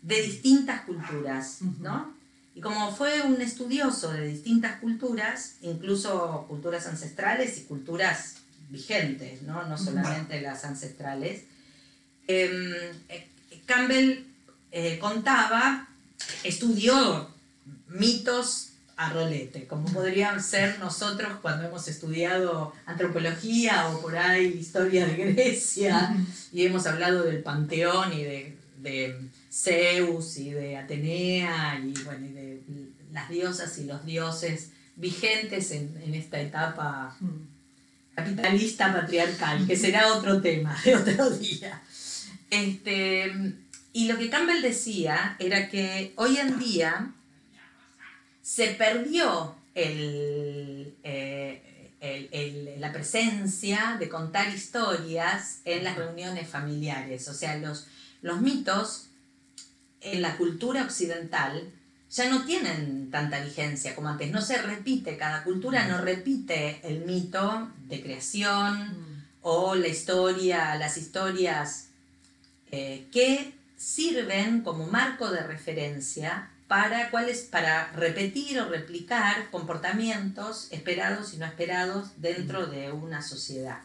[0.02, 2.14] de distintas culturas, ¿no?
[2.54, 8.36] Y como fue un estudioso de distintas culturas, incluso culturas ancestrales y culturas
[8.68, 11.44] vigentes, no, no solamente las ancestrales,
[12.26, 12.74] Em,
[13.08, 13.28] eh,
[13.66, 14.24] Campbell
[14.70, 15.88] eh, contaba,
[16.44, 17.28] estudió
[17.88, 18.71] mitos
[19.06, 25.14] a rolete, como podrían ser nosotros cuando hemos estudiado antropología o por ahí historia de
[25.14, 26.14] Grecia
[26.52, 28.56] y hemos hablado del panteón y de,
[29.52, 32.62] Zeus y de Atenea y, bueno, de
[33.12, 37.16] las diosas y los dioses vigentes en, en esta etapa
[38.14, 41.82] capitalista patriarcal, que será otro tema de otro día.
[42.50, 43.32] Este,
[43.92, 47.12] y lo que Campbell decía era que hoy en día
[48.43, 50.93] se perdió eh,
[52.78, 57.28] la presencia de contar historias en las reuniones familiares.
[57.28, 57.86] O sea, los,
[58.20, 59.06] los mitos
[60.01, 61.70] en la cultura occidental
[62.10, 64.31] ya no tienen tanta vigencia como antes.
[64.31, 69.24] No se repite, cada cultura no repite el mito de creación mm.
[69.43, 71.89] o la historia, las historias
[72.70, 81.34] eh, que sirven como marco de referencia para, cuáles, para repetir o replicar comportamientos esperados
[81.34, 83.80] y no esperados dentro de una sociedad.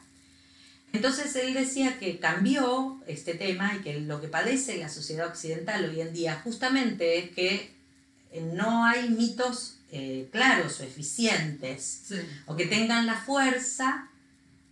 [0.94, 5.84] Entonces él decía que cambió este tema y que lo que padece la sociedad occidental
[5.84, 7.74] hoy en día justamente es que
[8.54, 12.04] no hay mitos eh, claros o eficientes
[12.46, 14.08] o que tengan la fuerza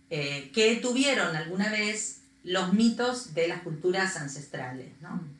[0.08, 4.88] eh, que tuvieron alguna vez los mitos de las culturas ancestrales.
[5.02, 5.35] ¿no?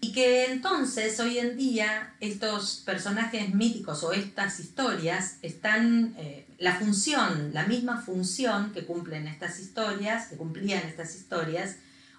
[0.00, 6.76] Y que entonces hoy en día estos personajes míticos o estas historias están, eh, la
[6.76, 11.76] función, la misma función que cumplen estas historias, que cumplían estas historias,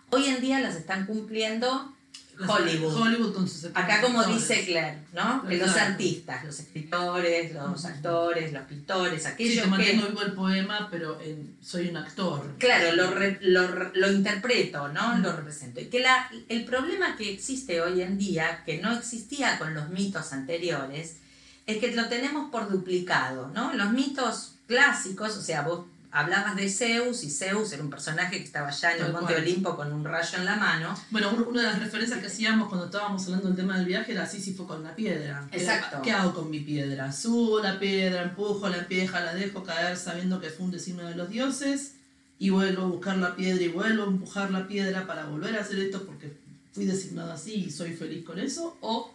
[0.09, 1.96] hoy en día las están cumpliendo
[2.45, 2.93] Hollywood.
[2.93, 5.45] Hollywood con sus Acá como dice Claire, ¿no?
[5.47, 9.93] Que los artistas, los escritores, los actores, los pintores, aquellos sí, que...
[9.93, 11.19] vivo el poema, pero
[11.61, 12.55] soy un actor.
[12.59, 15.17] Claro, lo, lo, lo interpreto, ¿no?
[15.17, 15.79] Lo represento.
[15.79, 19.89] Y que la, el problema que existe hoy en día, que no existía con los
[19.89, 21.17] mitos anteriores,
[21.65, 23.73] es que lo tenemos por duplicado, ¿no?
[23.73, 28.43] Los mitos clásicos, o sea, vos hablabas de Zeus y Zeus era un personaje que
[28.43, 30.97] estaba allá en el Monte Olimpo con un rayo en la mano.
[31.11, 34.25] Bueno, una de las referencias que hacíamos cuando estábamos hablando del tema del viaje era
[34.25, 35.47] fue con la piedra.
[35.51, 36.01] Exacto.
[36.01, 37.11] ¿Qué hago con mi piedra?
[37.11, 41.15] Subo la piedra, empujo la piedra, la dejo caer sabiendo que fue un designio de
[41.15, 41.95] los dioses
[42.39, 45.61] y vuelvo a buscar la piedra y vuelvo a empujar la piedra para volver a
[45.61, 46.37] hacer esto porque
[46.73, 48.77] fui designado así y soy feliz con eso.
[48.81, 49.13] O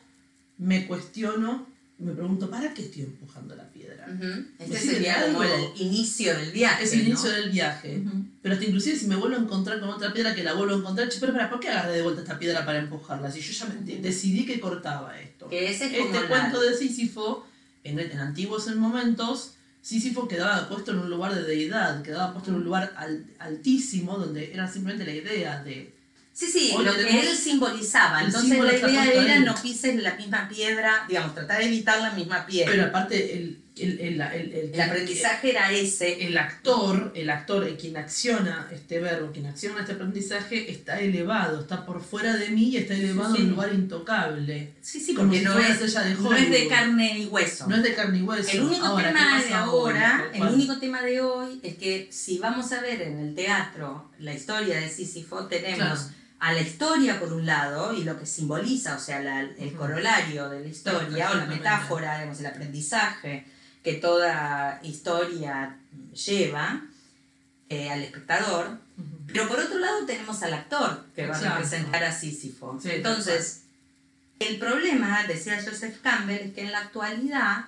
[0.59, 3.72] me cuestiono me pregunto, ¿para qué estoy empujando la piedra?
[4.59, 6.85] Este sería como el inicio del viaje.
[6.85, 8.03] Es el inicio del viaje.
[8.43, 10.79] Pero hasta inclusive si me vuelvo a encontrar con otra piedra que la vuelvo a
[10.79, 13.31] encontrar, pero para, ¿por qué agarré de vuelta esta piedra para empujarla?
[13.31, 13.67] Si yo ya
[14.01, 15.49] decidí que cortaba esto.
[15.49, 17.47] Que ese es este cuento de Sísifo,
[17.85, 22.57] en, en antiguos momentos, Sísifo quedaba puesto en un lugar de deidad, quedaba puesto en
[22.57, 22.95] un lugar
[23.39, 26.03] altísimo, donde era simplemente la idea de
[26.33, 28.25] Sí, sí, lo que él simbolizaba.
[28.25, 32.47] Entonces la idea era no pises la misma piedra, digamos, tratar de evitar la misma
[32.47, 32.73] piedra.
[32.73, 34.21] Pero aparte el, el, el,
[34.75, 36.27] el aprendizaje era ese.
[36.27, 41.87] El actor, el actor, quien acciona este verbo, quien acciona este aprendizaje, está elevado, está
[41.87, 44.75] por fuera de mí y está elevado en un lugar intocable.
[44.83, 47.67] Sí, sí, porque no, es, de no es de carne y hueso.
[47.67, 48.51] No es de carne y hueso.
[48.53, 52.81] El único tema de ahora, el único tema de hoy es que si vamos a
[52.83, 57.95] ver en el teatro la historia de Sísifo, tenemos a la historia por un lado
[57.95, 62.41] y lo que simboliza, o sea, el corolario de la historia o la metáfora, digamos,
[62.41, 63.47] el aprendizaje
[63.83, 65.77] que toda historia
[66.27, 66.83] lleva
[67.69, 68.79] eh, al espectador.
[69.27, 72.79] Pero por otro lado tenemos al actor que va a representar a Sísifo.
[72.97, 73.63] Entonces,
[74.41, 77.65] el problema, decía Joseph Campbell, es que en la actualidad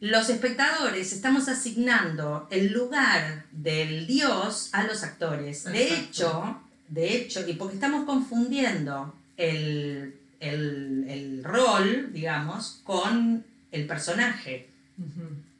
[0.00, 5.64] los espectadores estamos asignando el lugar del dios a los actores.
[5.64, 13.86] De hecho, de hecho, y porque estamos confundiendo el, el- el rol, digamos, con el
[13.86, 14.68] personaje.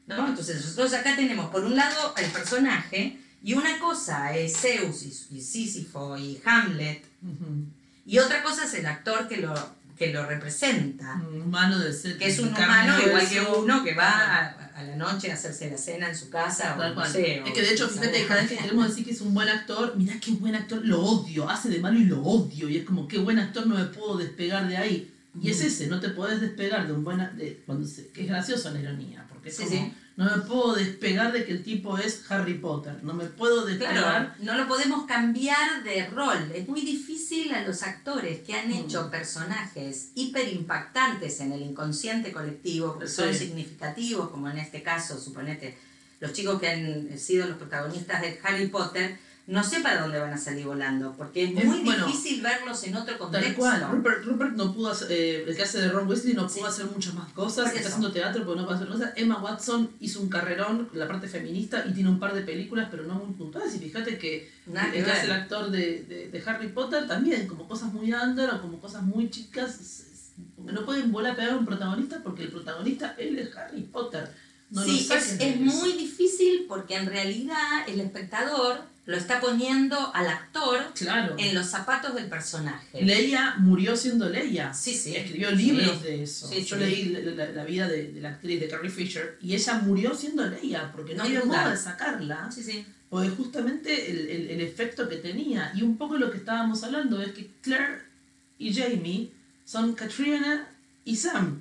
[0.06, 0.28] ¿No?
[0.28, 5.36] Entonces nosotros acá tenemos por un lado el personaje y una cosa es Zeus y,
[5.36, 7.66] y Sísifo y Hamlet Ujú.
[8.06, 9.54] y otra cosa es el actor que lo,
[9.96, 11.20] que lo representa.
[11.32, 14.82] Un humano de ser Que es un humano igual que uno que va a, a
[14.82, 17.12] la noche a hacerse la cena en su casa o Tal no cual.
[17.12, 19.34] sé, Es o- que de hecho, fíjate, cada vez que queremos decir que es un
[19.34, 22.68] buen actor, mirá qué buen actor, lo odio, hace de malo y lo odio.
[22.68, 25.12] Y es como, qué buen actor, no me puedo despegar de ahí.
[25.40, 28.28] Y es ese, no te podés despegar de un buen de, cuando se- que es
[28.28, 29.92] gracioso la ironía, porque es Sí, como, sí.
[30.16, 33.94] no me puedo despegar de que el tipo es Harry Potter, no me puedo despegar.
[33.96, 36.52] Claro, no lo podemos cambiar de rol.
[36.54, 38.72] Es muy difícil a los actores que han Mm.
[38.74, 45.76] hecho personajes hiperimpactantes en el inconsciente colectivo, porque son significativos, como en este caso, suponete,
[46.20, 49.16] los chicos que han sido los protagonistas de Harry Potter,
[49.46, 52.84] no sé para dónde van a salir volando, porque es Es- muy bueno, difícil verlos
[52.84, 53.48] en otro contexto.
[53.48, 56.42] Tal cual, Rupert, Rupert no pudo hacer, eh, el que hace de Ron Weasley no
[56.46, 56.60] pudo Sí.
[56.64, 59.12] hacer muchas más cosas, está haciendo teatro pero no puede hacer cosas.
[59.16, 63.02] Emma Watson hizo un carrerón, la parte feminista, y tiene un par de películas, pero
[63.02, 63.74] no muy puntuales.
[63.74, 67.46] Y fíjate que Nada el que hace el actor de, de, de Harry Potter también,
[67.48, 70.04] como cosas muy under o como cosas muy chicas,
[70.58, 74.30] no pueden volar a pegar a un protagonista porque el protagonista, él es Harry Potter.
[74.72, 80.28] No sí, es, es muy difícil porque en realidad el espectador lo está poniendo al
[80.28, 81.34] actor Claro.
[81.38, 83.02] en los zapatos del personaje.
[83.04, 84.72] Leia murió siendo Leia.
[84.72, 85.14] Sí, sí.
[85.16, 86.04] Escribió libros Sí.
[86.04, 86.48] de eso.
[86.48, 86.82] Sí, Yo sí.
[86.82, 87.04] leí
[87.54, 91.14] la, vida de, de la actriz de Carrie Fisher y ella murió siendo Leia porque
[91.14, 92.50] no Sin había modo de sacarla.
[92.52, 92.86] Sí, sí.
[93.10, 95.70] Porque justamente el, el- el efecto que tenía.
[95.74, 97.98] Y un poco lo que estábamos hablando es que Claire
[98.58, 99.30] y Jamie
[99.66, 100.66] son Katrina
[101.04, 101.60] y Sam.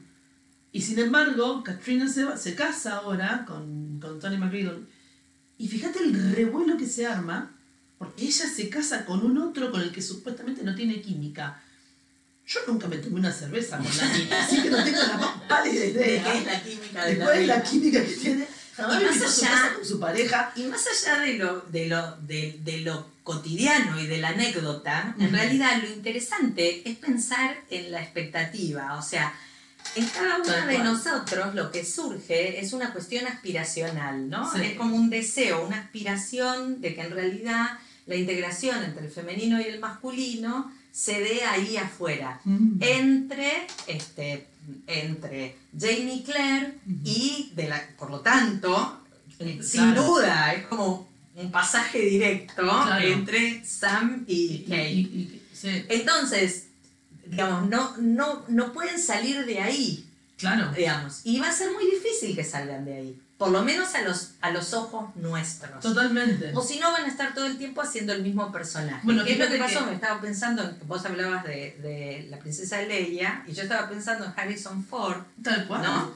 [0.74, 4.88] Y sin embargo, Katrina se, se casa ahora con, con Tony McGreedon.
[5.58, 7.56] Y fíjate el revuelo que se arma,
[7.98, 11.62] porque ella se casa con un otro con el que supuestamente no tiene química.
[12.48, 15.42] Yo nunca me tomé una cerveza con la niña, así que no tengo la más
[15.48, 18.14] pálida ¿De idea qué es la química de de la cuál es la química que
[18.14, 18.48] tiene.
[18.76, 20.52] Jamás Y más allá- con su pareja.
[20.56, 25.14] Y más allá de lo, de lo, de, de lo cotidiano y de la anécdota,
[25.20, 25.36] en Ujú.
[25.36, 28.98] realidad lo interesante es pensar en la expectativa.
[28.98, 29.34] O sea,
[29.96, 30.84] en cada uno de cual.
[30.84, 34.52] nosotros lo que surge es una cuestión aspiracional, ¿no?
[34.54, 34.62] Sí.
[34.64, 37.78] Es como un deseo, una aspiración de que en realidad
[38.08, 42.40] la integración entre el femenino y el masculino se dé ahí afuera.
[42.46, 42.82] Mm.
[42.82, 44.48] entre este
[44.88, 47.00] entre Jamie Claire Ujú.
[47.04, 48.98] y de la por lo tanto
[49.40, 53.04] Eh, sin duda es como un pasaje directo Claro.
[53.08, 56.68] entre Sam y Kate sí, entonces
[57.32, 60.06] digamos no no no pueden salir de ahí
[60.38, 60.72] claro.
[60.76, 64.02] digamos y va a ser muy difícil que salgan de ahí por lo menos a
[64.04, 66.52] los a los ojos nuestros Totalmente.
[66.54, 69.00] o si no, van a estar todo el tiempo haciendo el mismo personaje.
[69.02, 69.80] Bueno, ¿Qué es lo que pasó?
[69.80, 73.90] que- Me estaba pensando, en- vos hablabas de, de la princesa Leia, y yo estaba
[73.90, 75.82] pensando en Harrison Ford, Tal cual.
[75.82, 76.14] ¿no?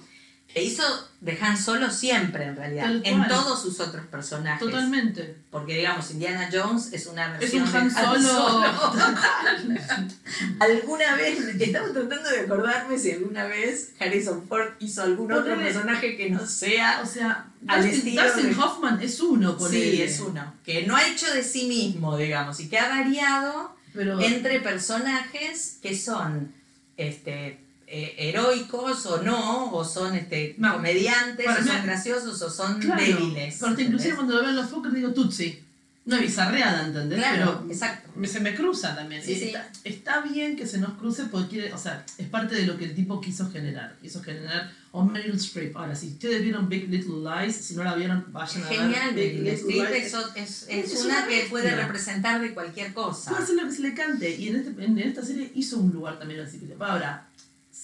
[0.55, 0.83] Que hizo
[1.19, 4.61] de Han Solo siempre, en realidad, en todos sus otros personajes.
[4.65, 5.35] Totalmente.
[5.51, 8.63] Porque, digamos, Indiana Jones es una Es un versión Han de Solo.
[10.61, 16.15] alguna vez, estaba tratando de acordarme si alguna vez Harrison Ford hizo algún otro personaje
[16.15, 20.21] que no sea O sea, Al Dustin, Dustin de- Hoffman es uno con Sí, es
[20.21, 20.53] uno.
[20.63, 25.79] Que no ha hecho de sí mismo, digamos, y que ha variado Pero entre personajes
[25.81, 26.53] que son
[26.95, 30.73] este, eh, heroicos o no, o son este, No.
[30.73, 33.57] comediantes, o son graciosos, o son claro, débiles.
[33.59, 35.61] Porque inclusive cuando lo veo los Fokker digo Tutsi.
[36.07, 37.17] Una bizarreada, ¿entendés?
[37.17, 38.11] Claro, Pero exacto.
[38.15, 39.23] me- se me cruza también.
[39.23, 39.45] Sí, sí.
[39.45, 42.77] está, está bien que se nos cruce porque quiere, o sea, es parte de lo
[42.77, 43.95] que el tipo quiso generar.
[43.99, 45.75] Quiso generar, o Meryl Streep.
[45.75, 49.31] Ahora, si ustedes vieron Big Little Lies, si no la vieron, vayan a Genial, ver
[49.31, 50.05] Big Meryl Little Streep Lies.
[50.05, 53.31] es, es, Es es una una que puede representar de cualquier cosa.
[53.31, 54.35] Puede hacer lo que se le cante.
[54.35, 56.61] Y en, este- en esta serie hizo un lugar también así.
[56.79, 57.24] Ahora,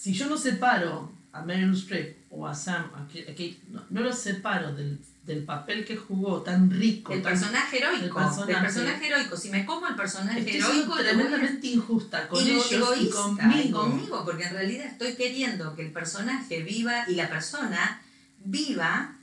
[0.02, 4.18] si yo no separo a Meryl Streep o a Sam, a Kate, no, no los
[4.18, 9.08] separo del, del papel que jugó tan rico, El tan- personaje heroico, el del personaje.
[9.08, 9.38] heroico.
[9.38, 12.72] Si me como el personaje Estoy heroico, le voy a tremendamente injusta con Ego- ellos
[12.72, 13.62] y egoísta, conmigo.
[13.64, 18.02] y conmigo, porque en realidad estoy queriendo que el personaje viva y la persona
[18.44, 19.16] viva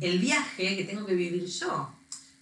[0.00, 1.90] el viaje que tengo que vivir yo.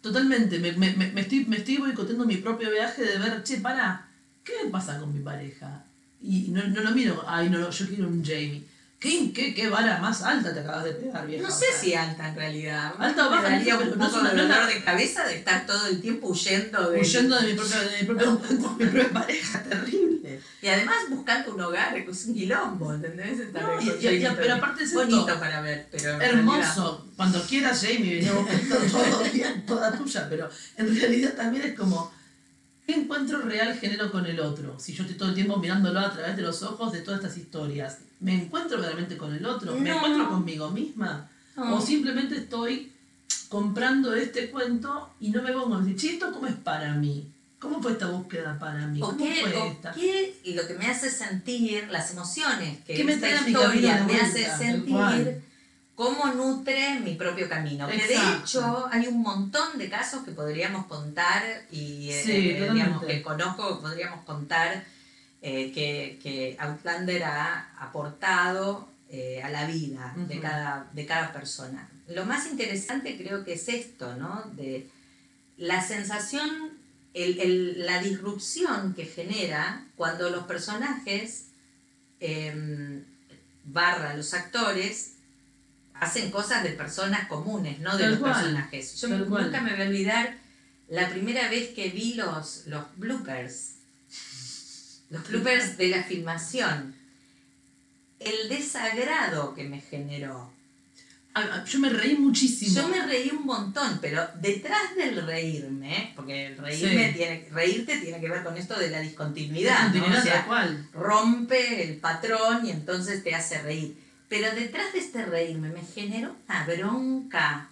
[0.00, 3.58] Totalmente, me, me, me, me estoy, me estoy boicoteando mi propio viaje de ver, che,
[3.58, 4.06] para,
[4.42, 5.83] ¿qué me pasa con mi pareja?
[6.26, 8.64] Y no, no lo miro, ay, no, no, yo quiero un Jamie.
[8.98, 11.42] ¿Qué, qué, qué vara más alta te acabas de pegar, vieja?
[11.46, 12.94] No sé si alta en realidad.
[12.98, 15.26] Alta o Me baja, no daría pero un no poco no la- dolor de cabeza
[15.26, 17.00] de estar todo el tiempo huyendo de...
[17.00, 20.40] Huyendo de mi propia, de mi propio encuentro, de mi propia pareja, terrible.
[20.62, 23.36] Y además buscando un hogar, que es un quilombo, ¿entendés?
[23.52, 26.18] No, y- y- y- pero aparte es esto, Bonito para ver, pero...
[26.22, 27.06] Hermoso.
[27.14, 28.48] Cuando quieras, Jamie, veníamos
[28.90, 30.48] todo bien, toda tuya, pero
[30.78, 32.10] en realidad también es como,
[32.86, 34.78] ¿qué encuentro real genero con el otro?
[34.78, 37.36] Si yo estoy todo el tiempo mirándolo a través de los ojos de todas estas
[37.38, 39.74] historias, ¿me encuentro realmente con el otro?
[39.74, 39.96] ¿Me No.
[39.96, 41.28] encuentro conmigo misma?
[41.56, 42.92] O simplemente estoy
[43.48, 47.30] comprando este cuento y no me pongo a decir, che, ¿esto cómo es para mí?
[47.60, 49.00] ¿Cómo fue esta búsqueda para mí?
[49.00, 49.92] ¿O ¿Cómo qué, fue esta?
[49.92, 53.50] qué lo que me hace sentir las emociones que ¿Qué me esta trae a mi
[53.52, 55.42] historia me hace sentir.
[55.94, 57.86] Cómo nutre mi propio camino.
[57.88, 62.42] Que de hecho hay un montón de casos que podríamos contar y eh, Sí, eh,
[62.54, 63.06] digamos totalmente.
[63.06, 64.84] que conozco, podríamos contar
[65.42, 71.88] eh, que, que Outlander ha aportado eh, a la vida de, cada, de cada persona.
[72.08, 74.42] Lo más interesante creo que es esto, ¿no?
[74.56, 74.88] De
[75.56, 76.70] la sensación,
[77.14, 81.44] el- el- la disrupción que genera cuando los personajes
[82.20, 83.04] em,
[83.64, 85.13] barra los actores
[86.04, 89.00] hacen cosas de personas comunes, no de Tal los cual, personajes.
[89.00, 89.62] Yo tal nunca cual.
[89.62, 90.36] me voy a olvidar
[90.88, 93.72] la primera vez que vi los, los bloopers,
[95.10, 96.94] los bloopers de la filmación,
[98.20, 100.52] el desagrado que me generó.
[101.36, 102.74] Ah, Yo me reí muchísimo.
[102.76, 107.14] Yo me reí un montón, pero detrás del reírme, porque el reírme Sí.
[107.18, 109.92] tiene, reírte tiene que ver con esto de la discontinuidad, ¿no?
[109.94, 110.88] Continuidad O sea, cual.
[110.92, 113.96] rompe el patrón y entonces te hace reír.
[114.28, 117.68] Pero detrás de este reírme me generó una bronca,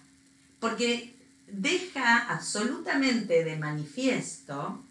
[0.61, 1.15] porque
[1.49, 4.83] deja absolutamente de manifiesto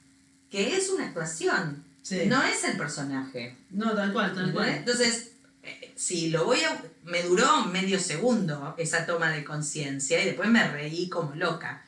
[0.49, 2.25] que es una actuación, Sí.
[2.25, 3.55] no es el personaje.
[3.69, 4.69] No, tal cual, tal cual.
[4.69, 5.31] Entonces,
[5.63, 6.81] eh, si lo voy a...
[7.05, 11.83] Me duró medio segundo esa toma de conciencia y después me reí como loca.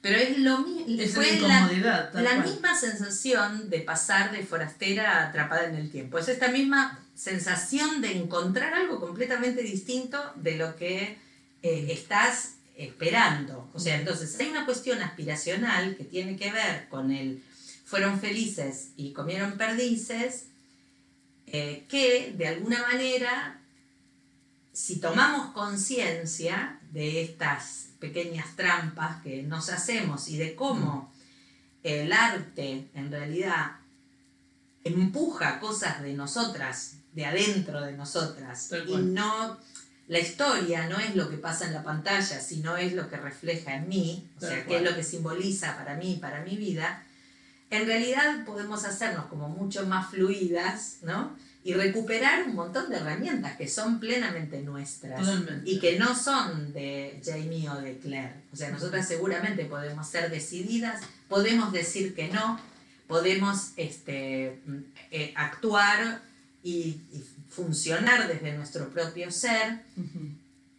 [0.00, 1.02] Pero es lo mismo.
[1.02, 1.68] Es Fue la
[2.14, 6.18] la, misma sensación de pasar de forastera a atrapada en el tiempo.
[6.18, 11.18] Es esta misma sensación de encontrar algo completamente distinto de lo que
[11.62, 13.68] eh, estás esperando.
[13.72, 17.42] O sea, entonces hay una cuestión aspiracional que tiene que ver con el
[17.86, 20.46] fueron felices y comieron perdices,
[21.46, 23.60] eh, que de alguna manera,
[24.72, 31.12] si tomamos conciencia de estas pequeñas trampas que nos hacemos y de cómo
[31.84, 33.76] el arte en realidad
[34.82, 39.58] empuja cosas de nosotras, de adentro de nosotras, y no,
[40.06, 43.74] la historia no es lo que pasa en la pantalla, sino es lo que refleja
[43.74, 47.02] en mí, o Tal sea, qué es lo que simboliza para mí, para mi vida,
[47.70, 51.34] en realidad podemos hacernos como mucho más fluidas, ¿no?
[51.64, 55.68] Y recuperar un montón de herramientas que son plenamente nuestras Totalmente.
[55.68, 58.34] y que no son de Jamie o de Claire.
[58.52, 62.60] O sea, nosotras seguramente podemos ser decididas, podemos decir que no,
[63.08, 64.76] podemos este, mm,
[65.10, 66.20] eh, actuar
[66.68, 70.30] y, y funcionar desde nuestro propio ser Ujú.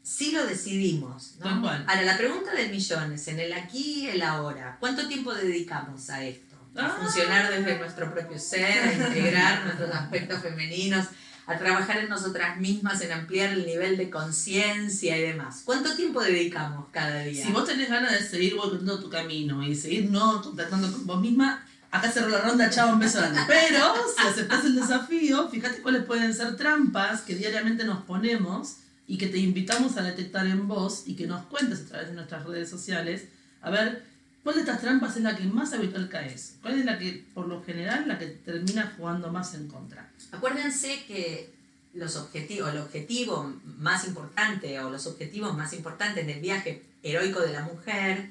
[0.03, 1.35] si lo decidimos.
[1.39, 1.47] ¿no?
[1.69, 4.77] Ahora, la pregunta del millón es en el aquí y el ahora.
[4.79, 6.55] ¿Cuánto tiempo dedicamos a esto?
[6.75, 6.97] A Ah.
[7.01, 11.07] funcionar desde nuestro propio ser, a integrar nuestros aspectos femeninos,
[11.47, 15.61] a trabajar en nosotras mismas, en ampliar el nivel de conciencia y demás.
[15.65, 17.45] ¿Cuánto tiempo dedicamos cada día?
[17.45, 21.21] Si vos tenés ganas de seguir volviendo tu camino y seguir no contactando con vos
[21.21, 23.41] misma, acá cerró la ronda, chao, un beso grande.
[23.47, 28.77] Pero si aceptás el desafío, fíjate cuáles pueden ser trampas que diariamente nos ponemos
[29.07, 32.13] y que te invitamos a detectar en vos y que nos cuentes a través de
[32.13, 33.25] nuestras redes sociales.
[33.61, 34.03] A ver,
[34.43, 36.57] ¿cuál de estas trampas es la que más habitual caes?
[36.61, 40.11] ¿Cuál es la que, por lo general, la que termina jugando más en contra?
[40.31, 41.55] Acuérdense que
[41.93, 47.53] los objetivos, el objetivo más importante o los objetivos más importantes del viaje heroico de
[47.53, 48.29] la mujer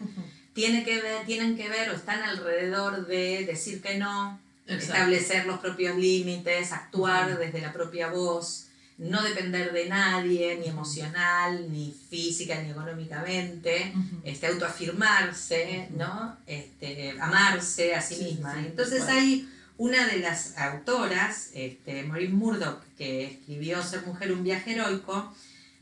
[0.56, 4.84] tiene que ver, tienen que ver o están alrededor de decir que no, Exacto.
[4.94, 7.38] establecer los propios límites, actuar Ujú.
[7.38, 8.64] desde la propia voz,
[8.98, 14.22] no depender de nadie, ni emocional, ni física, ni económicamente, Ujú.
[14.24, 15.98] este, autoafirmarse, Ujú.
[15.98, 16.36] ¿no?
[16.46, 18.54] Este, amarse a sí Sí, misma.
[18.54, 19.18] sí, Entonces cual.
[19.18, 25.34] hay una de las autoras, este, Maureen Murdoch, que escribió Ser mujer un viaje heroico,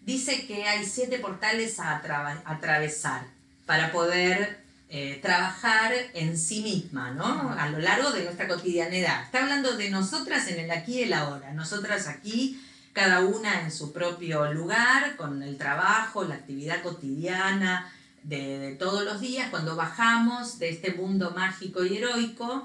[0.05, 3.23] dice que hay siete portales a atra- atravesar
[3.67, 4.64] para poder
[4.97, 7.51] eh, trabajar en sí misma, ¿no?
[7.59, 9.25] A lo largo de nuestra cotidianidad.
[9.25, 11.53] Está hablando de nosotras en el aquí y el ahora.
[11.53, 17.93] Nosotras aquí, cada una en su propio lugar, con el trabajo, la actividad cotidiana
[18.23, 22.65] de, de todos los días, cuando bajamos de este mundo mágico y heroico,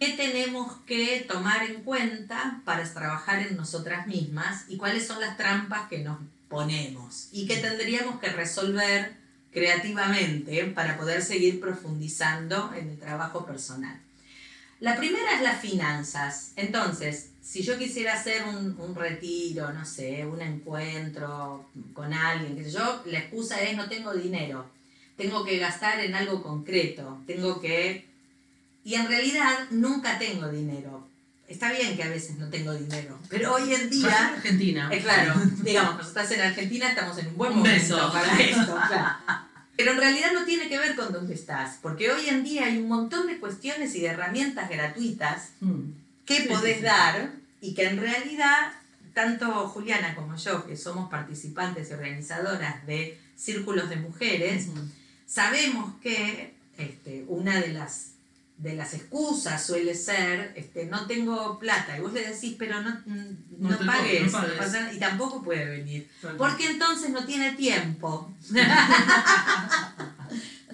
[0.00, 5.36] qué tenemos que tomar en cuenta para trabajar en nosotras mismas y cuáles son las
[5.36, 6.16] trampas que nos
[6.48, 9.21] ponemos y qué tendríamos que resolver
[9.52, 14.00] creativamente para poder seguir profundizando en el trabajo personal.
[14.80, 16.52] La primera es las finanzas.
[16.56, 22.68] Entonces, si yo quisiera hacer un, un, retiro, no sé, un encuentro con alguien, que
[22.68, 24.66] yo, la excusa es no tengo dinero,
[25.16, 28.06] tengo que gastar en algo concreto, tengo que...
[28.84, 31.06] Y en realidad nunca tengo dinero.
[31.52, 34.08] Está bien que a veces no tengo dinero, pero hoy en día...
[34.08, 34.88] en Argentina.
[34.90, 39.16] Es claro, digamos, estás en Argentina estamos en un buen momento para esto, claro.
[39.76, 42.78] Pero en realidad no tiene que ver con dónde estás, porque hoy en día hay
[42.78, 45.92] un montón de cuestiones y de herramientas gratuitas Mm.
[46.24, 48.72] que Sí, podés sí, dar y que en realidad
[49.14, 54.68] tanto Juliana como yo, que somos participantes y organizadoras de círculos de mujeres,
[55.26, 58.11] sabemos que este, una de las,
[58.62, 62.90] de las excusas suele ser, este, no tengo plata, y vos le decís, pero no,
[63.06, 64.58] mm, no, No pagues, no no pagues.
[64.58, 66.08] pasa nada", y tampoco puede venir.
[66.38, 68.32] Porque entonces no tiene tiempo.
[68.52, 68.62] no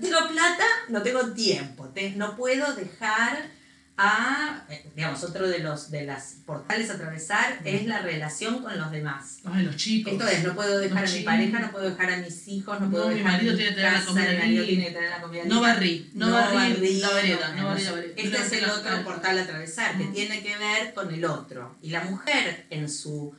[0.00, 1.88] tengo plata, no tengo tiempo.
[1.88, 3.50] Te- no puedo dejar
[3.98, 8.78] a, eh, digamos, otro de los de las portales a atravesar es la relación con
[8.78, 9.40] los demás.
[9.44, 10.12] Ay, los chicos.
[10.12, 11.32] Esto es, no puedo dejar Los a mi chicos.
[11.34, 13.70] pareja, no puedo dejar a mis hijos, no puedo No, mi dejar marido mi tiene
[13.74, 17.00] que tener la comida mi marido tiene que tener la comida No barrí, no, barrí,
[17.00, 17.90] la vereda, no no, barrí no.
[17.90, 18.14] la vereda.
[18.16, 21.76] Este es el otro portal a atravesar, que tiene que ver con el otro.
[21.82, 23.34] Y la mujer, en su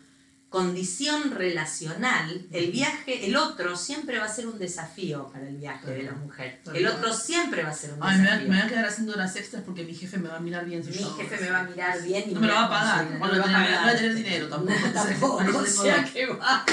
[0.49, 5.91] condición relacional, el viaje, el otro siempre va a ser un desafío para el viaje
[5.91, 6.59] de la mujer.
[6.73, 8.47] El otro siempre va a ser un Ay, me, desafío.
[8.47, 10.91] voy a quedar haciendo horas extras porque mi jefe me va a mirar bien Mi
[10.93, 13.19] jefe me va a mirar bien y No me lo va a pagar, no no
[13.19, 13.71] va a tener- pagar.
[13.71, 14.73] no voy a tener dinero tampoco.
[14.79, 16.65] No, tampoco, o sea que va.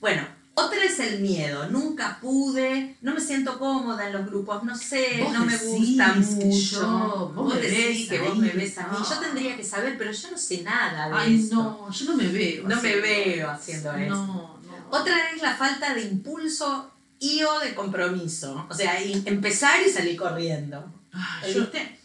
[0.00, 1.68] Bueno, otra es el miedo.
[1.70, 6.80] Nunca pude, no me siento cómoda en los grupos, no sé, no me gusta mucho.
[6.80, 8.96] yo- vos vos me decís que vos me ves a mí.
[9.00, 9.06] Ah.
[9.08, 11.56] Yo tendría que saber, pero yo no sé nada de Ay, esto.
[11.56, 12.62] no, yo no me veo.
[12.62, 13.50] No me haciendo veo eso.
[13.50, 14.26] haciendo no.
[14.26, 14.54] No,
[14.90, 18.66] Otra es la falta de impulso y o de compromiso.
[18.70, 20.84] O sea, empezar y salir corriendo.
[21.12, 21.98] Ay, yo- ¿Viste?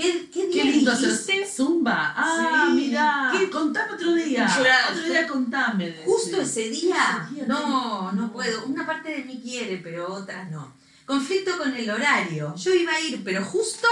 [0.00, 1.32] ¿Qué, qué día Qué lindo dijiste?
[1.32, 2.14] hacer zumba.
[2.16, 2.90] Ah, Sí.
[3.38, 3.50] ¿Qué?
[3.50, 4.46] Contame otro día.
[4.46, 4.92] Claro.
[4.96, 5.94] Otro día contame.
[6.04, 8.32] Justo ese día, Ese día no, no.
[8.32, 8.64] puedo.
[8.66, 10.72] Una parte de mí quiere, pero otra no.
[11.06, 12.54] Conflicto con el horario.
[12.56, 13.88] Yo iba a ir, pero justo.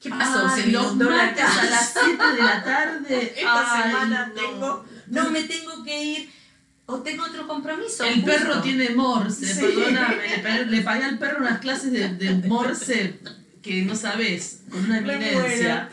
[0.00, 0.46] ¿Qué pasó?
[0.46, 3.34] Ay, Se me los martes a las 7 de la tarde.
[3.36, 4.34] Esta Ay, semana no.
[4.34, 4.84] tengo.
[5.08, 6.30] No me tengo que ir.
[6.88, 8.04] O tengo otro compromiso.
[8.04, 8.26] El justo.
[8.30, 9.60] perro tiene morse, Sí.
[9.60, 10.28] perdóname.
[10.28, 13.18] Le, pa- le pagué al perro unas clases de, de morse
[13.66, 15.88] que no sabes, con una Me eminencia.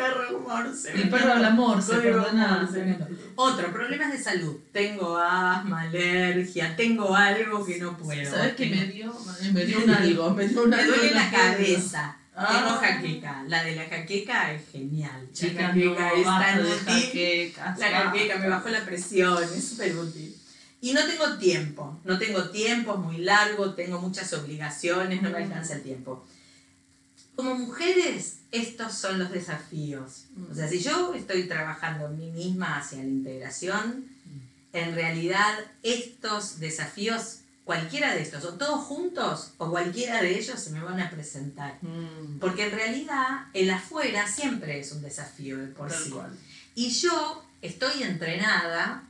[0.93, 2.97] El perro habla morse, morse.
[3.35, 4.55] Otro, problemas de salud.
[4.71, 8.29] Tengo asma, alergia, tengo algo que no puedo.
[8.29, 9.11] ¿Sabes qué me dio?
[9.51, 10.93] Me dio un algo, me dio un Me algo.
[10.93, 12.15] duele en la cabeza.
[12.35, 12.47] Ah.
[12.51, 13.43] Tengo jaqueca.
[13.47, 15.27] La de la jaqueca es genial.
[15.41, 17.53] La jaqueca es tan útil.
[17.79, 20.35] La jaqueca me bajó la presión, es súper útil.
[20.81, 25.37] Y no tengo tiempo, no tengo tiempo, es muy largo, tengo muchas obligaciones, no me
[25.37, 26.25] alcanza el tiempo.
[27.35, 30.25] Como mujeres, estos son los desafíos.
[30.51, 34.05] O sea, si yo estoy trabajando en mí misma hacia la integración,
[34.73, 40.71] en realidad estos desafíos, cualquiera de estos, o todos juntos, o cualquiera de ellos se
[40.71, 41.77] me van a presentar.
[41.81, 46.09] Mm, Porque en realidad el afuera siempre es un desafío de por tal sí.
[46.11, 46.37] cual.
[46.75, 49.03] Y yo estoy entrenada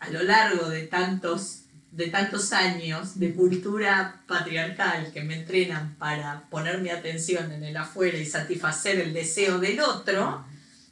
[0.00, 6.48] a lo largo de tantos, de tantos años de cultura patriarcal que me entrenan para
[6.50, 10.44] poner mi atención en el afuera y satisfacer el deseo del otro,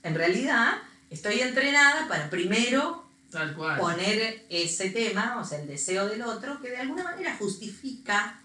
[0.02, 0.74] en realidad
[1.10, 3.78] estoy entrenada para primero Tal cual.
[3.78, 8.40] poner ese tema, o sea, el deseo del otro, que de alguna manera justifica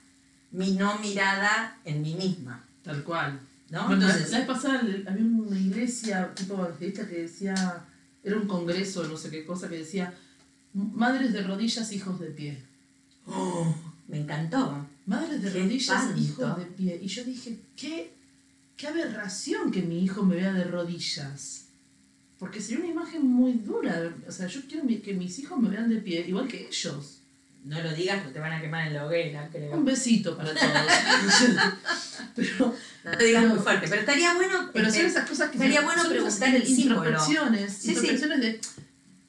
[0.52, 2.66] mi no mirada en mí misma.
[2.84, 3.40] Tal cual.
[3.70, 3.88] ¿no?
[3.88, 7.86] Bueno, Entonces, la vez pasada había una iglesia tipo evangelista que decía,
[8.24, 10.14] era un congreso, no sé qué cosa, que decía,
[10.74, 12.62] madres de rodillas, hijos de pie.
[13.28, 13.74] oh,
[14.08, 14.88] me encantó.
[15.06, 16.20] Madres de Qué rodillas, espanto.
[16.22, 17.00] hijos de pie.
[17.02, 18.14] Y yo dije, qué,
[18.78, 21.66] qué aberración que mi hijo me vea de rodillas.
[22.40, 24.14] Porque sería una imagen muy dura.
[24.28, 27.18] O sea, yo quiero que mis hijos me vean de pie, igual que ellos.
[27.64, 29.72] No lo digas porque te van a quemar en la hoguera, creo.
[29.78, 30.72] Un besito para todos.
[32.36, 35.58] pero No lo digas muy fuerte, pero estaría bueno pero este, son esas cosas que
[35.60, 37.06] se- bueno preguntar el símbolo.
[37.10, 38.08] introspecciones, Sí, sí.
[38.18, 38.60] de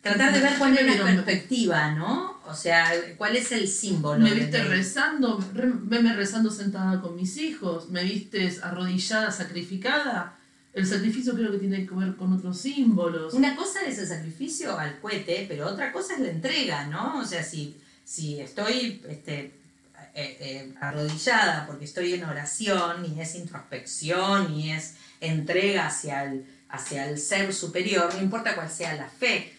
[0.02, 2.40] tratar de ver cuál es la perspectiva, ¿no?
[2.46, 4.18] O sea, cuál es el símbolo.
[4.18, 10.36] Me de- viste rezando, re- veme rezando sentada con mis hijos, me vistes arrodillada, sacrificada.
[10.74, 13.34] El sacrificio creo que tiene que ver con otros símbolos.
[13.34, 17.18] Una cosa es el sacrificio al cohete, pero otra cosa es la entrega, ¿no?
[17.18, 19.52] O sea, si, si estoy este,
[20.14, 26.44] eh, eh, arrodillada porque estoy en oración, ni es introspección, ni es entrega hacia el,
[26.68, 29.52] hacia el ser superior, no importa cuál sea la fe,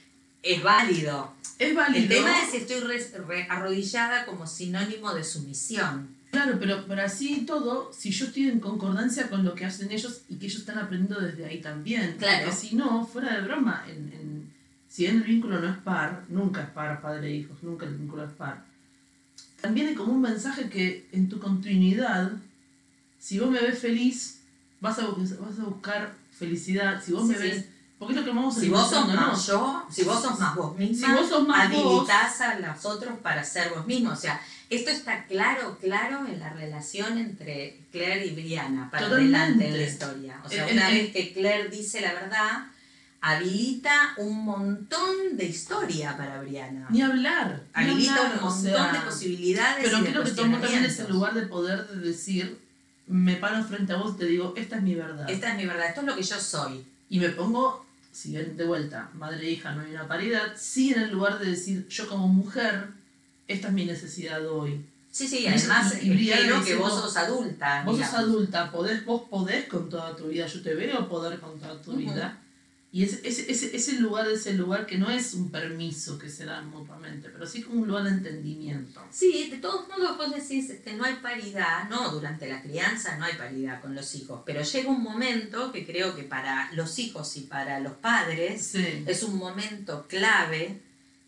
[0.43, 1.33] es válido.
[1.59, 2.03] Es válido.
[2.03, 6.09] El tema es si estoy re- re- arrodillada como sinónimo de sumisión.
[6.31, 9.91] Claro, pero, pero así y todo, si yo estoy en concordancia con lo que hacen
[9.91, 12.15] ellos y que ellos están aprendiendo desde ahí también.
[12.17, 12.45] Claro.
[12.45, 14.53] Porque si no, fuera de broma, en, en-
[14.89, 17.95] si bien el vínculo no es par, nunca es par padre e hijos, nunca el
[17.95, 18.63] vínculo es par.
[19.61, 22.31] También hay como un mensaje que en tu continuidad,
[23.19, 24.41] si vos me ves feliz,
[24.81, 27.01] vas a, vas a buscar felicidad.
[27.03, 27.65] Si vos Sí, me sí.
[28.03, 30.77] Porque es lo que vamos Si vos sos más yo, si vos sos más vos
[30.77, 31.79] misma, Si vos sos más vos.
[32.09, 34.11] habilitás a los otros para ser vos mismo.
[34.11, 34.39] O sea,
[34.69, 39.83] esto está claro, claro en la relación entre Claire y Brianna para adelante en la
[39.83, 40.39] historia.
[40.43, 42.65] O sea, En- una vez que Claire dice la verdad,
[43.21, 46.87] habilita un montón de historia para Brianna.
[46.89, 47.61] Ni hablar.
[47.77, 49.83] ni Habilita hablar, un o montón sea, de posibilidades.
[49.83, 51.09] Pero y de creo que tomó también ese cuestionamientos.
[51.15, 52.59] lugar de poder de decir,
[53.07, 55.29] me paro frente a vos y te digo, esta es mi verdad.
[55.29, 56.85] Esta es mi verdad, esto es lo que yo soy.
[57.09, 57.82] Y me pongo,
[58.13, 61.39] si bien de vuelta, madre e hija no hay una paridad, sí en el lugar
[61.39, 62.89] de decir, yo como mujer,
[63.47, 64.85] esta es mi necesidad hoy.
[65.11, 67.83] Sí, sí, Y además espero que vos sos adulta.
[67.85, 71.59] Vos sos adulta, podés, vos podés con toda tu vida, yo te veo poder con
[71.59, 72.39] toda tu vida.
[72.95, 76.29] Y ese, ese, ese, ese lugar es el lugar que no es un permiso que
[76.29, 79.01] se dan mutuamente, pero sí como un lugar de entendimiento.
[79.09, 83.25] Sí, de todos modos vos decís que no hay paridad, no, durante la crianza no
[83.25, 87.35] hay paridad con los hijos, pero llega un momento que creo que para los hijos
[87.35, 89.03] y para los padres Sí.
[89.07, 90.79] es un momento clave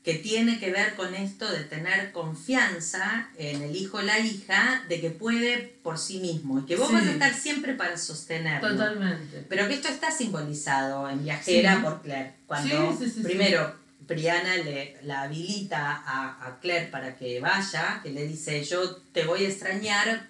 [0.06, 4.84] que tiene que ver con esto de tener confianza en el hijo o la hija
[4.88, 6.94] de que puede por sí mismo y que vos Sí.
[6.94, 8.70] vas a estar siempre para sostenerlo.
[8.70, 9.44] Totalmente.
[9.50, 11.82] Pero que esto está simbolizado en Viajera Sí.
[11.82, 12.34] por Claire.
[12.46, 13.76] Cuando Sí, primero
[14.08, 19.26] Brianna le, la habilita a, a Claire para que vaya, que le dice, yo te
[19.26, 20.28] voy a extrañar,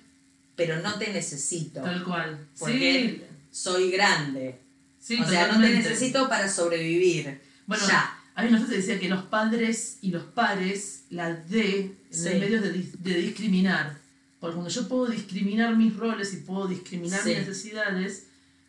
[0.55, 1.81] pero no te necesito.
[1.81, 2.47] Tal cual.
[2.57, 3.21] Porque
[3.51, 4.57] Soy grande.
[5.21, 7.41] o sea, no te necesito para sobrevivir.
[7.67, 8.17] Bueno, ya.
[8.37, 12.27] Una frase que decía que los padres y los pares, la D, en Sí.
[12.29, 13.97] el medio de, de discriminar.
[14.39, 17.29] Porque cuando yo puedo discriminar mis roles y puedo discriminar Sí.
[17.29, 18.23] mis necesidades,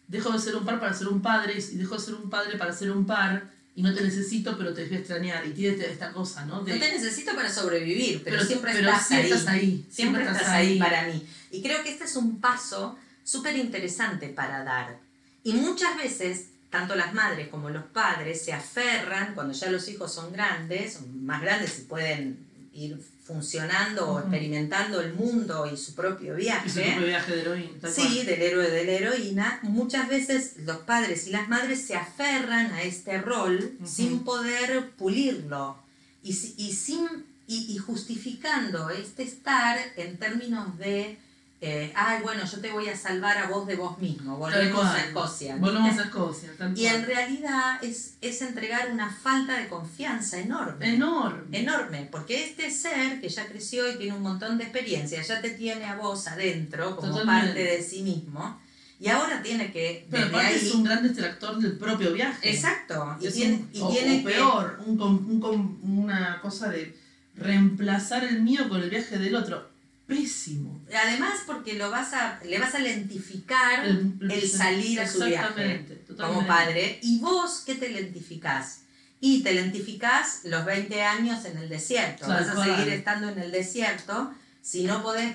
[0.09, 2.57] dejo de ser un par para ser un padre y dejo de ser un padre
[2.57, 5.47] para ser un par y no te necesito pero te voy a extrañar.
[5.47, 6.63] Y tiene esta cosa, ¿no?
[6.63, 9.25] De- No te necesito para sobrevivir, pero, Pero- siempre pero estás, ahí.
[9.25, 10.79] estás ahí, Siempre siempre estás estás ahí ahí.
[10.79, 11.27] para mí.
[11.51, 14.99] Y creo que este es un paso súper interesante para dar.
[15.43, 16.47] Y muchas veces,
[16.77, 21.25] tanto las madres como los padres se aferran, cuando ya los hijos son grandes, son
[21.25, 22.39] más grandes y pueden
[22.75, 27.07] ir funcionando o experimentando el mundo y su propio y su propio viaje.
[27.07, 27.89] viaje de heroína.
[27.91, 29.59] Sí, del héroe de la heroína.
[29.63, 35.77] Muchas veces los padres y las madres se aferran a este rol sin poder pulirlo
[36.23, 37.05] y, si- y sin,
[37.49, 41.19] y, y justificando este estar en términos de,
[41.63, 45.01] eh, ay, bueno, yo te voy a salvar a vos de vos mismo, volvemos a
[45.07, 45.57] Escocia.
[45.57, 46.51] Volvemos a Escocia.
[46.75, 50.95] Y en realidad es, es entregar una falta de confianza enorme.
[50.95, 51.59] Enorme.
[51.59, 55.51] Enorme, porque este ser que ya creció y tiene un montón de experiencia, ya te
[55.51, 57.47] tiene a vos adentro como Totalmente.
[57.47, 58.61] parte de sí mismo,
[59.01, 62.51] y ahora tiene que, Pero aparte ahí, es un gran distractor del propio viaje.
[62.51, 66.41] exacto, y Es tiene, un- y o, tiene o que, peor, un com- un una
[66.43, 66.95] cosa de
[67.35, 69.75] reemplazar el mío con el viaje del otro.
[70.07, 70.81] Pésimo.
[70.95, 75.85] además porque lo vas a, le vas a lentificar el salir a su viaje
[76.17, 78.83] como padre, y vos, ¿qué te lentificás?
[79.21, 82.29] Y te lentificás los 20 años en el desierto.
[82.29, 85.35] Vas a seguir estando en el desierto si no podés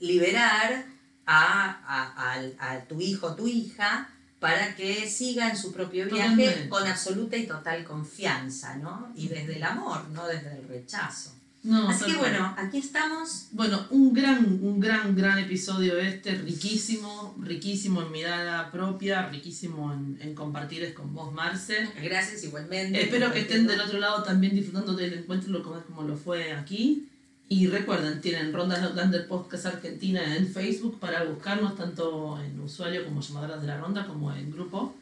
[0.00, 0.84] liberar
[1.26, 4.08] a, a- al- a tu hijo o tu hija
[4.38, 6.68] para que siga en su propio viaje Totalmente.
[6.68, 9.12] con absoluta y total confianza, ¿no?
[9.16, 11.34] Y desde el amor, no desde el rechazo.
[11.68, 12.30] No, Así que cual.
[12.30, 13.48] bueno, aquí estamos.
[13.52, 20.18] Bueno, un gran, un gran, gran episodio este, riquísimo, riquísimo en mirada propia, riquísimo en,
[20.22, 21.86] en compartir con vos, Marce.
[22.02, 23.02] Gracias igualmente.
[23.02, 26.54] Espero que estén del otro lado también disfrutando del encuentro lo como, como lo fue
[26.54, 27.06] aquí.
[27.50, 33.20] Y recuerden, tienen Rondas Outlander Podcast Argentina en Facebook para buscarnos tanto en usuario como
[33.20, 34.96] llamadoras de la ronda como en grupo.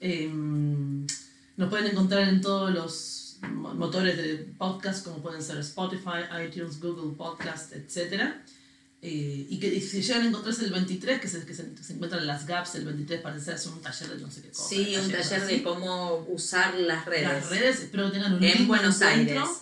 [0.00, 1.04] Em,
[1.56, 7.16] nos pueden encontrar en todos los motores de podcast como pueden ser Spotify, iTunes, Google
[7.16, 8.34] Podcast, etc.
[9.02, 12.26] Eh, y que si llegan a encontrarse el 23, que se, que se, se encuentran
[12.26, 14.68] las gaps, el 23 parece ser un taller de no sé qué cosa.
[14.68, 17.28] Sí, un taller de cómo usar las redes.
[17.28, 17.80] las redes.
[17.80, 19.40] Espero que tengan un En Buenos encuentro.
[19.40, 19.60] Aires.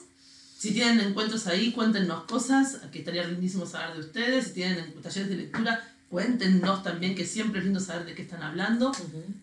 [0.56, 4.44] Si tienen encuentros ahí, cuéntenos cosas, que estaría lindísimo saber de ustedes.
[4.46, 8.42] Si tienen talleres de lectura, cuéntenos también, que siempre es lindo saber de qué están
[8.42, 8.92] hablando.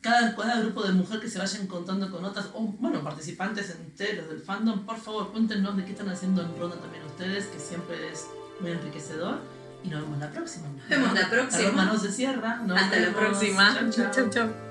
[0.02, 3.88] Cada, cada grupo de mujer que se vaya encontrando con otras, o bueno, participantes en
[3.88, 7.48] ustedes, los del fandom, por favor, cuéntenos de qué están haciendo en ronda también ustedes,
[7.48, 8.28] que siempre es
[8.60, 9.40] muy enriquecedor.
[9.84, 10.68] Y nos vemos la próxima.
[10.68, 11.64] Nos vemos la próxima.
[11.64, 12.58] La ronda no se cierra.
[12.58, 13.90] Nos Hasta la próxima.
[13.90, 14.30] Chau, chau.
[14.30, 14.69] chau.